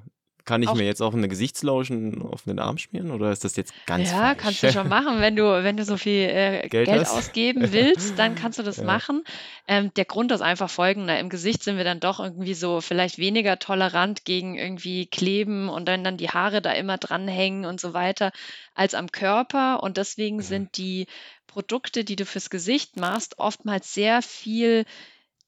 kann 0.51 0.62
ich 0.62 0.68
Auch 0.68 0.74
mir 0.74 0.84
jetzt 0.84 1.01
auch 1.01 1.14
eine 1.14 1.28
Gesichtslotion 1.28 2.22
auf 2.22 2.42
den 2.42 2.59
Arm 2.59 2.76
schmieren 2.76 3.12
oder 3.12 3.30
ist 3.30 3.44
das 3.44 3.55
jetzt 3.55 3.72
ganz 3.86 4.09
Ja, 4.09 4.34
kannst 4.34 4.62
du 4.62 4.66
falsch? 4.66 4.74
schon 4.74 4.88
machen, 4.88 5.20
wenn 5.20 5.36
du, 5.36 5.44
wenn 5.62 5.76
du 5.76 5.84
so 5.84 5.96
viel 5.96 6.24
äh, 6.28 6.68
Geld 6.68 6.86
Geld 6.86 7.07
ausgeben 7.07 7.72
willst, 7.72 8.18
dann 8.18 8.34
kannst 8.34 8.59
du 8.59 8.64
das 8.64 8.78
Ja. 8.78 8.84
machen. 8.84 9.22
Ähm, 9.68 9.92
der 9.94 10.05
Grund 10.07 10.32
ist 10.32 10.40
einfach 10.40 10.68
folgender. 10.68 11.20
Im 11.20 11.28
Gesicht 11.28 11.62
sind 11.62 11.76
wir 11.76 11.84
dann 11.84 12.01
doch 12.01 12.18
irgendwie 12.18 12.55
so 12.55 12.80
vielleicht 12.80 13.18
weniger 13.18 13.61
tolerant 13.61 14.24
gegen 14.24 14.57
irgendwie 14.59 15.07
Kleben 15.07 15.68
und 15.68 15.86
wenn 15.86 16.03
dann 16.03 16.16
die 16.16 16.30
Haare 16.30 16.61
da 16.61 16.72
immer 16.72 16.98
dranhängen 16.98 17.64
und 17.64 17.80
so 17.80 17.94
weiter, 17.94 18.32
als 18.74 18.94
am 18.94 19.12
Körper. 19.12 19.82
Und 19.84 19.98
deswegen 19.98 20.38
Mhm. 20.38 20.42
sind 20.42 20.76
die 20.78 21.07
Produkte, 21.46 22.05
die 22.05 22.16
du 22.16 22.26
fürs 22.26 22.51
Gesicht 22.51 22.96
machst, 22.96 23.38
oftmals 23.38 23.94
sehr 23.94 24.20
viel 24.22 24.84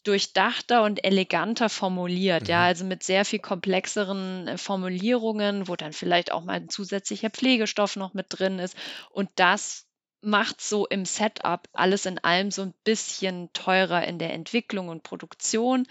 durchdachter 0.04 0.82
und 0.82 1.04
eleganter 1.04 1.68
formuliert, 1.68 2.48
ja, 2.48 2.58
Mhm. 2.58 2.64
also 2.64 2.84
mit 2.84 3.02
sehr 3.02 3.24
viel 3.24 3.38
komplexeren 3.38 4.48
äh, 4.48 4.58
Formulierungen, 4.58 5.68
wo 5.68 5.76
dann 5.76 5.92
vielleicht 5.92 6.32
auch 6.32 6.44
mal 6.44 6.54
ein 6.54 6.68
zusätzlicher 6.68 7.30
Pflegestoff 7.30 7.96
noch 7.96 8.14
mit 8.14 8.26
drin 8.30 8.58
ist. 8.58 8.76
Und 9.10 9.30
das 9.36 9.86
macht 10.20 10.60
so 10.60 10.86
im 10.86 11.04
Setup 11.04 11.68
alles 11.72 12.06
in 12.06 12.18
allem 12.22 12.50
so 12.50 12.62
ein 12.62 12.74
bisschen 12.84 13.52
teurer 13.52 14.04
in 14.06 14.18
der 14.18 14.32
Entwicklung 14.32 14.88
und 14.88 15.02
Produktion. 15.02 15.86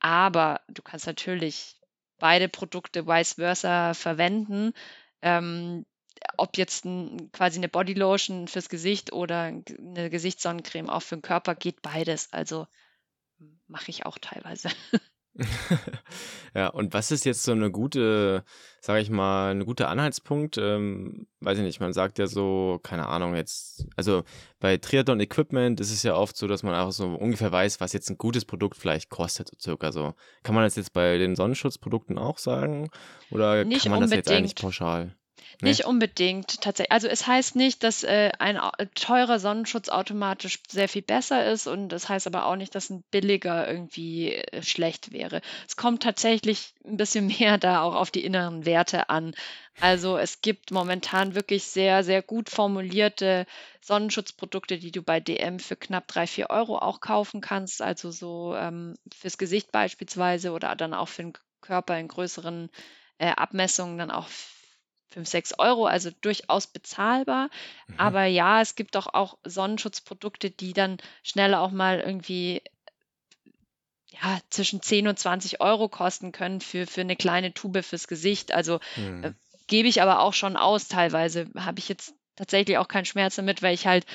Aber 0.00 0.60
du 0.68 0.82
kannst 0.82 1.06
natürlich 1.06 1.76
beide 2.18 2.48
Produkte 2.48 3.06
vice 3.06 3.34
versa 3.34 3.94
verwenden. 3.94 4.72
Ähm, 5.22 5.84
ob 6.38 6.56
jetzt 6.58 6.84
ein, 6.84 7.30
quasi 7.32 7.58
eine 7.58 7.68
Bodylotion 7.68 8.48
fürs 8.48 8.68
Gesicht 8.68 9.12
oder 9.12 9.42
eine 9.42 10.10
Gesichtssonnencreme 10.10 10.90
auch 10.90 11.02
für 11.02 11.16
den 11.16 11.22
Körper, 11.22 11.54
geht 11.54 11.82
beides. 11.82 12.32
Also 12.32 12.66
mache 13.68 13.90
ich 13.90 14.06
auch 14.06 14.18
teilweise. 14.18 14.68
Ja, 16.54 16.68
und 16.68 16.94
was 16.94 17.10
ist 17.10 17.26
jetzt 17.26 17.42
so 17.42 17.52
eine 17.52 17.70
gute, 17.70 18.42
sage 18.80 19.00
ich 19.02 19.10
mal, 19.10 19.50
ein 19.50 19.66
guter 19.66 19.90
Anhaltspunkt? 19.90 20.56
Ähm, 20.56 21.26
weiß 21.40 21.58
ich 21.58 21.64
nicht, 21.64 21.80
man 21.80 21.92
sagt 21.92 22.18
ja 22.18 22.26
so, 22.26 22.80
keine 22.82 23.08
Ahnung, 23.08 23.34
jetzt, 23.34 23.86
also 23.96 24.24
bei 24.58 24.78
Triathlon 24.78 25.20
Equipment 25.20 25.78
ist 25.80 25.92
es 25.92 26.02
ja 26.02 26.14
oft 26.14 26.36
so, 26.38 26.46
dass 26.46 26.62
man 26.62 26.74
auch 26.74 26.92
so 26.92 27.08
ungefähr 27.08 27.52
weiß, 27.52 27.80
was 27.80 27.92
jetzt 27.92 28.08
ein 28.08 28.16
gutes 28.16 28.46
Produkt 28.46 28.78
vielleicht 28.78 29.10
kostet, 29.10 29.48
so 29.48 29.56
circa 29.60 29.92
so. 29.92 30.14
Kann 30.42 30.54
man 30.54 30.64
das 30.64 30.76
jetzt 30.76 30.94
bei 30.94 31.18
den 31.18 31.36
Sonnenschutzprodukten 31.36 32.16
auch 32.16 32.38
sagen? 32.38 32.88
Oder 33.30 33.66
Nicht 33.66 33.82
kann 33.82 33.92
man 33.92 34.00
das 34.00 34.12
jetzt 34.12 34.30
eigentlich 34.30 34.52
unbedingt. 34.52 34.60
pauschal? 34.62 35.14
Nee? 35.60 35.70
Nicht 35.70 35.84
unbedingt 35.86 36.60
tatsächlich. 36.60 36.92
Also 36.92 37.08
es 37.08 37.26
heißt 37.26 37.56
nicht, 37.56 37.82
dass 37.82 38.02
äh, 38.02 38.30
ein 38.38 38.58
teurer 38.94 39.38
Sonnenschutz 39.38 39.88
automatisch 39.88 40.60
sehr 40.68 40.88
viel 40.88 41.02
besser 41.02 41.50
ist 41.50 41.66
und 41.66 41.88
das 41.88 42.08
heißt 42.08 42.26
aber 42.26 42.46
auch 42.46 42.56
nicht, 42.56 42.74
dass 42.74 42.90
ein 42.90 43.04
billiger 43.10 43.66
irgendwie 43.68 44.34
äh, 44.34 44.62
schlecht 44.62 45.12
wäre. 45.12 45.40
Es 45.66 45.76
kommt 45.76 46.02
tatsächlich 46.02 46.74
ein 46.84 46.96
bisschen 46.96 47.26
mehr 47.38 47.58
da 47.58 47.82
auch 47.82 47.94
auf 47.94 48.10
die 48.10 48.24
inneren 48.24 48.66
Werte 48.66 49.08
an. 49.08 49.34
Also 49.80 50.18
es 50.18 50.40
gibt 50.40 50.70
momentan 50.70 51.34
wirklich 51.34 51.64
sehr, 51.64 52.02
sehr 52.04 52.22
gut 52.22 52.48
formulierte 52.50 53.46
Sonnenschutzprodukte, 53.80 54.78
die 54.78 54.90
du 54.90 55.02
bei 55.02 55.20
DM 55.20 55.58
für 55.58 55.76
knapp 55.76 56.08
3, 56.08 56.26
4 56.26 56.50
Euro 56.50 56.78
auch 56.78 57.00
kaufen 57.00 57.40
kannst. 57.40 57.82
Also 57.82 58.10
so 58.10 58.54
ähm, 58.56 58.94
fürs 59.14 59.38
Gesicht 59.38 59.72
beispielsweise 59.72 60.52
oder 60.52 60.74
dann 60.76 60.94
auch 60.94 61.08
für 61.08 61.22
den 61.22 61.32
Körper 61.60 61.98
in 61.98 62.08
größeren 62.08 62.70
äh, 63.18 63.28
Abmessungen 63.28 63.98
dann 63.98 64.10
auch 64.10 64.28
5, 65.10 65.28
6 65.28 65.58
Euro, 65.58 65.86
also 65.86 66.10
durchaus 66.20 66.66
bezahlbar. 66.66 67.48
Mhm. 67.88 67.94
Aber 67.98 68.24
ja, 68.24 68.60
es 68.60 68.74
gibt 68.74 68.94
doch 68.94 69.06
auch 69.12 69.38
Sonnenschutzprodukte, 69.44 70.50
die 70.50 70.72
dann 70.72 70.98
schnell 71.22 71.54
auch 71.54 71.70
mal 71.70 72.00
irgendwie 72.00 72.62
ja, 74.22 74.38
zwischen 74.50 74.80
10 74.82 75.08
und 75.08 75.18
20 75.18 75.60
Euro 75.60 75.88
kosten 75.88 76.32
können 76.32 76.60
für, 76.60 76.86
für 76.86 77.00
eine 77.02 77.16
kleine 77.16 77.52
Tube 77.52 77.84
fürs 77.84 78.08
Gesicht. 78.08 78.52
Also 78.52 78.76
äh, 79.22 79.30
Hm. 79.30 79.34
gebe 79.66 79.88
ich 79.88 80.00
aber 80.02 80.20
auch 80.20 80.34
schon 80.34 80.56
aus 80.56 80.88
teilweise. 80.88 81.48
Habe 81.56 81.78
ich 81.78 81.88
jetzt 81.88 82.14
tatsächlich 82.36 82.78
auch 82.78 82.88
keinen 82.88 83.04
Schmerz 83.04 83.36
damit, 83.36 83.62
weil 83.62 83.74
ich 83.74 83.86
halt 83.86 84.06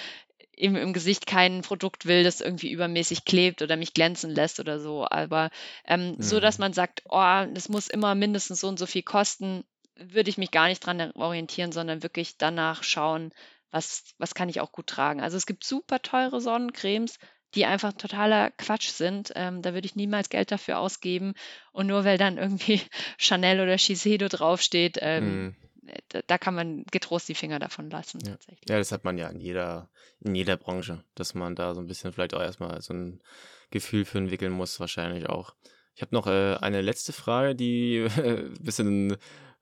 im, 0.55 0.75
im 0.75 0.93
Gesicht 0.93 1.25
kein 1.27 1.61
Produkt 1.61 2.05
will, 2.05 2.23
das 2.23 2.41
irgendwie 2.41 2.71
übermäßig 2.71 3.25
klebt 3.25 3.61
oder 3.61 3.75
mich 3.77 3.93
glänzen 3.93 4.31
lässt 4.31 4.59
oder 4.59 4.79
so. 4.79 5.07
Aber 5.09 5.49
ähm, 5.85 6.15
so, 6.19 6.39
dass 6.39 6.57
Hm. 6.57 6.61
man 6.61 6.73
sagt, 6.73 7.03
oh, 7.09 7.45
das 7.53 7.69
muss 7.69 7.87
immer 7.87 8.15
mindestens 8.15 8.61
so 8.61 8.67
und 8.67 8.79
so 8.79 8.85
viel 8.85 9.03
kosten, 9.03 9.63
würde 9.95 10.29
ich 10.29 10.37
mich 10.37 10.51
gar 10.51 10.67
nicht 10.67 10.85
dran 10.85 11.11
orientieren, 11.13 11.71
sondern 11.71 12.03
wirklich 12.03 12.37
danach 12.37 12.83
schauen, 12.83 13.31
was, 13.71 14.03
was 14.17 14.33
kann 14.35 14.49
ich 14.49 14.59
auch 14.59 14.71
gut 14.71 14.87
tragen. 14.87 15.21
Also 15.21 15.37
es 15.37 15.45
gibt 15.45 15.63
super 15.63 16.01
teure 16.01 16.41
Sonnencremes, 16.41 17.17
die 17.55 17.65
einfach 17.65 17.93
totaler 17.93 18.51
Quatsch 18.51 18.89
sind. 18.89 19.31
Ähm, 19.35 19.61
da 19.61 19.73
würde 19.73 19.85
ich 19.85 19.95
niemals 19.95 20.29
Geld 20.29 20.51
dafür 20.51 20.79
ausgeben. 20.79 21.33
Und 21.71 21.87
nur 21.87 22.05
weil 22.05 22.17
dann 22.17 22.37
irgendwie 22.37 22.81
Chanel 23.17 23.59
oder 23.61 23.77
Shiseido 23.77 24.27
draufsteht, 24.27 24.97
ähm, 25.01 25.55
Hm. 25.83 26.01
da, 26.09 26.21
da 26.27 26.37
kann 26.37 26.55
man 26.55 26.83
getrost 26.91 27.27
die 27.29 27.35
Finger 27.35 27.59
davon 27.59 27.89
lassen, 27.89 28.19
Ja. 28.23 28.31
tatsächlich. 28.31 28.69
Ja, 28.69 28.77
das 28.77 28.91
hat 28.91 29.03
man 29.03 29.17
ja 29.17 29.27
in 29.29 29.39
jeder, 29.39 29.89
in 30.21 30.35
jeder 30.35 30.57
Branche, 30.57 31.03
dass 31.15 31.33
man 31.33 31.55
da 31.55 31.73
so 31.73 31.81
ein 31.81 31.87
bisschen 31.87 32.13
vielleicht 32.13 32.33
auch 32.33 32.41
erstmal 32.41 32.81
so 32.81 32.93
ein 32.93 33.21
Gefühl 33.69 34.05
für 34.05 34.17
entwickeln 34.17 34.51
muss, 34.51 34.79
wahrscheinlich 34.79 35.27
auch. 35.27 35.55
Ich 35.95 36.01
habe 36.01 36.15
noch 36.15 36.27
äh, 36.27 36.55
eine 36.55 36.81
letzte 36.81 37.13
Frage, 37.13 37.55
die 37.55 38.05
ein 38.17 38.53
bisschen 38.61 39.17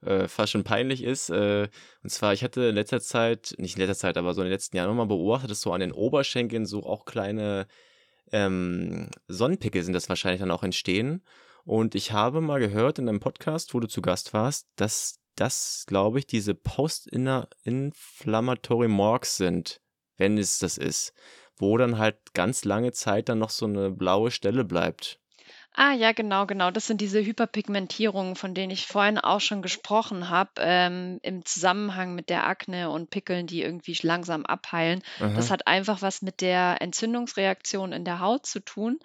äh, 0.05 0.27
fast 0.27 0.51
schon 0.51 0.63
peinlich 0.63 1.03
ist. 1.03 1.29
Äh, 1.29 1.67
und 2.03 2.09
zwar, 2.09 2.33
ich 2.33 2.43
hatte 2.43 2.63
in 2.63 2.75
letzter 2.75 3.01
Zeit, 3.01 3.55
nicht 3.57 3.75
in 3.75 3.81
letzter 3.81 4.07
Zeit, 4.07 4.17
aber 4.17 4.33
so 4.33 4.41
in 4.41 4.45
den 4.45 4.53
letzten 4.53 4.77
Jahren 4.77 4.89
nochmal 4.89 5.07
beobachtet, 5.07 5.51
dass 5.51 5.61
so 5.61 5.73
an 5.73 5.81
den 5.81 5.91
Oberschenkeln 5.91 6.65
so 6.65 6.83
auch 6.83 7.05
kleine 7.05 7.67
ähm, 8.31 9.09
Sonnenpickel 9.27 9.83
sind 9.83 9.93
das 9.93 10.09
wahrscheinlich 10.09 10.41
dann 10.41 10.51
auch 10.51 10.63
entstehen. 10.63 11.23
Und 11.65 11.95
ich 11.95 12.11
habe 12.11 12.41
mal 12.41 12.59
gehört 12.59 12.99
in 12.99 13.09
einem 13.09 13.19
Podcast, 13.19 13.73
wo 13.73 13.79
du 13.79 13.87
zu 13.87 14.01
Gast 14.01 14.33
warst, 14.33 14.67
dass 14.75 15.19
das, 15.35 15.85
glaube 15.87 16.19
ich, 16.19 16.27
diese 16.27 16.53
Post-Inflammatory 16.53 18.87
Marks 18.87 19.37
sind, 19.37 19.81
wenn 20.17 20.37
es 20.37 20.59
das 20.59 20.77
ist, 20.77 21.13
wo 21.57 21.75
dann 21.77 21.97
halt 21.97 22.33
ganz 22.33 22.65
lange 22.65 22.91
Zeit 22.91 23.29
dann 23.29 23.39
noch 23.39 23.49
so 23.49 23.65
eine 23.65 23.89
blaue 23.91 24.31
Stelle 24.31 24.65
bleibt. 24.65 25.18
Ah, 25.81 25.93
ja, 25.93 26.11
genau, 26.11 26.45
genau. 26.45 26.71
Das 26.71 26.87
sind 26.87 26.99
diese 26.99 27.23
Hyperpigmentierungen, 27.23 28.35
von 28.35 28.53
denen 28.53 28.69
ich 28.69 28.85
vorhin 28.85 29.17
auch 29.17 29.39
schon 29.39 29.61
gesprochen 29.61 30.27
habe, 30.27 30.51
ähm, 30.57 31.19
im 31.23 31.45
Zusammenhang 31.45 32.15
mit 32.15 32.29
der 32.29 32.45
Akne 32.45 32.89
und 32.89 33.09
Pickeln, 33.09 33.47
die 33.47 33.61
irgendwie 33.61 33.97
langsam 34.01 34.45
abheilen. 34.45 35.01
Das 35.35 35.45
Aha. 35.45 35.53
hat 35.53 35.67
einfach 35.67 36.01
was 36.01 36.21
mit 36.21 36.41
der 36.41 36.81
Entzündungsreaktion 36.81 37.93
in 37.93 38.03
der 38.03 38.19
Haut 38.19 38.45
zu 38.45 38.59
tun. 38.59 38.99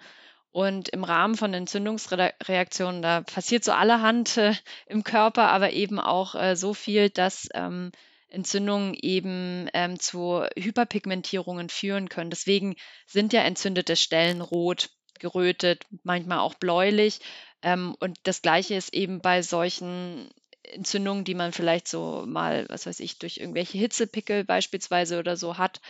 Und 0.51 0.89
im 0.89 1.05
Rahmen 1.05 1.35
von 1.35 1.53
Entzündungsreaktionen, 1.53 3.01
da 3.01 3.21
passiert 3.21 3.63
so 3.63 3.71
allerhand 3.71 4.35
äh, 4.35 4.53
im 4.85 5.05
Körper, 5.05 5.47
aber 5.51 5.71
eben 5.71 5.97
auch 5.97 6.35
äh, 6.35 6.57
so 6.57 6.73
viel, 6.73 7.09
dass 7.09 7.47
ähm, 7.53 7.93
Entzündungen 8.27 8.95
eben 8.95 9.69
ähm, 9.73 9.97
zu 9.97 10.43
Hyperpigmentierungen 10.57 11.69
führen 11.69 12.09
können. 12.09 12.31
Deswegen 12.31 12.75
sind 13.07 13.31
ja 13.31 13.43
entzündete 13.43 13.95
Stellen 13.95 14.41
rot, 14.41 14.89
gerötet, 15.19 15.85
manchmal 16.03 16.39
auch 16.39 16.55
bläulich. 16.55 17.19
Ähm, 17.61 17.95
und 17.99 18.17
das 18.23 18.41
Gleiche 18.41 18.75
ist 18.75 18.93
eben 18.93 19.19
bei 19.21 19.41
solchen 19.41 20.29
Entzündungen, 20.63 21.23
die 21.23 21.35
man 21.35 21.51
vielleicht 21.51 21.87
so 21.87 22.23
mal, 22.27 22.65
was 22.69 22.85
weiß 22.85 22.99
ich, 22.99 23.19
durch 23.19 23.37
irgendwelche 23.37 23.77
Hitzepickel 23.77 24.43
beispielsweise 24.43 25.19
oder 25.19 25.37
so 25.37 25.57
hat. 25.57 25.81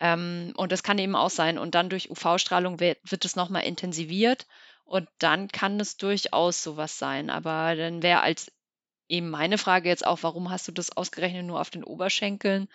Ähm, 0.00 0.52
und 0.56 0.72
das 0.72 0.82
kann 0.82 0.98
eben 0.98 1.16
auch 1.16 1.30
sein. 1.30 1.58
Und 1.58 1.74
dann 1.74 1.90
durch 1.90 2.10
UV-Strahlung 2.10 2.80
wird, 2.80 2.98
wird 3.04 3.24
es 3.24 3.36
nochmal 3.36 3.64
intensiviert. 3.64 4.46
Und 4.84 5.08
dann 5.18 5.48
kann 5.48 5.78
es 5.80 5.96
durchaus 5.96 6.62
sowas 6.62 6.98
sein. 6.98 7.30
Aber 7.30 7.76
dann 7.76 8.02
wäre 8.02 8.20
als 8.20 8.50
eben 9.08 9.30
meine 9.30 9.58
Frage 9.58 9.88
jetzt 9.88 10.06
auch, 10.06 10.22
warum 10.22 10.50
hast 10.50 10.68
du 10.68 10.72
das 10.72 10.96
ausgerechnet 10.96 11.44
nur 11.44 11.60
auf 11.60 11.70
den 11.70 11.84
Oberschenkeln, 11.84 12.68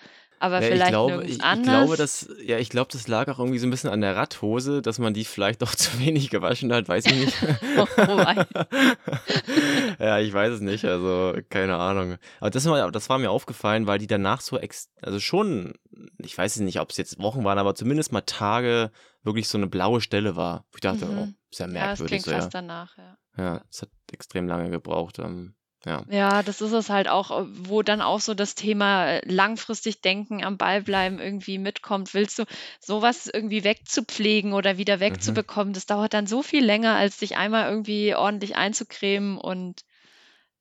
aber 0.44 0.56
Ja, 0.60 0.68
ich 0.68 0.74
vielleicht 0.74 0.90
glaube, 0.90 1.12
nirgends 1.14 1.36
ich, 1.38 1.42
ich 1.44 1.64
glaube, 1.64 1.96
das, 1.96 2.30
ja, 2.44 2.58
ich 2.60 2.70
glaube, 2.70 2.90
das 2.92 3.08
lag 3.08 3.30
auch 3.30 3.40
irgendwie 3.40 3.60
so 3.60 3.66
ein 3.66 3.70
bisschen 3.70 3.90
an 3.90 4.02
der 4.02 4.18
Radhose, 4.18 4.82
dass 4.82 5.00
man 5.00 5.14
die 5.14 5.24
vielleicht 5.24 5.64
auch 5.64 5.74
zu 5.76 6.00
wenig 6.00 6.30
gewaschen 6.30 6.74
hat, 6.74 6.88
weiß 6.90 7.06
ich 7.06 7.16
nicht. 7.16 7.38
Oh, 7.78 7.88
oh. 7.98 8.24
Ja, 10.00 10.20
ich 10.20 10.34
weiß 10.34 10.54
es 10.54 10.60
nicht, 10.62 10.86
also 10.86 11.34
keine 11.50 11.78
Ahnung. 11.78 12.18
Aber 12.40 12.50
das 12.50 12.66
war, 12.66 12.92
das 12.92 13.10
war 13.10 13.18
mir 13.20 13.32
aufgefallen, 13.32 13.88
weil 13.88 14.00
die 14.00 14.08
danach 14.08 14.42
so, 14.42 14.58
ex 14.58 14.90
also 15.02 15.20
schon, 15.20 15.74
ich 16.18 16.38
weiß 16.38 16.56
es 16.58 16.62
nicht, 16.62 16.80
ob 16.80 16.90
es 16.92 16.98
jetzt 16.98 17.20
Wochen 17.20 17.44
waren, 17.44 17.58
aber 17.58 17.74
zumindest 17.76 18.12
mal 18.12 18.22
Tage 18.22 18.92
wirklich 19.24 19.48
so 19.48 19.58
eine 19.58 19.68
blaue 19.68 20.02
Stelle 20.02 20.36
war. 20.36 20.66
Wo 20.72 20.76
ich 20.76 20.82
dachte, 20.82 21.08
oh, 21.10 21.26
Mhm. 21.26 21.36
ist 21.52 21.60
ja 21.60 21.68
Ja, 21.68 21.72
das 21.74 21.74
merkwürdig 21.74 22.08
klingt 22.10 22.26
so, 22.26 22.32
ja. 22.32 22.38
fast 22.42 22.54
danach, 22.54 22.98
ja. 22.98 23.18
Ja, 23.38 23.62
es 23.72 23.82
hat 23.82 23.90
extrem 24.12 24.48
lange 24.48 24.70
gebraucht. 24.70 25.20
Ähm, 25.20 25.56
ja. 25.86 26.04
Ja, 26.10 26.44
das 26.44 26.62
ist 26.62 26.72
es 26.74 26.90
halt 26.90 27.08
auch, 27.08 27.46
wo 27.48 27.82
dann 27.82 28.02
auch 28.02 28.20
so 28.20 28.34
das 28.34 28.56
Thema 28.56 29.08
äh, 29.08 29.22
langfristig 29.32 30.02
denken, 30.02 30.44
am 30.44 30.58
Ball 30.58 30.82
bleiben 30.82 31.20
irgendwie 31.20 31.58
mitkommt. 31.58 32.14
Willst 32.14 32.40
du 32.40 32.44
sowas 32.80 33.28
irgendwie 33.28 33.64
wegzupflegen 33.64 34.54
oder 34.54 34.78
wieder 34.78 34.98
Mhm. 34.98 35.02
wegzubekommen? 35.02 35.74
Das 35.74 35.86
dauert 35.86 36.14
dann 36.14 36.28
so 36.28 36.42
viel 36.44 36.64
länger, 36.64 36.96
als 36.96 37.18
dich 37.18 37.38
einmal 37.38 37.70
irgendwie 37.70 38.16
ordentlich 38.16 38.56
einzucremen 38.56 39.38
und 39.38 39.86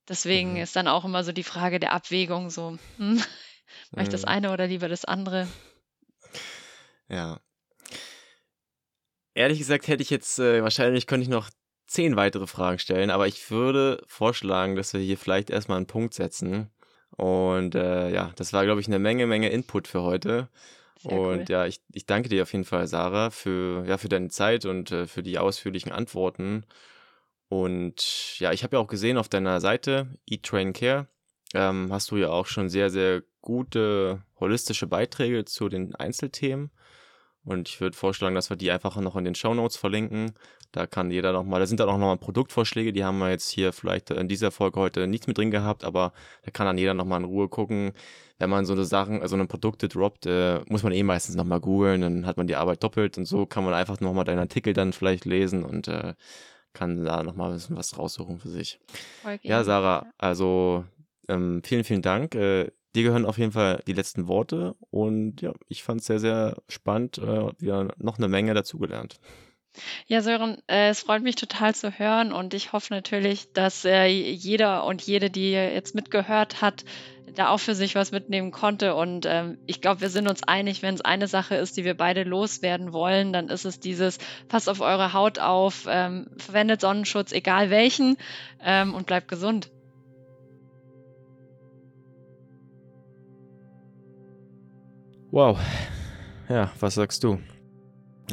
deswegen 0.09 0.53
Mhm. 0.53 0.63
ist 0.63 0.77
dann 0.77 0.89
auch 0.89 1.05
immer 1.05 1.25
so 1.25 1.33
die 1.33 1.43
Frage 1.43 1.81
der 1.81 1.93
Abwägung 1.93 2.51
so, 2.51 2.79
hm, 2.97 3.17
mache 3.93 4.03
ich 4.03 4.09
das 4.09 4.23
Mhm. 4.23 4.29
eine 4.29 4.53
oder 4.53 4.67
lieber 4.67 4.89
das 4.89 5.05
andere? 5.05 5.49
Ja. 7.09 7.41
Ehrlich 9.35 9.59
gesagt 9.59 9.89
hätte 9.89 10.03
ich 10.03 10.11
jetzt, 10.11 10.39
äh, 10.39 10.63
wahrscheinlich 10.63 11.07
könnte 11.07 11.23
ich 11.25 11.29
noch 11.31 11.51
zehn 11.93 12.17
weitere 12.17 12.47
Fragen 12.47 12.79
stellen, 12.79 13.11
aber 13.11 13.27
ich 13.27 13.51
würde 13.51 14.03
vorschlagen, 14.07 14.77
dass 14.77 14.93
wir 14.95 15.01
hier 15.01 15.19
vielleicht 15.19 15.51
erstmal 15.51 15.77
einen 15.77 15.87
Punkt 15.87 16.15
setzen. 16.15 16.71
Und 17.11 17.75
äh, 17.75 18.11
ja, 18.11 18.33
das 18.37 18.53
war, 18.53 18.65
glaube 18.65 18.81
ich, 18.81 18.87
eine 18.87 18.99
Menge, 18.99 19.27
Menge 19.27 19.51
Input 19.51 19.87
für 19.87 20.03
heute. 20.03 20.49
Sehr 20.99 21.13
und 21.13 21.41
cool. 21.41 21.45
ja, 21.49 21.67
ich, 21.67 21.81
ich 21.93 22.07
danke 22.07 22.29
dir 22.29 22.43
auf 22.43 22.53
jeden 22.53 22.65
Fall, 22.65 22.87
Sarah, 22.87 23.31
für, 23.31 23.85
ja, 23.87 23.99
für 23.99 24.09
deine 24.09 24.29
Zeit 24.29 24.65
und 24.65 24.91
äh, 24.91 25.07
für 25.07 25.23
die 25.23 25.39
ausführlichen 25.39 25.93
Antworten. 25.93 26.65
Und 27.49 28.39
ja, 28.39 28.53
ich 28.53 28.65
habe 28.65 28.77
ja 28.77 28.83
auch 28.83 28.87
gesehen 28.87 29.19
auf 29.19 29.29
deiner 29.29 29.61
Seite, 29.61 30.17
Eat 30.27 30.45
Train 30.45 30.73
Care, 30.73 31.09
ähm, 31.53 31.93
hast 31.93 32.11
du 32.11 32.17
ja 32.17 32.31
auch 32.31 32.47
schon 32.47 32.71
sehr, 32.71 32.89
sehr 32.89 33.23
gute 33.43 34.23
holistische 34.41 34.87
Beiträge 34.87 35.45
zu 35.45 35.69
den 35.69 35.95
Einzelthemen. 35.95 36.71
Und 37.45 37.69
ich 37.69 37.81
würde 37.81 37.97
vorschlagen, 37.97 38.35
dass 38.35 38.49
wir 38.49 38.57
die 38.57 38.71
einfach 38.71 38.97
noch 38.97 39.17
in 39.17 39.25
den 39.25 39.35
Show 39.35 39.53
Notes 39.53 39.77
verlinken. 39.77 40.33
Da 40.73 40.87
kann 40.87 41.11
jeder 41.11 41.33
nochmal, 41.33 41.61
da 41.61 41.67
sind 41.67 41.81
dann 41.81 41.89
auch 41.91 41.99
nochmal 41.99 42.17
Produktvorschläge, 42.17 42.95
die 42.95 43.05
haben 43.05 43.19
wir 43.19 43.31
jetzt 43.31 43.51
hier 43.51 43.75
vielleicht 43.75 44.11
in 44.11 44.27
dieser 44.27 44.51
Folge 44.51 44.81
heute 44.81 45.07
nichts 45.07 45.27
mit 45.27 45.37
drin 45.37 45.51
gehabt, 45.51 45.85
aber 45.85 46.13
da 46.45 46.51
kann 46.51 46.67
dann 46.67 46.79
jeder 46.79 46.95
nochmal 46.95 47.21
in 47.21 47.27
Ruhe 47.27 47.49
gucken. 47.49 47.93
Wenn 48.39 48.49
man 48.49 48.65
so 48.65 48.73
eine 48.73 48.85
Sachen, 48.85 49.21
also 49.21 49.37
eine 49.37 49.47
Produkte 49.47 49.89
droppt, 49.89 50.27
äh, 50.27 50.61
muss 50.69 50.83
man 50.83 50.93
eh 50.93 51.03
meistens 51.03 51.37
nochmal 51.37 51.61
googeln, 51.61 52.01
dann 52.01 52.27
hat 52.27 52.39
man 52.39 52.47
die 52.47 52.57
Arbeit 52.57 52.83
doppelt 52.83 53.19
und 53.19 53.27
so 53.27 53.45
kann 53.45 53.65
man 53.65 53.75
einfach 53.75 54.01
nochmal 54.01 54.25
deinen 54.25 54.39
Artikel 54.39 54.73
dann 54.73 54.95
vielleicht 54.95 55.27
lesen 55.27 55.63
und 55.63 55.89
äh, 55.89 56.15
kann 56.73 57.05
da 57.05 57.23
nochmal 57.23 57.51
ein 57.51 57.55
bisschen 57.55 57.77
was 57.77 57.99
raussuchen 57.99 58.39
für 58.39 58.49
sich. 58.49 58.81
Okay. 59.23 59.39
Ja, 59.43 59.63
Sarah, 59.65 60.07
also 60.17 60.85
ähm, 61.29 61.61
vielen, 61.65 61.85
vielen 61.85 62.03
Dank. 62.03 62.35
Äh, 62.35 62.73
dir 62.95 63.03
gehören 63.03 63.27
auf 63.27 63.39
jeden 63.39 63.53
Fall 63.53 63.83
die 63.87 63.93
letzten 63.93 64.27
Worte 64.27 64.75
und 64.91 65.43
ja, 65.43 65.53
ich 65.69 65.83
fand 65.83 66.01
es 66.01 66.07
sehr, 66.07 66.19
sehr 66.19 66.57
spannend. 66.69 67.19
Äh, 67.19 67.53
wieder 67.59 67.95
noch 67.99 68.19
eine 68.19 68.29
Menge 68.29 68.55
dazugelernt. 68.55 69.21
Ja, 70.07 70.21
Sören, 70.21 70.59
äh, 70.67 70.91
es 70.91 71.01
freut 71.01 71.23
mich 71.23 71.37
total 71.37 71.75
zu 71.75 71.99
hören 71.99 72.33
und 72.33 72.55
ich 72.55 72.73
hoffe 72.73 72.93
natürlich, 72.93 73.53
dass 73.53 73.85
äh, 73.85 74.07
jeder 74.07 74.85
und 74.85 75.03
jede, 75.03 75.31
die 75.31 75.53
jetzt 75.53 75.95
mitgehört 75.95 76.61
hat, 76.61 76.85
da 77.35 77.49
auch 77.49 77.61
für 77.61 77.75
sich 77.75 77.95
was 77.95 78.13
mitnehmen 78.13 78.51
konnte. 78.51 78.95
Und 78.95 79.27
ähm, 79.27 79.59
ich 79.67 79.81
glaube, 79.81 80.01
wir 80.01 80.11
sind 80.11 80.29
uns 80.29 80.43
einig, 80.43 80.83
wenn 80.83 80.95
es 80.95 81.01
eine 81.01 81.29
Sache 81.29 81.55
ist, 81.55 81.77
die 81.77 81.85
wir 81.85 81.97
beide 81.97 82.25
loswerden 82.25 82.93
wollen, 82.93 83.33
dann 83.33 83.49
ist 83.49 83.65
es 83.65 83.81
dieses, 83.81 84.19
passt 84.49 84.69
auf 84.69 84.81
eure 84.81 85.13
Haut 85.13 85.39
auf, 85.39 85.87
ähm, 85.89 86.27
verwendet 86.37 86.81
Sonnenschutz, 86.81 87.33
egal 87.33 87.71
welchen, 87.71 88.17
ähm, 88.63 88.95
und 88.95 89.07
bleibt 89.07 89.29
gesund. 89.29 89.71
Wow. 95.31 95.59
Ja, 96.51 96.71
was 96.79 96.95
sagst 96.95 97.25
du? 97.25 97.39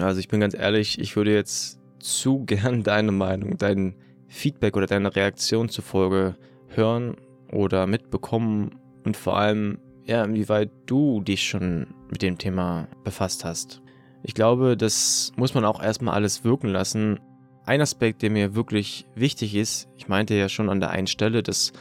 Also 0.01 0.19
ich 0.19 0.27
bin 0.27 0.39
ganz 0.39 0.53
ehrlich, 0.53 0.99
ich 0.99 1.15
würde 1.15 1.33
jetzt 1.33 1.79
zu 1.99 2.43
gern 2.45 2.83
deine 2.83 3.11
Meinung, 3.11 3.57
dein 3.57 3.95
Feedback 4.27 4.77
oder 4.77 4.85
deine 4.85 5.15
Reaktion 5.15 5.69
zufolge 5.69 6.35
hören 6.67 7.15
oder 7.51 7.87
mitbekommen 7.87 8.79
und 9.03 9.17
vor 9.17 9.37
allem, 9.37 9.79
ja, 10.05 10.23
inwieweit 10.23 10.69
du 10.85 11.21
dich 11.21 11.47
schon 11.47 11.87
mit 12.09 12.21
dem 12.21 12.37
Thema 12.37 12.87
befasst 13.03 13.43
hast. 13.43 13.81
Ich 14.23 14.33
glaube, 14.33 14.77
das 14.77 15.31
muss 15.35 15.53
man 15.53 15.65
auch 15.65 15.81
erstmal 15.81 16.13
alles 16.13 16.43
wirken 16.43 16.67
lassen. 16.67 17.19
Ein 17.65 17.81
Aspekt, 17.81 18.21
der 18.21 18.29
mir 18.29 18.55
wirklich 18.55 19.05
wichtig 19.15 19.55
ist, 19.55 19.87
ich 19.97 20.07
meinte 20.07 20.35
ja 20.35 20.49
schon 20.49 20.69
an 20.69 20.79
der 20.79 20.91
einen 20.91 21.07
Stelle, 21.07 21.41
dass 21.41 21.71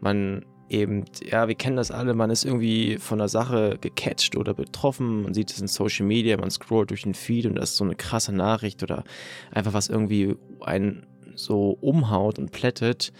man 0.00 0.44
eben, 0.70 1.04
ja, 1.22 1.48
wir 1.48 1.56
kennen 1.56 1.76
das 1.76 1.90
alle, 1.90 2.14
man 2.14 2.30
ist 2.30 2.44
irgendwie 2.44 2.96
von 2.98 3.18
der 3.18 3.28
Sache 3.28 3.76
gecatcht 3.80 4.36
oder 4.36 4.54
betroffen, 4.54 5.22
man 5.22 5.34
sieht 5.34 5.50
es 5.50 5.60
in 5.60 5.66
Social 5.66 6.06
Media, 6.06 6.36
man 6.36 6.50
scrollt 6.50 6.90
durch 6.90 7.02
den 7.02 7.14
Feed 7.14 7.46
und 7.46 7.56
das 7.56 7.70
ist 7.70 7.76
so 7.76 7.84
eine 7.84 7.96
krasse 7.96 8.32
Nachricht 8.32 8.82
oder 8.82 9.04
einfach 9.50 9.72
was 9.72 9.88
irgendwie 9.88 10.36
einen 10.60 11.06
so 11.34 11.76
umhaut 11.80 12.38
und 12.38 12.52
plättet. 12.52 13.12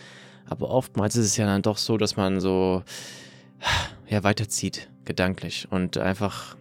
Aber 0.49 0.71
oftmals 0.71 1.17
ist 1.17 1.27
es 1.27 1.37
ja 1.37 1.47
dann 1.47 1.63
doch 1.63 1.77
so, 1.77 1.97
dass 1.97 2.17
man 2.17 2.41
so 2.41 2.83
ja, 4.09 4.23
weiterzieht, 4.23 4.89
gedanklich 5.05 5.69
und 5.71 5.99
einfach 5.99 6.57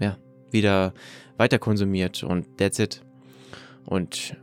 ja, 0.00 0.16
wieder 0.50 0.92
weiter 1.36 1.58
konsumiert 1.58 2.24
und 2.24 2.58
that's 2.58 2.78
it. 2.78 3.02
Und 3.84 4.36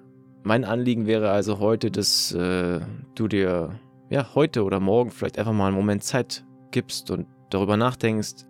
mein 0.43 0.63
Anliegen 0.63 1.05
wäre 1.07 1.29
also 1.29 1.59
heute, 1.59 1.91
dass 1.91 2.31
äh, 2.33 2.79
du 3.15 3.27
dir 3.27 3.79
ja, 4.09 4.33
heute 4.35 4.63
oder 4.63 4.79
morgen 4.79 5.11
vielleicht 5.11 5.37
einfach 5.37 5.53
mal 5.53 5.67
einen 5.67 5.75
Moment 5.75 6.03
Zeit 6.03 6.45
gibst 6.71 7.11
und 7.11 7.27
darüber 7.49 7.77
nachdenkst, 7.77 8.45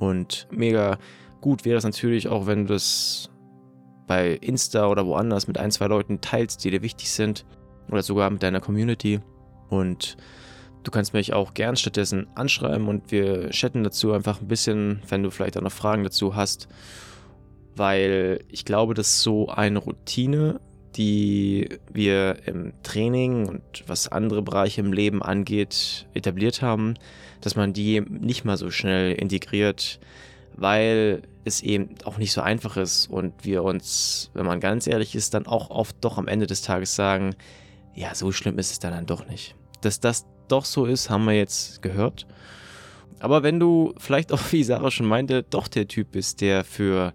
Und 0.00 0.48
mega 0.50 0.98
gut 1.40 1.64
wäre 1.64 1.78
es 1.78 1.84
natürlich 1.84 2.26
auch, 2.26 2.46
wenn 2.46 2.66
du 2.66 2.72
das 2.72 3.30
bei 4.06 4.32
Insta 4.32 4.88
oder 4.88 5.06
woanders 5.06 5.46
mit 5.46 5.58
ein, 5.58 5.70
zwei 5.70 5.86
Leuten 5.86 6.20
teilst, 6.20 6.64
die 6.64 6.70
dir 6.70 6.82
wichtig 6.82 7.10
sind. 7.10 7.44
Oder 7.90 8.02
sogar 8.02 8.30
mit 8.30 8.42
deiner 8.42 8.60
Community. 8.60 9.20
Und 9.68 10.16
du 10.82 10.90
kannst 10.90 11.12
mich 11.12 11.32
auch 11.32 11.54
gern 11.54 11.76
stattdessen 11.76 12.26
anschreiben 12.34 12.88
und 12.88 13.12
wir 13.12 13.50
chatten 13.50 13.84
dazu 13.84 14.12
einfach 14.12 14.40
ein 14.40 14.48
bisschen, 14.48 15.02
wenn 15.08 15.22
du 15.22 15.30
vielleicht 15.30 15.56
auch 15.58 15.62
noch 15.62 15.70
Fragen 15.70 16.02
dazu 16.02 16.34
hast 16.34 16.66
weil 17.80 18.40
ich 18.50 18.66
glaube, 18.66 18.92
dass 18.92 19.22
so 19.22 19.48
eine 19.48 19.78
Routine, 19.78 20.60
die 20.96 21.66
wir 21.90 22.36
im 22.44 22.74
Training 22.82 23.48
und 23.48 23.62
was 23.86 24.06
andere 24.06 24.42
Bereiche 24.42 24.82
im 24.82 24.92
Leben 24.92 25.22
angeht, 25.22 26.06
etabliert 26.12 26.60
haben, 26.60 26.94
dass 27.40 27.56
man 27.56 27.72
die 27.72 28.02
nicht 28.02 28.44
mal 28.44 28.58
so 28.58 28.70
schnell 28.70 29.14
integriert, 29.14 29.98
weil 30.56 31.22
es 31.46 31.62
eben 31.62 31.94
auch 32.04 32.18
nicht 32.18 32.32
so 32.32 32.42
einfach 32.42 32.76
ist 32.76 33.06
und 33.08 33.32
wir 33.46 33.64
uns, 33.64 34.30
wenn 34.34 34.44
man 34.44 34.60
ganz 34.60 34.86
ehrlich 34.86 35.14
ist, 35.14 35.32
dann 35.32 35.46
auch 35.46 35.70
oft 35.70 35.96
doch 36.02 36.18
am 36.18 36.28
Ende 36.28 36.46
des 36.46 36.60
Tages 36.60 36.94
sagen, 36.94 37.34
ja, 37.94 38.14
so 38.14 38.30
schlimm 38.30 38.58
ist 38.58 38.72
es 38.72 38.78
dann, 38.78 38.92
dann 38.92 39.06
doch 39.06 39.26
nicht. 39.26 39.54
Dass 39.80 40.00
das 40.00 40.26
doch 40.48 40.66
so 40.66 40.84
ist, 40.84 41.08
haben 41.08 41.24
wir 41.24 41.32
jetzt 41.32 41.80
gehört. 41.80 42.26
Aber 43.20 43.42
wenn 43.42 43.58
du 43.58 43.94
vielleicht 43.96 44.32
auch, 44.32 44.40
wie 44.50 44.64
Sarah 44.64 44.90
schon 44.90 45.06
meinte, 45.06 45.44
doch 45.44 45.66
der 45.66 45.88
Typ 45.88 46.10
bist, 46.12 46.42
der 46.42 46.62
für 46.62 47.14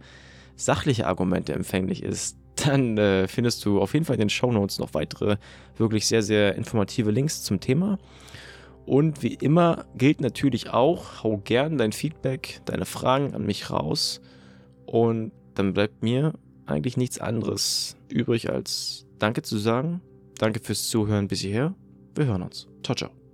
sachliche 0.56 1.08
Argumente 1.08 1.54
empfänglich 1.54 2.04
ist, 2.04 2.38
dann 2.56 2.98
äh, 2.98 3.28
findest 3.28 3.66
du 3.66 3.82
auf 3.82 3.94
jeden 3.94 4.06
Fall 4.06 4.16
in 4.16 4.22
den 4.22 4.30
Show 4.30 4.52
Notes 4.52 4.80
noch 4.80 4.94
weitere 4.94 5.38
wirklich 5.78 6.08
sehr, 6.08 6.22
sehr 6.22 6.56
informative 6.56 7.12
Links 7.12 7.44
zum 7.44 7.60
Thema. 7.60 7.98
Und 8.86 9.24
wie 9.24 9.34
immer 9.34 9.86
gilt 9.98 10.22
natürlich 10.22 10.70
auch, 10.70 11.24
hau 11.24 11.38
gern 11.38 11.78
dein 11.78 11.92
Feedback, 11.92 12.62
deine 12.66 12.86
Fragen 12.86 13.34
an 13.34 13.46
mich 13.46 13.72
raus. 13.72 14.22
Und 14.86 15.32
dann 15.56 15.74
bleibt 15.74 16.04
mir 16.04 16.34
eigentlich 16.66 16.98
nichts 16.98 17.20
anderes 17.20 17.98
übrig, 18.10 18.50
als 18.50 19.08
Danke 19.18 19.42
zu 19.42 19.58
sagen. 19.58 20.02
Danke 20.38 20.60
fürs 20.60 20.90
Zuhören 20.90 21.28
bis 21.28 21.42
hierher. 21.42 21.74
Wir 22.14 22.26
hören 22.26 22.44
uns. 22.44 22.68
Ciao, 22.84 22.96
ciao. 22.96 23.25